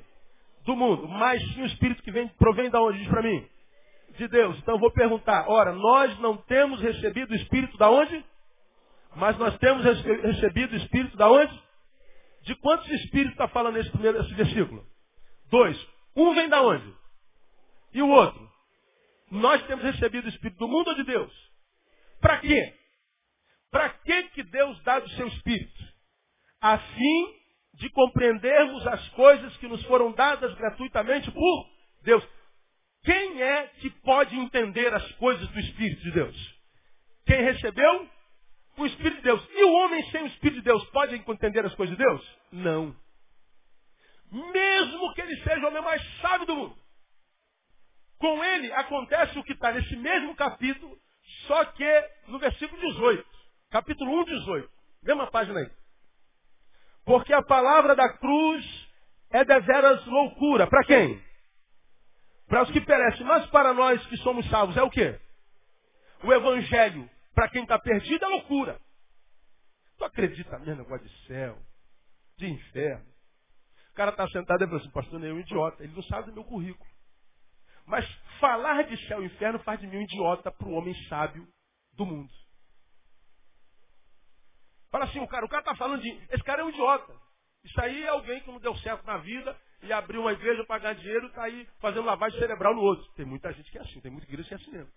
Do 0.65 0.75
mundo. 0.75 1.07
Mas 1.07 1.43
sim 1.53 1.63
o 1.63 1.67
Espírito 1.67 2.03
que 2.03 2.11
vem, 2.11 2.27
provém 2.29 2.71
da 2.71 2.81
onde? 2.81 2.99
Diz 2.99 3.09
para 3.09 3.23
mim 3.23 3.49
de 4.17 4.29
Deus. 4.29 4.59
Então 4.59 4.79
vou 4.79 4.91
perguntar, 4.93 5.49
ora, 5.49 5.73
nós 5.73 6.19
não 6.21 6.37
temos 6.37 6.81
recebido 6.81 7.33
o 7.33 7.37
Espírito 7.37 7.77
da 7.77 7.91
onde? 7.91 8.25
Mas 9.17 9.37
nós 9.39 9.57
temos 9.59 9.85
recebido 9.85 10.73
o 10.73 10.77
Espírito 10.77 11.17
da 11.17 11.31
onde? 11.31 11.63
De 12.43 12.55
quantos 12.57 12.89
Espíritos 12.91 13.33
está 13.33 13.49
falando 13.49 13.75
nesse 13.75 13.91
primeiro 13.91 14.21
esse 14.21 14.35
versículo? 14.35 14.85
Dois. 15.55 15.89
Um 16.17 16.35
vem 16.35 16.49
da 16.49 16.61
onde? 16.63 16.93
E 17.93 18.03
o 18.03 18.09
outro? 18.09 18.51
Nós 19.31 19.65
temos 19.69 19.85
recebido 19.85 20.25
o 20.25 20.29
Espírito 20.29 20.59
do 20.59 20.67
mundo 20.67 20.89
ou 20.89 20.97
de 20.97 21.05
Deus? 21.05 21.33
Para 22.21 22.39
quê? 22.39 22.75
Para 23.71 23.89
que 23.91 24.23
que 24.31 24.43
Deus 24.43 24.83
dá 24.83 24.99
o 24.99 25.09
seu 25.11 25.29
Espírito? 25.29 25.85
A 26.61 26.77
fim 26.77 27.35
de 27.75 27.89
compreendermos 27.91 28.85
as 28.85 29.09
coisas 29.11 29.57
que 29.59 29.69
nos 29.69 29.81
foram 29.85 30.11
dadas 30.11 30.53
gratuitamente 30.57 31.31
por 31.31 31.71
Deus. 32.03 32.27
Quem 33.05 33.41
é 33.41 33.69
que 33.79 33.91
pode 34.03 34.35
entender 34.35 34.93
as 34.93 35.09
coisas 35.13 35.47
do 35.47 35.61
Espírito 35.61 36.03
de 36.03 36.11
Deus? 36.11 36.55
Quem 37.27 37.41
recebeu? 37.43 38.11
O 38.77 38.87
Espírito 38.87 39.19
de 39.19 39.23
Deus. 39.23 39.49
E 39.53 39.63
o 39.63 39.73
homem 39.73 40.03
sem 40.11 40.25
o 40.25 40.27
Espírito 40.27 40.59
de 40.59 40.65
Deus 40.65 40.85
pode 40.91 41.15
entender 41.15 41.65
as 41.65 41.75
coisas 41.77 41.97
de 41.97 42.05
Deus? 42.05 42.39
Não. 42.51 43.04
Mesmo 44.35 45.15
que 45.15 45.21
ele 45.21 45.37
seja 45.43 45.65
o 45.65 45.69
homem 45.69 45.83
mais 45.83 46.03
sábio 46.21 46.47
do 46.47 46.57
mundo. 46.57 46.79
Com 48.19 48.45
ele 48.45 48.73
acontece 48.73 49.39
o 49.39 49.45
que 49.45 49.53
está 49.53 49.73
nesse 49.73 49.97
mesmo 49.97 50.35
capítulo, 50.35 50.99
só 51.47 51.65
que 51.67 52.11
no 52.27 52.39
versículo 52.39 52.81
18. 52.81 53.25
Capítulo 53.71 54.21
1, 54.23 54.25
18. 54.25 54.71
Mesma 55.03 55.31
página 55.31 55.61
aí. 55.61 55.71
Porque 57.05 57.33
a 57.33 57.43
palavra 57.43 57.95
da 57.95 58.09
cruz 58.19 58.89
é 59.31 59.45
deveras 59.45 60.05
loucura. 60.07 60.67
Para 60.67 60.85
quem? 60.85 61.23
para 62.47 62.63
os 62.63 62.71
que 62.71 62.81
perecem, 62.81 63.27
mas 63.27 63.47
para 63.47 63.73
nós 63.73 64.05
que 64.07 64.17
somos 64.19 64.49
salvos 64.49 64.77
é 64.77 64.83
o 64.83 64.91
quê? 64.91 65.19
O 66.23 66.33
evangelho, 66.33 67.09
para 67.35 67.49
quem 67.49 67.63
está 67.63 67.79
perdido, 67.79 68.25
é 68.25 68.29
loucura. 68.29 68.81
Tu 69.99 70.05
acredita 70.05 70.59
mesmo 70.59 70.77
no 70.77 70.83
negócio 70.83 71.07
de 71.07 71.27
céu, 71.27 71.59
de 72.37 72.47
inferno? 72.47 73.14
O 73.95 73.97
cara 73.97 74.11
está 74.11 74.27
sentado 74.29 74.61
e 74.61 74.67
fala 74.67 74.81
assim, 74.81 74.91
pastor, 74.91 75.21
nem 75.21 75.31
é 75.31 75.33
um 75.33 75.39
idiota. 75.39 75.85
Ele 75.85 75.95
não 75.95 76.03
sabe 76.03 76.27
do 76.27 76.35
meu 76.35 76.43
currículo. 76.43 76.91
Mas 77.87 78.05
falar 78.41 78.83
de 78.83 78.97
céu 79.07 79.23
e 79.23 79.27
inferno 79.27 79.61
faz 79.61 79.79
de 79.79 79.87
mim 79.87 79.99
um 79.99 80.03
idiota 80.03 80.51
para 80.51 80.67
o 80.67 80.73
homem 80.73 80.93
sábio 81.09 81.47
do 81.93 82.05
mundo. 82.05 82.33
Fala 84.91 85.05
assim, 85.05 85.21
o 85.21 85.29
cara, 85.29 85.47
o 85.47 85.49
cara 85.49 85.61
está 85.61 85.77
falando 85.77 86.03
de. 86.03 86.11
Esse 86.29 86.43
cara 86.43 86.63
é 86.63 86.65
um 86.65 86.71
idiota. 86.71 87.15
Isso 87.63 87.81
aí 87.81 88.03
é 88.03 88.09
alguém 88.09 88.41
que 88.41 88.51
não 88.51 88.59
deu 88.59 88.77
certo 88.79 89.07
na 89.07 89.19
vida 89.19 89.57
e 89.85 89.93
abriu 89.93 90.23
uma 90.23 90.33
igreja 90.33 90.65
para 90.65 90.81
ganhar 90.81 90.95
dinheiro 90.95 91.27
e 91.27 91.29
está 91.29 91.45
aí 91.45 91.69
fazendo 91.79 92.05
lavagem 92.05 92.37
cerebral 92.41 92.75
no 92.75 92.83
outro. 92.83 93.07
Tem 93.15 93.25
muita 93.25 93.53
gente 93.53 93.71
que 93.71 93.79
é 93.79 93.83
assim, 93.83 94.01
tem 94.01 94.11
muita 94.11 94.27
igreja 94.27 94.49
que 94.49 94.55
é 94.55 94.57
assim 94.57 94.73
mesmo. 94.73 94.93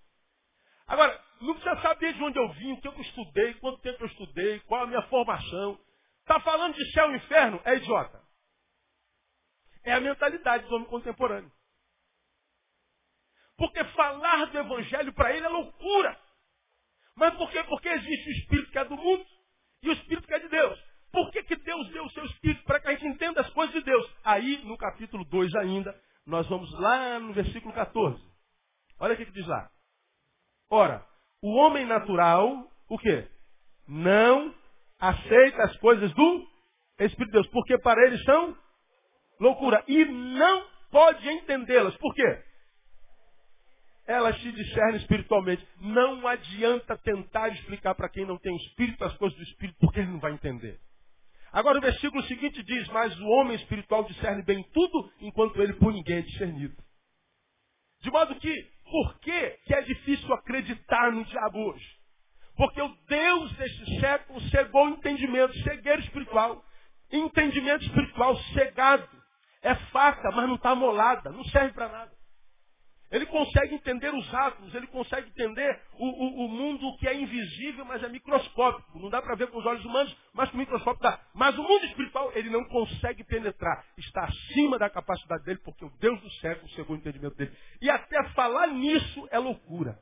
Agora, 0.87 1.23
não 1.39 1.53
precisa 1.53 1.79
saber 1.83 2.13
de 2.13 2.23
onde 2.23 2.39
eu 2.39 2.51
vim, 2.53 2.71
o 2.71 2.81
que 2.81 2.87
eu 2.87 2.99
estudei, 2.99 3.53
quanto 3.55 3.79
tempo 3.81 4.01
eu 4.01 4.07
estudei, 4.07 4.59
qual 4.61 4.81
a 4.83 4.87
minha 4.87 5.03
formação. 5.03 5.79
Está 6.21 6.39
falando 6.39 6.73
de 6.73 6.91
céu 6.93 7.11
e 7.11 7.17
inferno? 7.17 7.61
É 7.63 7.75
idiota. 7.75 8.26
É 9.87 9.93
a 9.93 10.01
mentalidade 10.01 10.67
do 10.67 10.75
homem 10.75 10.87
contemporâneo. 10.89 11.49
Porque 13.55 13.81
falar 13.85 14.47
do 14.47 14.57
evangelho 14.57 15.13
para 15.13 15.33
ele 15.33 15.45
é 15.45 15.49
loucura. 15.49 16.19
Mas 17.15 17.33
por 17.35 17.49
quê? 17.49 17.63
Porque 17.63 17.87
existe 17.87 18.29
o 18.29 18.33
espírito 18.33 18.71
que 18.71 18.77
é 18.77 18.83
do 18.83 18.97
mundo 18.97 19.25
e 19.81 19.89
o 19.89 19.93
espírito 19.93 20.27
que 20.27 20.33
é 20.33 20.39
de 20.39 20.49
Deus. 20.49 20.77
Por 21.09 21.31
que, 21.31 21.41
que 21.41 21.55
Deus 21.55 21.89
deu 21.93 22.03
o 22.03 22.09
seu 22.11 22.25
espírito? 22.25 22.65
Para 22.65 22.81
que 22.81 22.89
a 22.89 22.91
gente 22.91 23.07
entenda 23.07 23.39
as 23.39 23.49
coisas 23.51 23.73
de 23.73 23.81
Deus. 23.81 24.13
Aí, 24.25 24.57
no 24.65 24.77
capítulo 24.77 25.23
2 25.23 25.55
ainda, 25.55 25.97
nós 26.25 26.45
vamos 26.49 26.69
lá 26.73 27.17
no 27.17 27.31
versículo 27.31 27.73
14. 27.73 28.21
Olha 28.99 29.13
o 29.13 29.17
que, 29.17 29.25
que 29.25 29.31
diz 29.31 29.47
lá. 29.47 29.71
Ora, 30.69 31.07
o 31.41 31.55
homem 31.55 31.85
natural, 31.85 32.69
o 32.89 32.97
quê? 32.99 33.25
Não 33.87 34.53
aceita 34.99 35.63
as 35.63 35.77
coisas 35.77 36.13
do 36.13 36.45
Espírito 36.99 37.27
de 37.27 37.31
Deus, 37.31 37.47
porque 37.47 37.77
para 37.79 38.05
eles 38.05 38.21
são 38.25 38.66
loucura. 39.39 39.83
E 39.87 40.05
não 40.05 40.65
pode 40.91 41.27
entendê-las. 41.29 41.95
Por 41.97 42.13
quê? 42.13 42.47
elas 44.07 44.39
se 44.41 44.51
discernem 44.53 44.95
espiritualmente. 44.95 45.67
Não 45.81 46.25
adianta 46.25 46.97
tentar 46.97 47.49
explicar 47.49 47.93
para 47.93 48.09
quem 48.09 48.25
não 48.25 48.37
tem 48.37 48.53
o 48.53 48.57
Espírito 48.57 49.03
as 49.03 49.15
coisas 49.17 49.37
do 49.37 49.43
Espírito, 49.43 49.77
porque 49.79 49.99
ele 49.99 50.11
não 50.11 50.19
vai 50.19 50.31
entender. 50.31 50.79
Agora 51.51 51.77
o 51.77 51.81
versículo 51.81 52.23
seguinte 52.23 52.63
diz, 52.63 52.87
mas 52.89 53.17
o 53.19 53.27
homem 53.27 53.55
espiritual 53.55 54.05
discerne 54.05 54.43
bem 54.43 54.63
tudo, 54.73 55.11
enquanto 55.19 55.61
ele 55.61 55.73
por 55.73 55.93
ninguém 55.93 56.17
é 56.17 56.21
discernido. 56.21 56.75
De 58.01 58.11
modo 58.11 58.35
que, 58.35 58.53
por 58.89 59.19
que, 59.19 59.49
que 59.65 59.73
é 59.73 59.81
difícil 59.81 60.33
acreditar 60.33 61.11
no 61.11 61.25
diabo 61.25 61.59
hoje? 61.71 61.85
Porque 62.55 62.81
o 62.81 62.95
Deus 63.07 63.51
deste 63.53 63.99
século 63.99 64.41
cegou 64.49 64.85
o 64.85 64.89
entendimento, 64.89 65.53
cegueira 65.59 65.99
espiritual. 66.01 66.63
Entendimento 67.11 67.83
espiritual 67.85 68.35
cegado. 68.53 69.16
É 69.67 69.75
faca, 69.91 70.31
mas 70.31 70.47
não 70.47 70.55
está 70.55 70.73
molada, 70.73 71.29
não 71.29 71.43
serve 71.43 71.73
para 71.73 71.89
nada. 71.89 72.11
Ele 73.11 73.25
consegue 73.25 73.75
entender 73.75 74.13
os 74.13 74.33
átomos, 74.33 74.73
ele 74.73 74.87
consegue 74.87 75.27
entender 75.27 75.81
o, 75.93 76.05
o, 76.05 76.45
o, 76.45 76.49
mundo 76.49 76.97
que 76.97 77.05
é 77.05 77.13
invisível, 77.13 77.83
mas 77.83 78.01
é 78.01 78.07
microscópico. 78.07 78.97
Não 78.97 79.09
dá 79.09 79.21
para 79.21 79.35
ver 79.35 79.47
com 79.49 79.57
os 79.57 79.65
olhos 79.65 79.83
humanos, 79.83 80.15
mas 80.33 80.49
com 80.49 80.55
o 80.55 80.59
microscópio 80.59 81.01
dá. 81.01 81.19
Mas 81.33 81.57
o 81.57 81.63
mundo 81.63 81.85
espiritual 81.85 82.31
ele 82.33 82.49
não 82.49 82.63
consegue 82.63 83.25
penetrar. 83.25 83.85
Está 83.97 84.23
acima 84.23 84.79
da 84.79 84.89
capacidade 84.89 85.43
dele, 85.43 85.59
porque 85.65 85.83
o 85.83 85.89
Deus 85.99 86.19
do 86.21 86.31
século 86.35 86.69
chegou 86.69 86.95
o 86.95 86.99
entendimento 86.99 87.35
dele. 87.35 87.53
E 87.81 87.89
até 87.89 88.23
falar 88.29 88.67
nisso 88.67 89.27
é 89.31 89.39
loucura. 89.39 89.99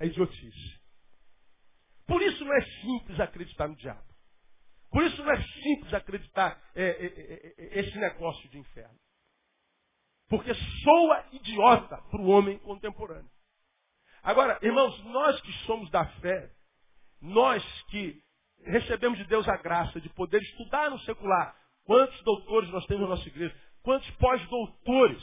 É 0.00 0.06
idiotice. 0.06 0.80
Por 2.04 2.20
isso 2.20 2.44
não 2.44 2.52
é 2.52 2.62
simples 2.62 3.20
acreditar 3.20 3.68
no 3.68 3.76
diabo. 3.76 4.02
Por 4.90 5.02
isso 5.02 5.20
não 5.24 5.32
é 5.32 5.42
simples 5.42 5.92
acreditar 5.92 6.56
é, 6.72 6.84
é, 6.84 7.06
é, 7.06 7.54
é 7.58 7.80
esse 7.80 7.98
negócio 7.98 8.48
de 8.48 8.58
inferno. 8.58 9.03
Porque 10.28 10.52
soa 10.54 11.24
idiota 11.32 11.96
para 12.10 12.20
o 12.20 12.28
homem 12.28 12.58
contemporâneo. 12.58 13.30
Agora, 14.22 14.58
irmãos, 14.62 14.98
nós 15.04 15.40
que 15.42 15.52
somos 15.66 15.90
da 15.90 16.06
fé, 16.20 16.50
nós 17.20 17.62
que 17.90 18.18
recebemos 18.64 19.18
de 19.18 19.24
Deus 19.26 19.46
a 19.48 19.56
graça 19.56 20.00
de 20.00 20.08
poder 20.10 20.40
estudar 20.40 20.90
no 20.90 20.98
secular, 21.00 21.54
quantos 21.84 22.20
doutores 22.22 22.70
nós 22.70 22.86
temos 22.86 23.02
na 23.02 23.14
nossa 23.14 23.28
igreja, 23.28 23.54
quantos 23.82 24.10
pós-doutores 24.12 25.22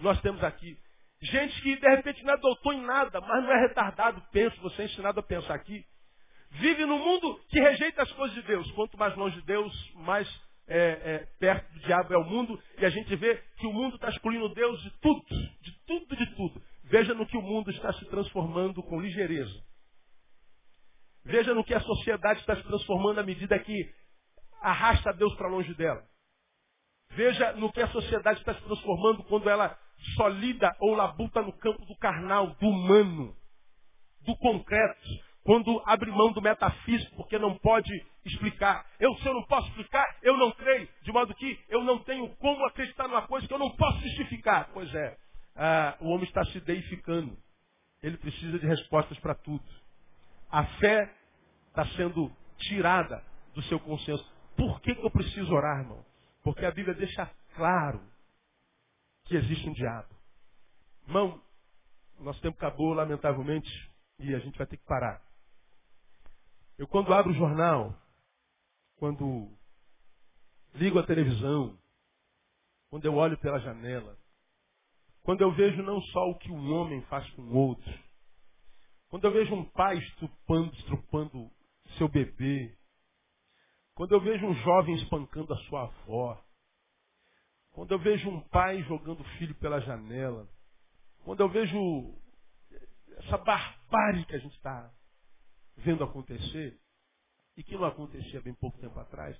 nós 0.00 0.20
temos 0.20 0.42
aqui. 0.44 0.78
Gente 1.22 1.60
que 1.62 1.76
de 1.76 1.88
repente 1.96 2.22
não 2.22 2.34
é 2.34 2.36
doutor 2.38 2.74
em 2.74 2.82
nada, 2.82 3.20
mas 3.20 3.42
não 3.42 3.52
é 3.52 3.60
retardado, 3.66 4.22
penso, 4.32 4.58
você 4.60 4.82
é 4.82 4.84
ensinado 4.86 5.20
a 5.20 5.22
pensar 5.22 5.54
aqui. 5.54 5.84
Vive 6.52 6.84
no 6.84 6.98
mundo 6.98 7.38
que 7.48 7.60
rejeita 7.60 8.02
as 8.02 8.12
coisas 8.12 8.34
de 8.34 8.42
Deus. 8.42 8.70
Quanto 8.72 8.98
mais 8.98 9.14
longe 9.16 9.36
de 9.36 9.46
Deus, 9.46 9.92
mais 9.94 10.28
é, 10.70 10.76
é, 10.78 11.18
perto 11.40 11.72
do 11.72 11.80
diabo 11.80 12.14
é 12.14 12.16
o 12.16 12.24
mundo, 12.24 12.62
e 12.78 12.86
a 12.86 12.90
gente 12.90 13.14
vê 13.16 13.36
que 13.58 13.66
o 13.66 13.72
mundo 13.72 13.96
está 13.96 14.08
excluindo 14.08 14.54
Deus 14.54 14.80
de 14.80 14.90
tudo, 15.00 15.24
de 15.60 15.84
tudo, 15.84 16.16
de 16.16 16.36
tudo. 16.36 16.62
Veja 16.84 17.12
no 17.12 17.26
que 17.26 17.36
o 17.36 17.42
mundo 17.42 17.70
está 17.72 17.92
se 17.92 18.04
transformando 18.06 18.80
com 18.84 19.00
ligeireza. 19.00 19.52
Veja 21.24 21.52
no 21.54 21.64
que 21.64 21.74
a 21.74 21.80
sociedade 21.80 22.40
está 22.40 22.54
se 22.54 22.62
transformando 22.62 23.18
à 23.18 23.24
medida 23.24 23.58
que 23.58 23.92
arrasta 24.62 25.12
Deus 25.12 25.34
para 25.34 25.48
longe 25.48 25.74
dela. 25.74 26.04
Veja 27.10 27.52
no 27.54 27.72
que 27.72 27.82
a 27.82 27.88
sociedade 27.88 28.38
está 28.38 28.54
se 28.54 28.62
transformando 28.62 29.24
quando 29.24 29.50
ela 29.50 29.76
só 30.16 30.28
lida 30.28 30.74
ou 30.78 30.94
labuta 30.94 31.42
no 31.42 31.52
campo 31.58 31.84
do 31.84 31.96
carnal, 31.96 32.54
do 32.54 32.68
humano, 32.68 33.36
do 34.20 34.36
concreto, 34.36 35.08
quando 35.42 35.82
abre 35.86 36.10
mão 36.10 36.32
do 36.32 36.42
metafísico, 36.42 37.16
porque 37.16 37.38
não 37.38 37.56
pode 37.58 37.90
explicar. 38.24 38.86
Eu, 38.98 39.14
se 39.16 39.26
eu 39.26 39.34
não 39.34 39.44
posso 39.44 39.68
explicar, 39.68 40.18
eu 40.22 40.36
não 40.36 40.52
creio. 40.52 40.88
De 41.02 41.12
modo 41.12 41.34
que 41.34 41.58
eu 41.68 41.82
não 41.82 41.98
tenho 42.00 42.28
como 42.36 42.64
acreditar 42.66 43.08
numa 43.08 43.26
coisa 43.26 43.46
que 43.46 43.54
eu 43.54 43.58
não 43.58 43.70
posso 43.70 44.00
justificar. 44.00 44.68
Pois 44.72 44.94
é, 44.94 45.16
ah, 45.56 45.96
o 46.00 46.08
homem 46.08 46.24
está 46.24 46.44
se 46.46 46.60
deificando. 46.60 47.36
Ele 48.02 48.16
precisa 48.16 48.58
de 48.58 48.66
respostas 48.66 49.18
para 49.18 49.34
tudo. 49.34 49.64
A 50.50 50.64
fé 50.64 51.10
está 51.68 51.86
sendo 51.96 52.30
tirada 52.58 53.24
do 53.54 53.62
seu 53.62 53.80
consenso. 53.80 54.24
Por 54.56 54.80
que, 54.80 54.94
que 54.94 55.04
eu 55.04 55.10
preciso 55.10 55.52
orar, 55.52 55.80
irmão? 55.80 56.04
Porque 56.42 56.64
a 56.64 56.70
Bíblia 56.70 56.94
deixa 56.94 57.30
claro 57.54 58.00
que 59.24 59.36
existe 59.36 59.68
um 59.68 59.72
diabo. 59.72 60.08
Irmão, 61.06 61.40
nosso 62.18 62.40
tempo 62.40 62.56
acabou, 62.56 62.92
lamentavelmente, 62.92 63.70
e 64.18 64.34
a 64.34 64.38
gente 64.38 64.58
vai 64.58 64.66
ter 64.66 64.76
que 64.76 64.84
parar. 64.84 65.22
Eu 66.80 66.88
quando 66.88 67.12
abro 67.12 67.30
o 67.30 67.34
jornal, 67.34 67.94
quando 68.96 69.54
ligo 70.72 70.98
a 70.98 71.02
televisão, 71.02 71.78
quando 72.88 73.04
eu 73.04 73.16
olho 73.16 73.36
pela 73.36 73.60
janela, 73.60 74.16
quando 75.22 75.42
eu 75.42 75.52
vejo 75.52 75.82
não 75.82 76.00
só 76.00 76.30
o 76.30 76.38
que 76.38 76.50
um 76.50 76.72
homem 76.72 77.02
faz 77.02 77.28
com 77.32 77.42
o 77.42 77.54
outro, 77.54 77.92
quando 79.10 79.26
eu 79.26 79.30
vejo 79.30 79.54
um 79.54 79.64
pai 79.66 79.98
estrupando, 79.98 80.72
estrupando 80.72 81.50
seu 81.98 82.08
bebê, 82.08 82.74
quando 83.94 84.12
eu 84.12 84.20
vejo 84.22 84.46
um 84.46 84.54
jovem 84.54 84.94
espancando 84.94 85.52
a 85.52 85.58
sua 85.64 85.82
avó, 85.82 86.42
quando 87.72 87.92
eu 87.92 87.98
vejo 87.98 88.26
um 88.26 88.40
pai 88.48 88.82
jogando 88.84 89.20
o 89.20 89.30
filho 89.36 89.54
pela 89.56 89.82
janela, 89.82 90.48
quando 91.24 91.40
eu 91.40 91.48
vejo 91.50 92.14
essa 93.18 93.36
barbárie 93.36 94.24
que 94.24 94.34
a 94.34 94.38
gente 94.38 94.56
está 94.56 94.90
vendo 95.76 96.04
acontecer, 96.04 96.80
e 97.56 97.62
que 97.62 97.76
não 97.76 97.84
acontecia 97.84 98.40
bem 98.40 98.54
pouco 98.54 98.78
tempo 98.78 98.98
atrás, 98.98 99.36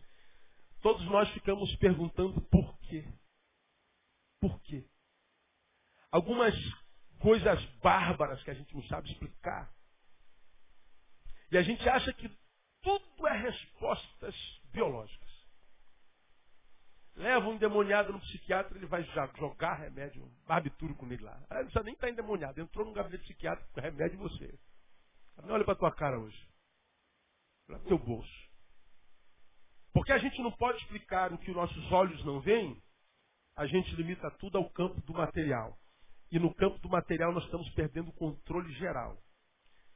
todos 0.81 1.05
nós 1.07 1.29
ficamos 1.31 1.75
perguntando 1.77 2.41
por 2.43 2.79
quê. 2.81 3.07
Por 4.41 4.61
quê? 4.63 4.85
Algumas 6.11 6.55
coisas 7.21 7.63
bárbaras 7.83 8.43
que 8.43 8.51
a 8.51 8.55
gente 8.55 8.75
não 8.75 8.83
sabe 8.85 9.11
explicar. 9.11 9.73
E 11.51 11.59
a 11.59 11.63
gente 11.63 11.89
acha 11.89 12.13
que 12.13 12.31
tudo 12.83 13.27
é 13.27 13.37
respostas 13.37 14.35
biológicas. 14.73 15.31
Leva 17.17 17.49
um 17.49 17.55
endemoniado 17.55 18.13
no 18.13 18.21
psiquiatra, 18.21 18.79
ele 18.79 18.87
vai 18.87 19.03
jogar 19.37 19.75
remédio, 19.75 20.27
barbitúrico 20.47 21.05
nele 21.05 21.23
lá. 21.23 21.37
Ele 21.51 21.59
não 21.59 21.65
precisa 21.65 21.83
nem 21.83 21.95
estar 21.95 22.07
tá 22.07 22.13
endemoniado. 22.13 22.61
Entrou 22.61 22.87
num 22.87 22.93
gabinete 22.93 23.25
psiquiátrico 23.25 23.81
remédio 23.81 24.17
em 24.17 24.23
você. 24.23 24.59
Não 25.45 25.55
olha 25.55 25.65
para 25.65 25.75
tua 25.75 25.93
cara 25.93 26.19
hoje. 26.19 26.49
Olha 27.69 27.79
para 27.79 27.89
teu 27.89 27.99
bolso. 27.99 28.51
Porque 29.93 30.13
a 30.13 30.19
gente 30.19 30.41
não 30.41 30.53
pode 30.53 30.79
explicar 30.79 31.33
o 31.33 31.39
que 31.39 31.51
os 31.51 31.57
nossos 31.57 31.93
olhos 31.93 32.25
não 32.25 32.41
veem, 32.41 32.81
a 33.57 33.67
gente 33.67 33.95
limita 33.97 34.31
tudo 34.33 34.59
ao 34.59 34.71
campo 34.71 35.01
do 35.03 35.13
material. 35.13 35.77
E 36.31 36.39
no 36.39 36.55
campo 36.55 36.79
do 36.79 36.89
material 36.89 37.33
nós 37.33 37.45
estamos 37.45 37.69
perdendo 37.71 38.09
o 38.11 38.15
controle 38.15 38.73
geral. 38.75 39.19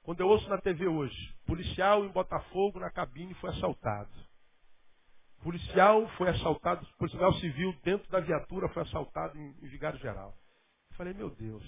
Quando 0.02 0.20
eu 0.20 0.28
ouço 0.28 0.48
na 0.48 0.60
TV 0.60 0.86
hoje, 0.86 1.34
policial 1.46 2.04
em 2.04 2.08
Botafogo 2.08 2.78
na 2.78 2.90
cabine 2.90 3.32
foi 3.34 3.50
assaltado. 3.50 4.12
Policial 5.42 6.06
foi 6.16 6.28
assaltado, 6.28 6.86
policial 6.98 7.32
civil 7.34 7.72
dentro 7.82 8.10
da 8.10 8.20
viatura 8.20 8.68
foi 8.70 8.82
assaltado 8.82 9.38
em, 9.38 9.48
em 9.62 9.68
Vigário 9.68 9.98
Geral. 9.98 10.36
Eu 10.90 10.96
falei, 10.96 11.14
meu 11.14 11.30
Deus, 11.30 11.64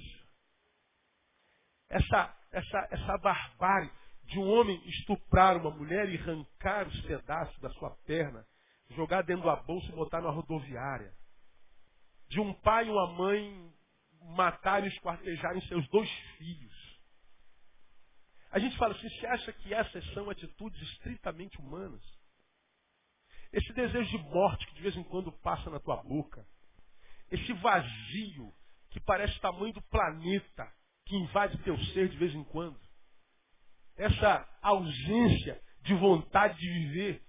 essa, 1.89 2.37
essa, 2.59 2.89
essa 2.91 3.19
barbárie 3.19 3.91
de 4.25 4.39
um 4.39 4.49
homem 4.49 4.81
estuprar 4.89 5.57
uma 5.57 5.71
mulher 5.71 6.09
e 6.09 6.19
arrancar 6.19 6.89
os 6.89 7.01
pedaços 7.03 7.59
da 7.61 7.71
sua 7.71 7.91
perna, 8.07 8.45
jogar 8.91 9.23
dentro 9.23 9.45
da 9.45 9.57
bolsa 9.57 9.87
e 9.89 9.95
botar 9.95 10.21
na 10.21 10.31
rodoviária. 10.31 11.13
De 12.29 12.41
um 12.41 12.53
pai 12.55 12.87
e 12.87 12.91
uma 12.91 13.13
mãe 13.13 13.73
matarem 14.37 14.89
e 14.89 14.93
esquartejarem 14.93 15.61
seus 15.69 15.87
dois 15.89 16.11
filhos. 16.39 16.75
A 18.51 18.59
gente 18.59 18.77
fala 18.79 18.95
assim, 18.95 19.09
você 19.09 19.27
acha 19.27 19.53
que 19.53 19.73
essas 19.73 20.05
são 20.13 20.29
atitudes 20.31 20.81
estritamente 20.91 21.59
humanas? 21.59 22.03
esse 23.53 23.73
desejo 23.73 24.11
de 24.11 24.19
morte 24.19 24.67
que 24.67 24.75
de 24.75 24.83
vez 24.83 24.97
em 24.97 25.03
quando 25.05 25.33
passa 25.33 25.71
na 25.71 25.81
tua 25.81 25.97
boca, 26.03 26.47
esse 27.31 27.53
vazio 27.55 28.53
que 28.91 29.01
parece 29.01 29.39
tamanho 29.41 29.73
do 29.73 29.83
planeta, 29.83 30.71
que 31.07 31.17
invade 31.17 31.57
teu 31.59 31.79
ser 31.87 32.09
de 32.09 32.17
vez 32.17 32.35
em 32.35 32.45
quando, 32.45 32.79
essa 33.97 34.47
ausência 34.61 35.61
de 35.83 35.95
vontade 35.95 36.59
de 36.59 36.69
viver 36.69 37.23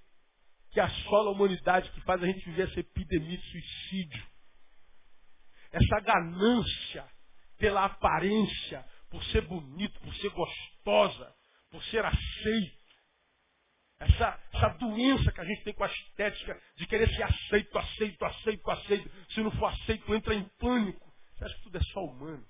que 0.71 0.79
assola 0.79 1.29
a 1.29 1.33
humanidade, 1.33 1.89
que 1.91 2.01
faz 2.01 2.21
a 2.21 2.25
gente 2.25 2.43
viver 2.45 2.69
essa 2.69 2.79
epidemia 2.79 3.37
de 3.37 3.51
suicídio, 3.51 4.27
essa 5.71 5.99
ganância 6.01 7.07
pela 7.57 7.85
aparência, 7.85 8.85
por 9.09 9.23
ser 9.25 9.41
bonito, 9.41 9.99
por 10.01 10.13
ser 10.15 10.29
gostosa, 10.29 11.33
por 11.69 11.83
ser 11.85 12.03
aceito. 12.03 12.77
Essa, 13.99 14.39
essa 14.53 14.69
doença 14.77 15.31
que 15.31 15.41
a 15.41 15.45
gente 15.45 15.63
tem 15.63 15.73
com 15.73 15.83
a 15.83 15.87
estética 15.87 16.61
de 16.75 16.85
querer 16.85 17.09
ser 17.15 17.23
aceito, 17.23 17.77
aceito, 17.77 18.25
aceito, 18.25 18.71
aceito. 18.71 19.33
Se 19.33 19.41
não 19.41 19.51
for 19.51 19.67
aceito, 19.67 20.13
entra 20.13 20.35
em 20.35 20.43
pânico. 20.59 21.11
Você 21.33 21.45
acha 21.45 21.55
que 21.55 21.63
tudo 21.63 21.77
é 21.77 21.81
só 21.81 22.01
humano? 22.01 22.45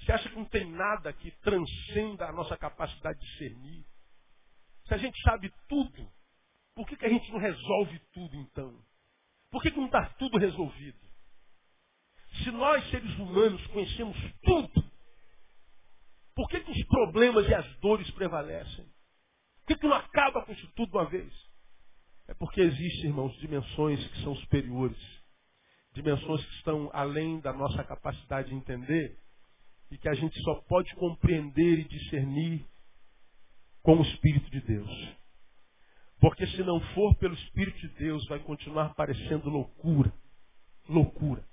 Você 0.00 0.12
acha 0.12 0.28
que 0.28 0.36
não 0.36 0.46
tem 0.46 0.70
nada 0.70 1.12
que 1.12 1.30
transcenda 1.42 2.26
a 2.26 2.32
nossa 2.32 2.56
capacidade 2.56 3.18
de 3.18 3.26
discernir? 3.26 3.84
Se 4.86 4.94
a 4.94 4.98
gente 4.98 5.20
sabe 5.22 5.52
tudo, 5.68 6.10
por 6.74 6.86
que, 6.86 6.96
que 6.96 7.06
a 7.06 7.08
gente 7.08 7.30
não 7.30 7.38
resolve 7.38 7.98
tudo 8.12 8.36
então? 8.36 8.82
Por 9.50 9.62
que, 9.62 9.70
que 9.70 9.76
não 9.76 9.86
está 9.86 10.06
tudo 10.14 10.38
resolvido? 10.38 10.98
Se 12.42 12.50
nós, 12.50 12.88
seres 12.90 13.12
humanos, 13.18 13.64
conhecemos 13.68 14.16
tudo, 14.42 14.90
por 16.34 16.48
que, 16.48 16.60
que 16.60 16.70
os 16.70 16.86
problemas 16.86 17.46
e 17.48 17.54
as 17.54 17.78
dores 17.80 18.10
prevalecem? 18.12 18.84
Por 18.84 19.66
que, 19.66 19.76
que 19.76 19.86
não 19.86 19.96
acaba 19.96 20.44
com 20.44 20.52
isso 20.52 20.66
tudo 20.74 20.90
de 20.90 20.96
uma 20.96 21.06
vez? 21.06 21.32
É 22.28 22.34
porque 22.34 22.60
existem, 22.60 23.10
irmãos, 23.10 23.36
dimensões 23.40 24.04
que 24.06 24.22
são 24.22 24.34
superiores, 24.36 24.98
dimensões 25.92 26.44
que 26.46 26.54
estão 26.54 26.88
além 26.92 27.40
da 27.40 27.52
nossa 27.52 27.84
capacidade 27.84 28.48
de 28.48 28.54
entender 28.54 29.18
e 29.90 29.98
que 29.98 30.08
a 30.08 30.14
gente 30.14 30.40
só 30.42 30.54
pode 30.68 30.94
compreender 30.94 31.80
e 31.80 31.88
discernir 31.88 32.64
com 33.82 33.96
o 33.96 34.02
Espírito 34.02 34.50
de 34.50 34.60
Deus. 34.60 35.20
Porque 36.20 36.46
se 36.48 36.62
não 36.62 36.80
for 36.94 37.14
pelo 37.16 37.34
Espírito 37.34 37.78
de 37.78 37.88
Deus, 37.98 38.26
vai 38.28 38.38
continuar 38.40 38.94
parecendo 38.94 39.48
loucura. 39.48 40.12
Loucura. 40.88 41.44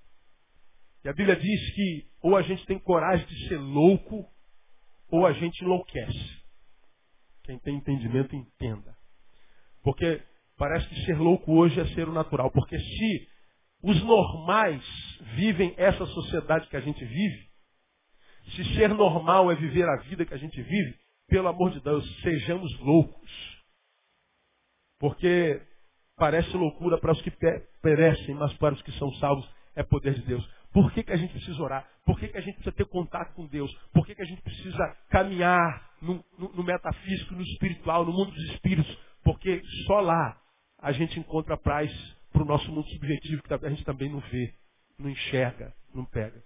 E 1.04 1.10
a 1.10 1.14
Bíblia 1.14 1.36
diz 1.36 1.74
que 1.74 2.08
ou 2.22 2.36
a 2.36 2.42
gente 2.42 2.66
tem 2.66 2.78
coragem 2.80 3.26
de 3.26 3.48
ser 3.48 3.58
louco, 3.58 4.30
ou 5.10 5.26
a 5.26 5.32
gente 5.34 5.64
enlouquece. 5.64 6.42
Quem 7.44 7.58
tem 7.60 7.78
entendimento, 7.78 8.36
entenda. 8.36 8.98
Porque 9.82 10.22
parece 10.58 10.86
que 10.90 11.06
ser 11.06 11.18
louco 11.18 11.54
hoje 11.54 11.80
é 11.80 11.88
ser 11.94 12.10
o 12.10 12.12
natural. 12.12 12.52
Porque 12.52 12.78
se 12.78 13.30
os 13.82 14.04
normais 14.04 14.84
vivem 15.36 15.74
essa 15.78 16.06
sociedade 16.08 16.68
que 16.68 16.76
a 16.76 16.82
gente 16.82 17.04
vive, 17.06 17.47
se 18.56 18.64
ser 18.76 18.90
normal 18.90 19.52
é 19.52 19.56
viver 19.56 19.88
a 19.88 19.98
vida 20.04 20.26
que 20.26 20.34
a 20.34 20.38
gente 20.38 20.62
vive, 20.62 20.96
pelo 21.28 21.48
amor 21.48 21.72
de 21.72 21.82
Deus, 21.82 22.06
sejamos 22.22 22.78
loucos. 22.80 23.32
Porque 25.00 25.62
parece 26.16 26.56
loucura 26.56 26.98
para 26.98 27.12
os 27.12 27.22
que 27.22 27.32
perecem, 27.82 28.36
mas 28.36 28.54
para 28.58 28.74
os 28.74 28.82
que 28.82 28.92
são 28.94 29.12
salvos 29.16 29.48
é 29.76 29.84
poder 29.84 30.16
de 30.16 30.22
Deus. 30.24 30.58
Por 30.74 30.92
que, 30.92 31.04
que 31.04 31.12
a 31.12 31.18
gente 31.18 31.32
precisa 31.32 31.62
orar? 31.62 31.88
Por 32.06 32.20
que, 32.20 32.28
que 32.28 32.38
a 32.38 32.42
gente 32.42 32.56
precisa 32.56 32.76
ter 32.76 32.86
contato 32.86 33.34
com 33.34 33.46
Deus? 33.48 33.74
Por 33.94 34.06
que, 34.06 34.16
que 34.16 34.22
a 34.22 34.26
gente 34.26 34.42
precisa 34.42 34.98
caminhar 35.10 35.92
no, 36.02 36.24
no, 36.38 36.50
no 36.54 36.64
metafísico, 36.64 37.34
no 37.34 37.42
espiritual, 37.42 38.06
no 38.06 38.12
mundo 38.12 38.32
dos 38.32 38.44
espíritos? 38.52 38.98
Porque 39.24 39.62
só 39.86 40.00
lá 40.00 40.40
a 40.80 40.92
gente 40.92 41.20
encontra 41.20 41.58
paz 41.58 41.92
para 42.32 42.44
o 42.44 42.46
nosso 42.46 42.72
mundo 42.72 42.88
subjetivo, 42.90 43.44
que 43.44 43.54
a 43.54 43.70
gente 43.70 43.84
também 43.84 44.10
não 44.10 44.20
vê, 44.20 44.54
não 44.98 45.10
enxerga, 45.10 45.74
não 45.94 46.06
pega. 46.06 46.44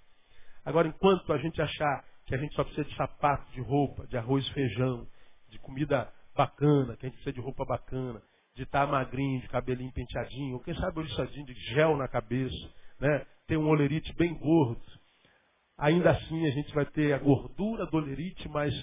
Agora, 0.63 0.87
enquanto 0.87 1.31
a 1.33 1.37
gente 1.37 1.61
achar 1.61 2.05
que 2.25 2.35
a 2.35 2.37
gente 2.37 2.53
só 2.55 2.63
precisa 2.63 2.87
de 2.87 2.95
sapato, 2.95 3.51
de 3.51 3.61
roupa, 3.61 4.07
de 4.07 4.17
arroz 4.17 4.45
e 4.47 4.53
feijão, 4.53 5.07
de 5.49 5.59
comida 5.59 6.11
bacana, 6.35 6.95
que 6.95 7.05
a 7.05 7.09
gente 7.09 7.15
precisa 7.17 7.33
de 7.33 7.41
roupa 7.41 7.65
bacana, 7.65 8.21
de 8.55 8.63
estar 8.63 8.87
magrinho, 8.87 9.41
de 9.41 9.47
cabelinho 9.47 9.91
penteadinho, 9.91 10.55
ou 10.55 10.59
quem 10.59 10.75
sabe 10.75 10.99
oriçadinho 10.99 11.45
de 11.45 11.53
gel 11.73 11.97
na 11.97 12.07
cabeça, 12.07 12.55
né? 12.99 13.25
ter 13.47 13.57
um 13.57 13.67
olerite 13.67 14.13
bem 14.15 14.37
gordo. 14.37 14.81
Ainda 15.77 16.11
assim 16.11 16.45
a 16.45 16.51
gente 16.51 16.73
vai 16.73 16.85
ter 16.85 17.13
a 17.13 17.17
gordura 17.17 17.85
do 17.87 17.97
olerite, 17.97 18.47
mas 18.49 18.73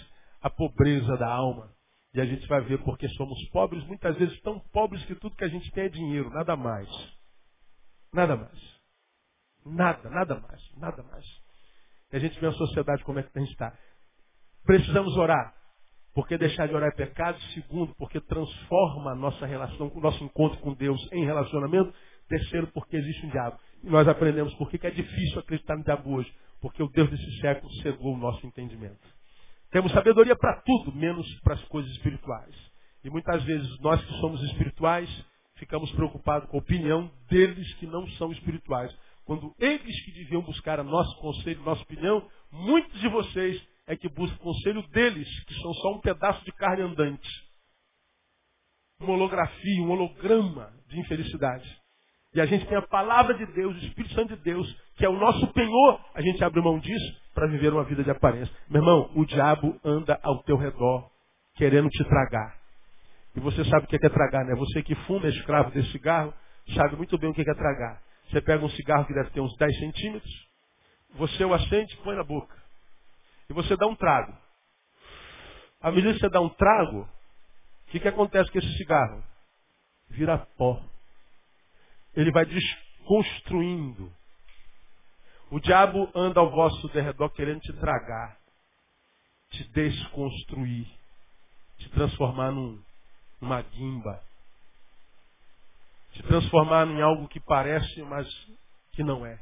a 0.41 0.51
pobreza 0.51 1.17
da 1.17 1.29
alma. 1.29 1.73
E 2.15 2.21
a 2.21 2.25
gente 2.25 2.47
vai 2.49 2.61
ver 2.63 2.83
porque 2.83 3.09
somos 3.11 3.39
pobres, 3.51 3.85
muitas 3.87 4.17
vezes 4.17 4.41
tão 4.41 4.59
pobres 4.73 5.05
que 5.05 5.15
tudo 5.15 5.37
que 5.37 5.45
a 5.45 5.49
gente 5.49 5.71
tem 5.73 5.85
é 5.85 5.89
dinheiro, 5.89 6.31
nada 6.31 6.57
mais. 6.57 6.89
Nada 8.13 8.37
mais. 8.37 8.79
Nada, 9.65 10.11
nada 10.11 10.41
mais, 10.41 10.77
nada 10.77 11.03
mais. 11.03 11.25
E 12.13 12.17
a 12.17 12.21
gente 12.21 12.39
vê 12.41 12.47
a 12.47 12.53
sociedade 12.53 13.05
como 13.05 13.19
é 13.19 13.23
que 13.23 13.31
a 13.35 13.41
gente 13.41 13.53
está. 13.53 13.73
Precisamos 14.65 15.17
orar. 15.17 15.55
Porque 16.15 16.37
deixar 16.37 16.67
de 16.67 16.75
orar 16.75 16.89
é 16.89 16.97
pecado. 16.97 17.41
Segundo, 17.55 17.95
porque 17.97 18.21
transforma 18.21 19.13
a 19.13 19.15
nossa 19.15 19.47
relação, 19.47 19.91
o 19.95 20.01
nosso 20.01 20.23
encontro 20.25 20.59
com 20.59 20.75
Deus 20.75 21.01
em 21.13 21.25
relacionamento. 21.25 21.93
Terceiro, 22.29 22.67
porque 22.69 22.97
existe 22.97 23.27
um 23.27 23.31
diabo. 23.31 23.59
E 23.83 23.89
nós 23.89 24.09
aprendemos 24.09 24.55
por 24.55 24.71
que 24.71 24.87
é 24.87 24.91
difícil 24.91 25.39
acreditar 25.39 25.77
no 25.77 25.85
diabo 25.85 26.15
hoje. 26.15 26.33
Porque 26.61 26.83
o 26.83 26.89
Deus 26.89 27.09
desse 27.11 27.41
século 27.41 27.73
cegou 27.83 28.15
o 28.15 28.19
nosso 28.19 28.45
entendimento. 28.47 28.99
Temos 29.71 29.93
sabedoria 29.93 30.35
para 30.35 30.63
tudo, 30.63 30.93
menos 30.93 31.27
para 31.41 31.55
as 31.55 31.65
coisas 31.65 31.91
espirituais. 31.93 32.55
E 33.05 33.11
muitas 33.11 33.45
vezes 33.45 33.79
nós 33.81 34.03
que 34.05 34.13
somos 34.15 34.43
espirituais 34.45 35.09
ficamos 35.55 35.91
preocupados 35.93 36.49
com 36.49 36.57
a 36.57 36.61
opinião 36.61 37.11
deles 37.29 37.73
que 37.75 37.87
não 37.87 38.07
são 38.13 38.33
espirituais. 38.33 38.95
Quando 39.29 39.55
eles 39.59 40.05
que 40.07 40.13
deviam 40.13 40.41
buscar 40.41 40.83
nosso 40.83 41.15
conselho, 41.19 41.61
nossa 41.61 41.83
opinião, 41.83 42.27
muitos 42.51 42.99
de 42.99 43.09
vocês 43.11 43.63
é 43.87 43.95
que 43.95 44.09
buscam 44.09 44.35
o 44.37 44.39
conselho 44.39 44.81
deles, 44.89 45.29
que 45.45 45.55
são 45.61 45.75
só 45.75 45.93
um 45.97 46.01
pedaço 46.01 46.43
de 46.47 46.53
carne 46.53 46.83
andante. 46.83 47.29
Uma 48.99 49.13
holografia, 49.13 49.83
um 49.83 49.91
holograma 49.91 50.73
de 50.89 50.99
infelicidade. 50.99 51.69
E 52.33 52.41
a 52.41 52.47
gente 52.47 52.65
tem 52.69 52.79
a 52.79 52.87
palavra 52.87 53.35
de 53.35 53.45
Deus, 53.53 53.77
o 53.77 53.87
Espírito 53.87 54.15
Santo 54.15 54.35
de 54.35 54.43
Deus, 54.43 54.67
que 54.97 55.05
é 55.05 55.11
o 55.11 55.19
nosso 55.19 55.47
penhor, 55.53 56.01
a 56.15 56.23
gente 56.23 56.43
abre 56.43 56.63
mão 56.63 56.79
disso 56.79 57.21
para 57.35 57.49
viver 57.49 57.71
uma 57.71 57.85
vida 57.85 58.03
de 58.03 58.11
aparência. 58.11 58.55
Meu 58.67 58.81
irmão, 58.81 59.11
o 59.15 59.27
diabo 59.27 59.79
anda 59.85 60.19
ao 60.23 60.43
teu 60.45 60.57
redor, 60.57 61.11
querendo 61.55 61.91
te 61.91 62.03
tragar. 62.05 62.57
E 63.37 63.41
você 63.41 63.63
sabe 63.67 63.85
o 63.85 63.89
que 63.89 63.97
é 63.97 64.09
tragar, 64.09 64.47
né? 64.47 64.55
Você 64.55 64.83
que 64.83 64.95
fuma, 64.95 65.27
é 65.27 65.29
escravo 65.29 65.71
desse 65.71 65.93
cigarro, 65.93 66.33
sabe 66.75 66.97
muito 66.97 67.19
bem 67.19 67.29
o 67.29 67.35
que 67.35 67.43
é 67.43 67.55
tragar. 67.55 68.08
Você 68.29 68.41
pega 68.41 68.65
um 68.65 68.71
cigarro 68.71 69.07
que 69.07 69.15
deve 69.15 69.31
ter 69.31 69.41
uns 69.41 69.57
10 69.57 69.79
centímetros, 69.79 70.49
você 71.15 71.45
o 71.45 71.55
acende 71.55 71.95
e 71.95 71.97
põe 71.99 72.17
na 72.17 72.25
boca. 72.25 72.57
E 73.49 73.53
você 73.53 73.77
dá 73.77 73.87
um 73.87 73.95
trago. 73.95 74.37
À 75.81 75.91
medida 75.91 76.13
que 76.13 76.21
você 76.21 76.29
dá 76.29 76.41
um 76.41 76.49
trago, 76.51 77.03
o 77.03 77.91
que, 77.91 78.01
que 78.01 78.09
acontece 78.09 78.51
com 78.51 78.59
esse 78.59 78.77
cigarro? 78.77 79.25
Vira 80.11 80.39
pó 80.57 80.83
ele 82.19 82.33
vai 82.33 82.45
desconstruindo. 82.45 84.13
O 85.51 85.61
diabo 85.61 86.11
anda 86.15 86.41
ao 86.41 86.51
vosso 86.51 86.89
derredor 86.89 87.31
querendo 87.31 87.61
te 87.61 87.73
tragar, 87.75 88.37
te 89.51 89.65
desconstruir, 89.71 90.87
te 91.79 91.89
transformar 91.91 92.51
num, 92.51 92.83
numa 93.41 93.63
guimba, 93.63 94.21
te 96.19 96.23
transformar 96.25 96.87
em 96.89 97.01
algo 97.01 97.29
que 97.29 97.41
parece, 97.41 98.03
mas 98.03 98.29
que 98.93 99.03
não 99.03 99.25
é. 99.25 99.39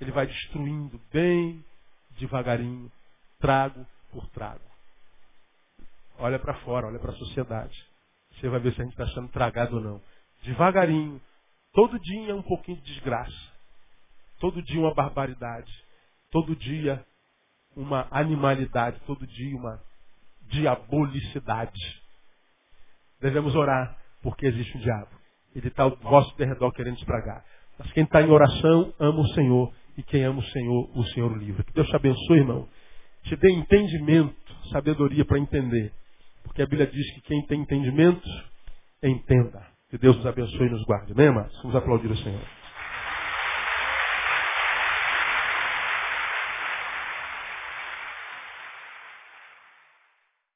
Ele 0.00 0.10
vai 0.10 0.26
destruindo 0.26 1.00
bem 1.12 1.64
devagarinho, 2.18 2.90
trago 3.38 3.86
por 4.10 4.26
trago. 4.30 4.64
Olha 6.18 6.38
para 6.38 6.54
fora, 6.60 6.86
olha 6.86 6.98
para 6.98 7.12
a 7.12 7.16
sociedade. 7.16 7.76
Você 8.32 8.48
vai 8.48 8.58
ver 8.58 8.74
se 8.74 8.80
a 8.80 8.84
gente 8.84 8.92
está 8.92 9.06
sendo 9.08 9.28
tragado 9.28 9.76
ou 9.76 9.82
não. 9.82 10.02
Devagarinho, 10.42 11.20
Todo 11.76 12.00
dia 12.00 12.34
um 12.34 12.40
pouquinho 12.40 12.78
de 12.78 12.94
desgraça. 12.94 13.52
Todo 14.40 14.62
dia 14.62 14.80
uma 14.80 14.94
barbaridade. 14.94 15.70
Todo 16.30 16.56
dia 16.56 17.04
uma 17.76 18.08
animalidade. 18.10 18.98
Todo 19.00 19.26
dia 19.26 19.54
uma 19.54 19.78
diabolicidade. 20.44 22.02
Devemos 23.20 23.54
orar 23.54 23.94
porque 24.22 24.46
existe 24.46 24.74
um 24.78 24.80
diabo. 24.80 25.10
Ele 25.56 25.68
está 25.68 25.84
ao 25.84 25.96
vosso 25.96 26.36
derredor 26.36 26.70
querendo 26.72 26.98
estragar. 26.98 27.42
Mas 27.78 27.90
quem 27.92 28.04
está 28.04 28.20
em 28.20 28.30
oração 28.30 28.92
ama 28.98 29.20
o 29.20 29.28
Senhor. 29.28 29.72
E 29.96 30.02
quem 30.02 30.22
ama 30.24 30.40
o 30.40 30.44
Senhor, 30.44 30.90
o 30.94 31.04
Senhor 31.04 31.32
o 31.32 31.36
livra. 31.36 31.64
Que 31.64 31.72
Deus 31.72 31.88
te 31.88 31.96
abençoe, 31.96 32.38
irmão. 32.38 32.68
Te 33.22 33.34
dê 33.36 33.50
entendimento, 33.50 34.34
sabedoria 34.70 35.24
para 35.24 35.38
entender. 35.38 35.92
Porque 36.42 36.60
a 36.60 36.66
Bíblia 36.66 36.86
diz 36.86 37.14
que 37.14 37.22
quem 37.22 37.46
tem 37.46 37.62
entendimento, 37.62 38.28
entenda. 39.02 39.66
Que 39.88 39.96
Deus 39.96 40.16
nos 40.16 40.26
abençoe 40.26 40.66
e 40.66 40.70
nos 40.70 40.84
guarde. 40.84 41.12
Amém, 41.12 41.28
amados? 41.28 41.56
Vamos 41.62 41.76
aplaudir 41.76 42.10
o 42.10 42.16
Senhor. 42.18 42.42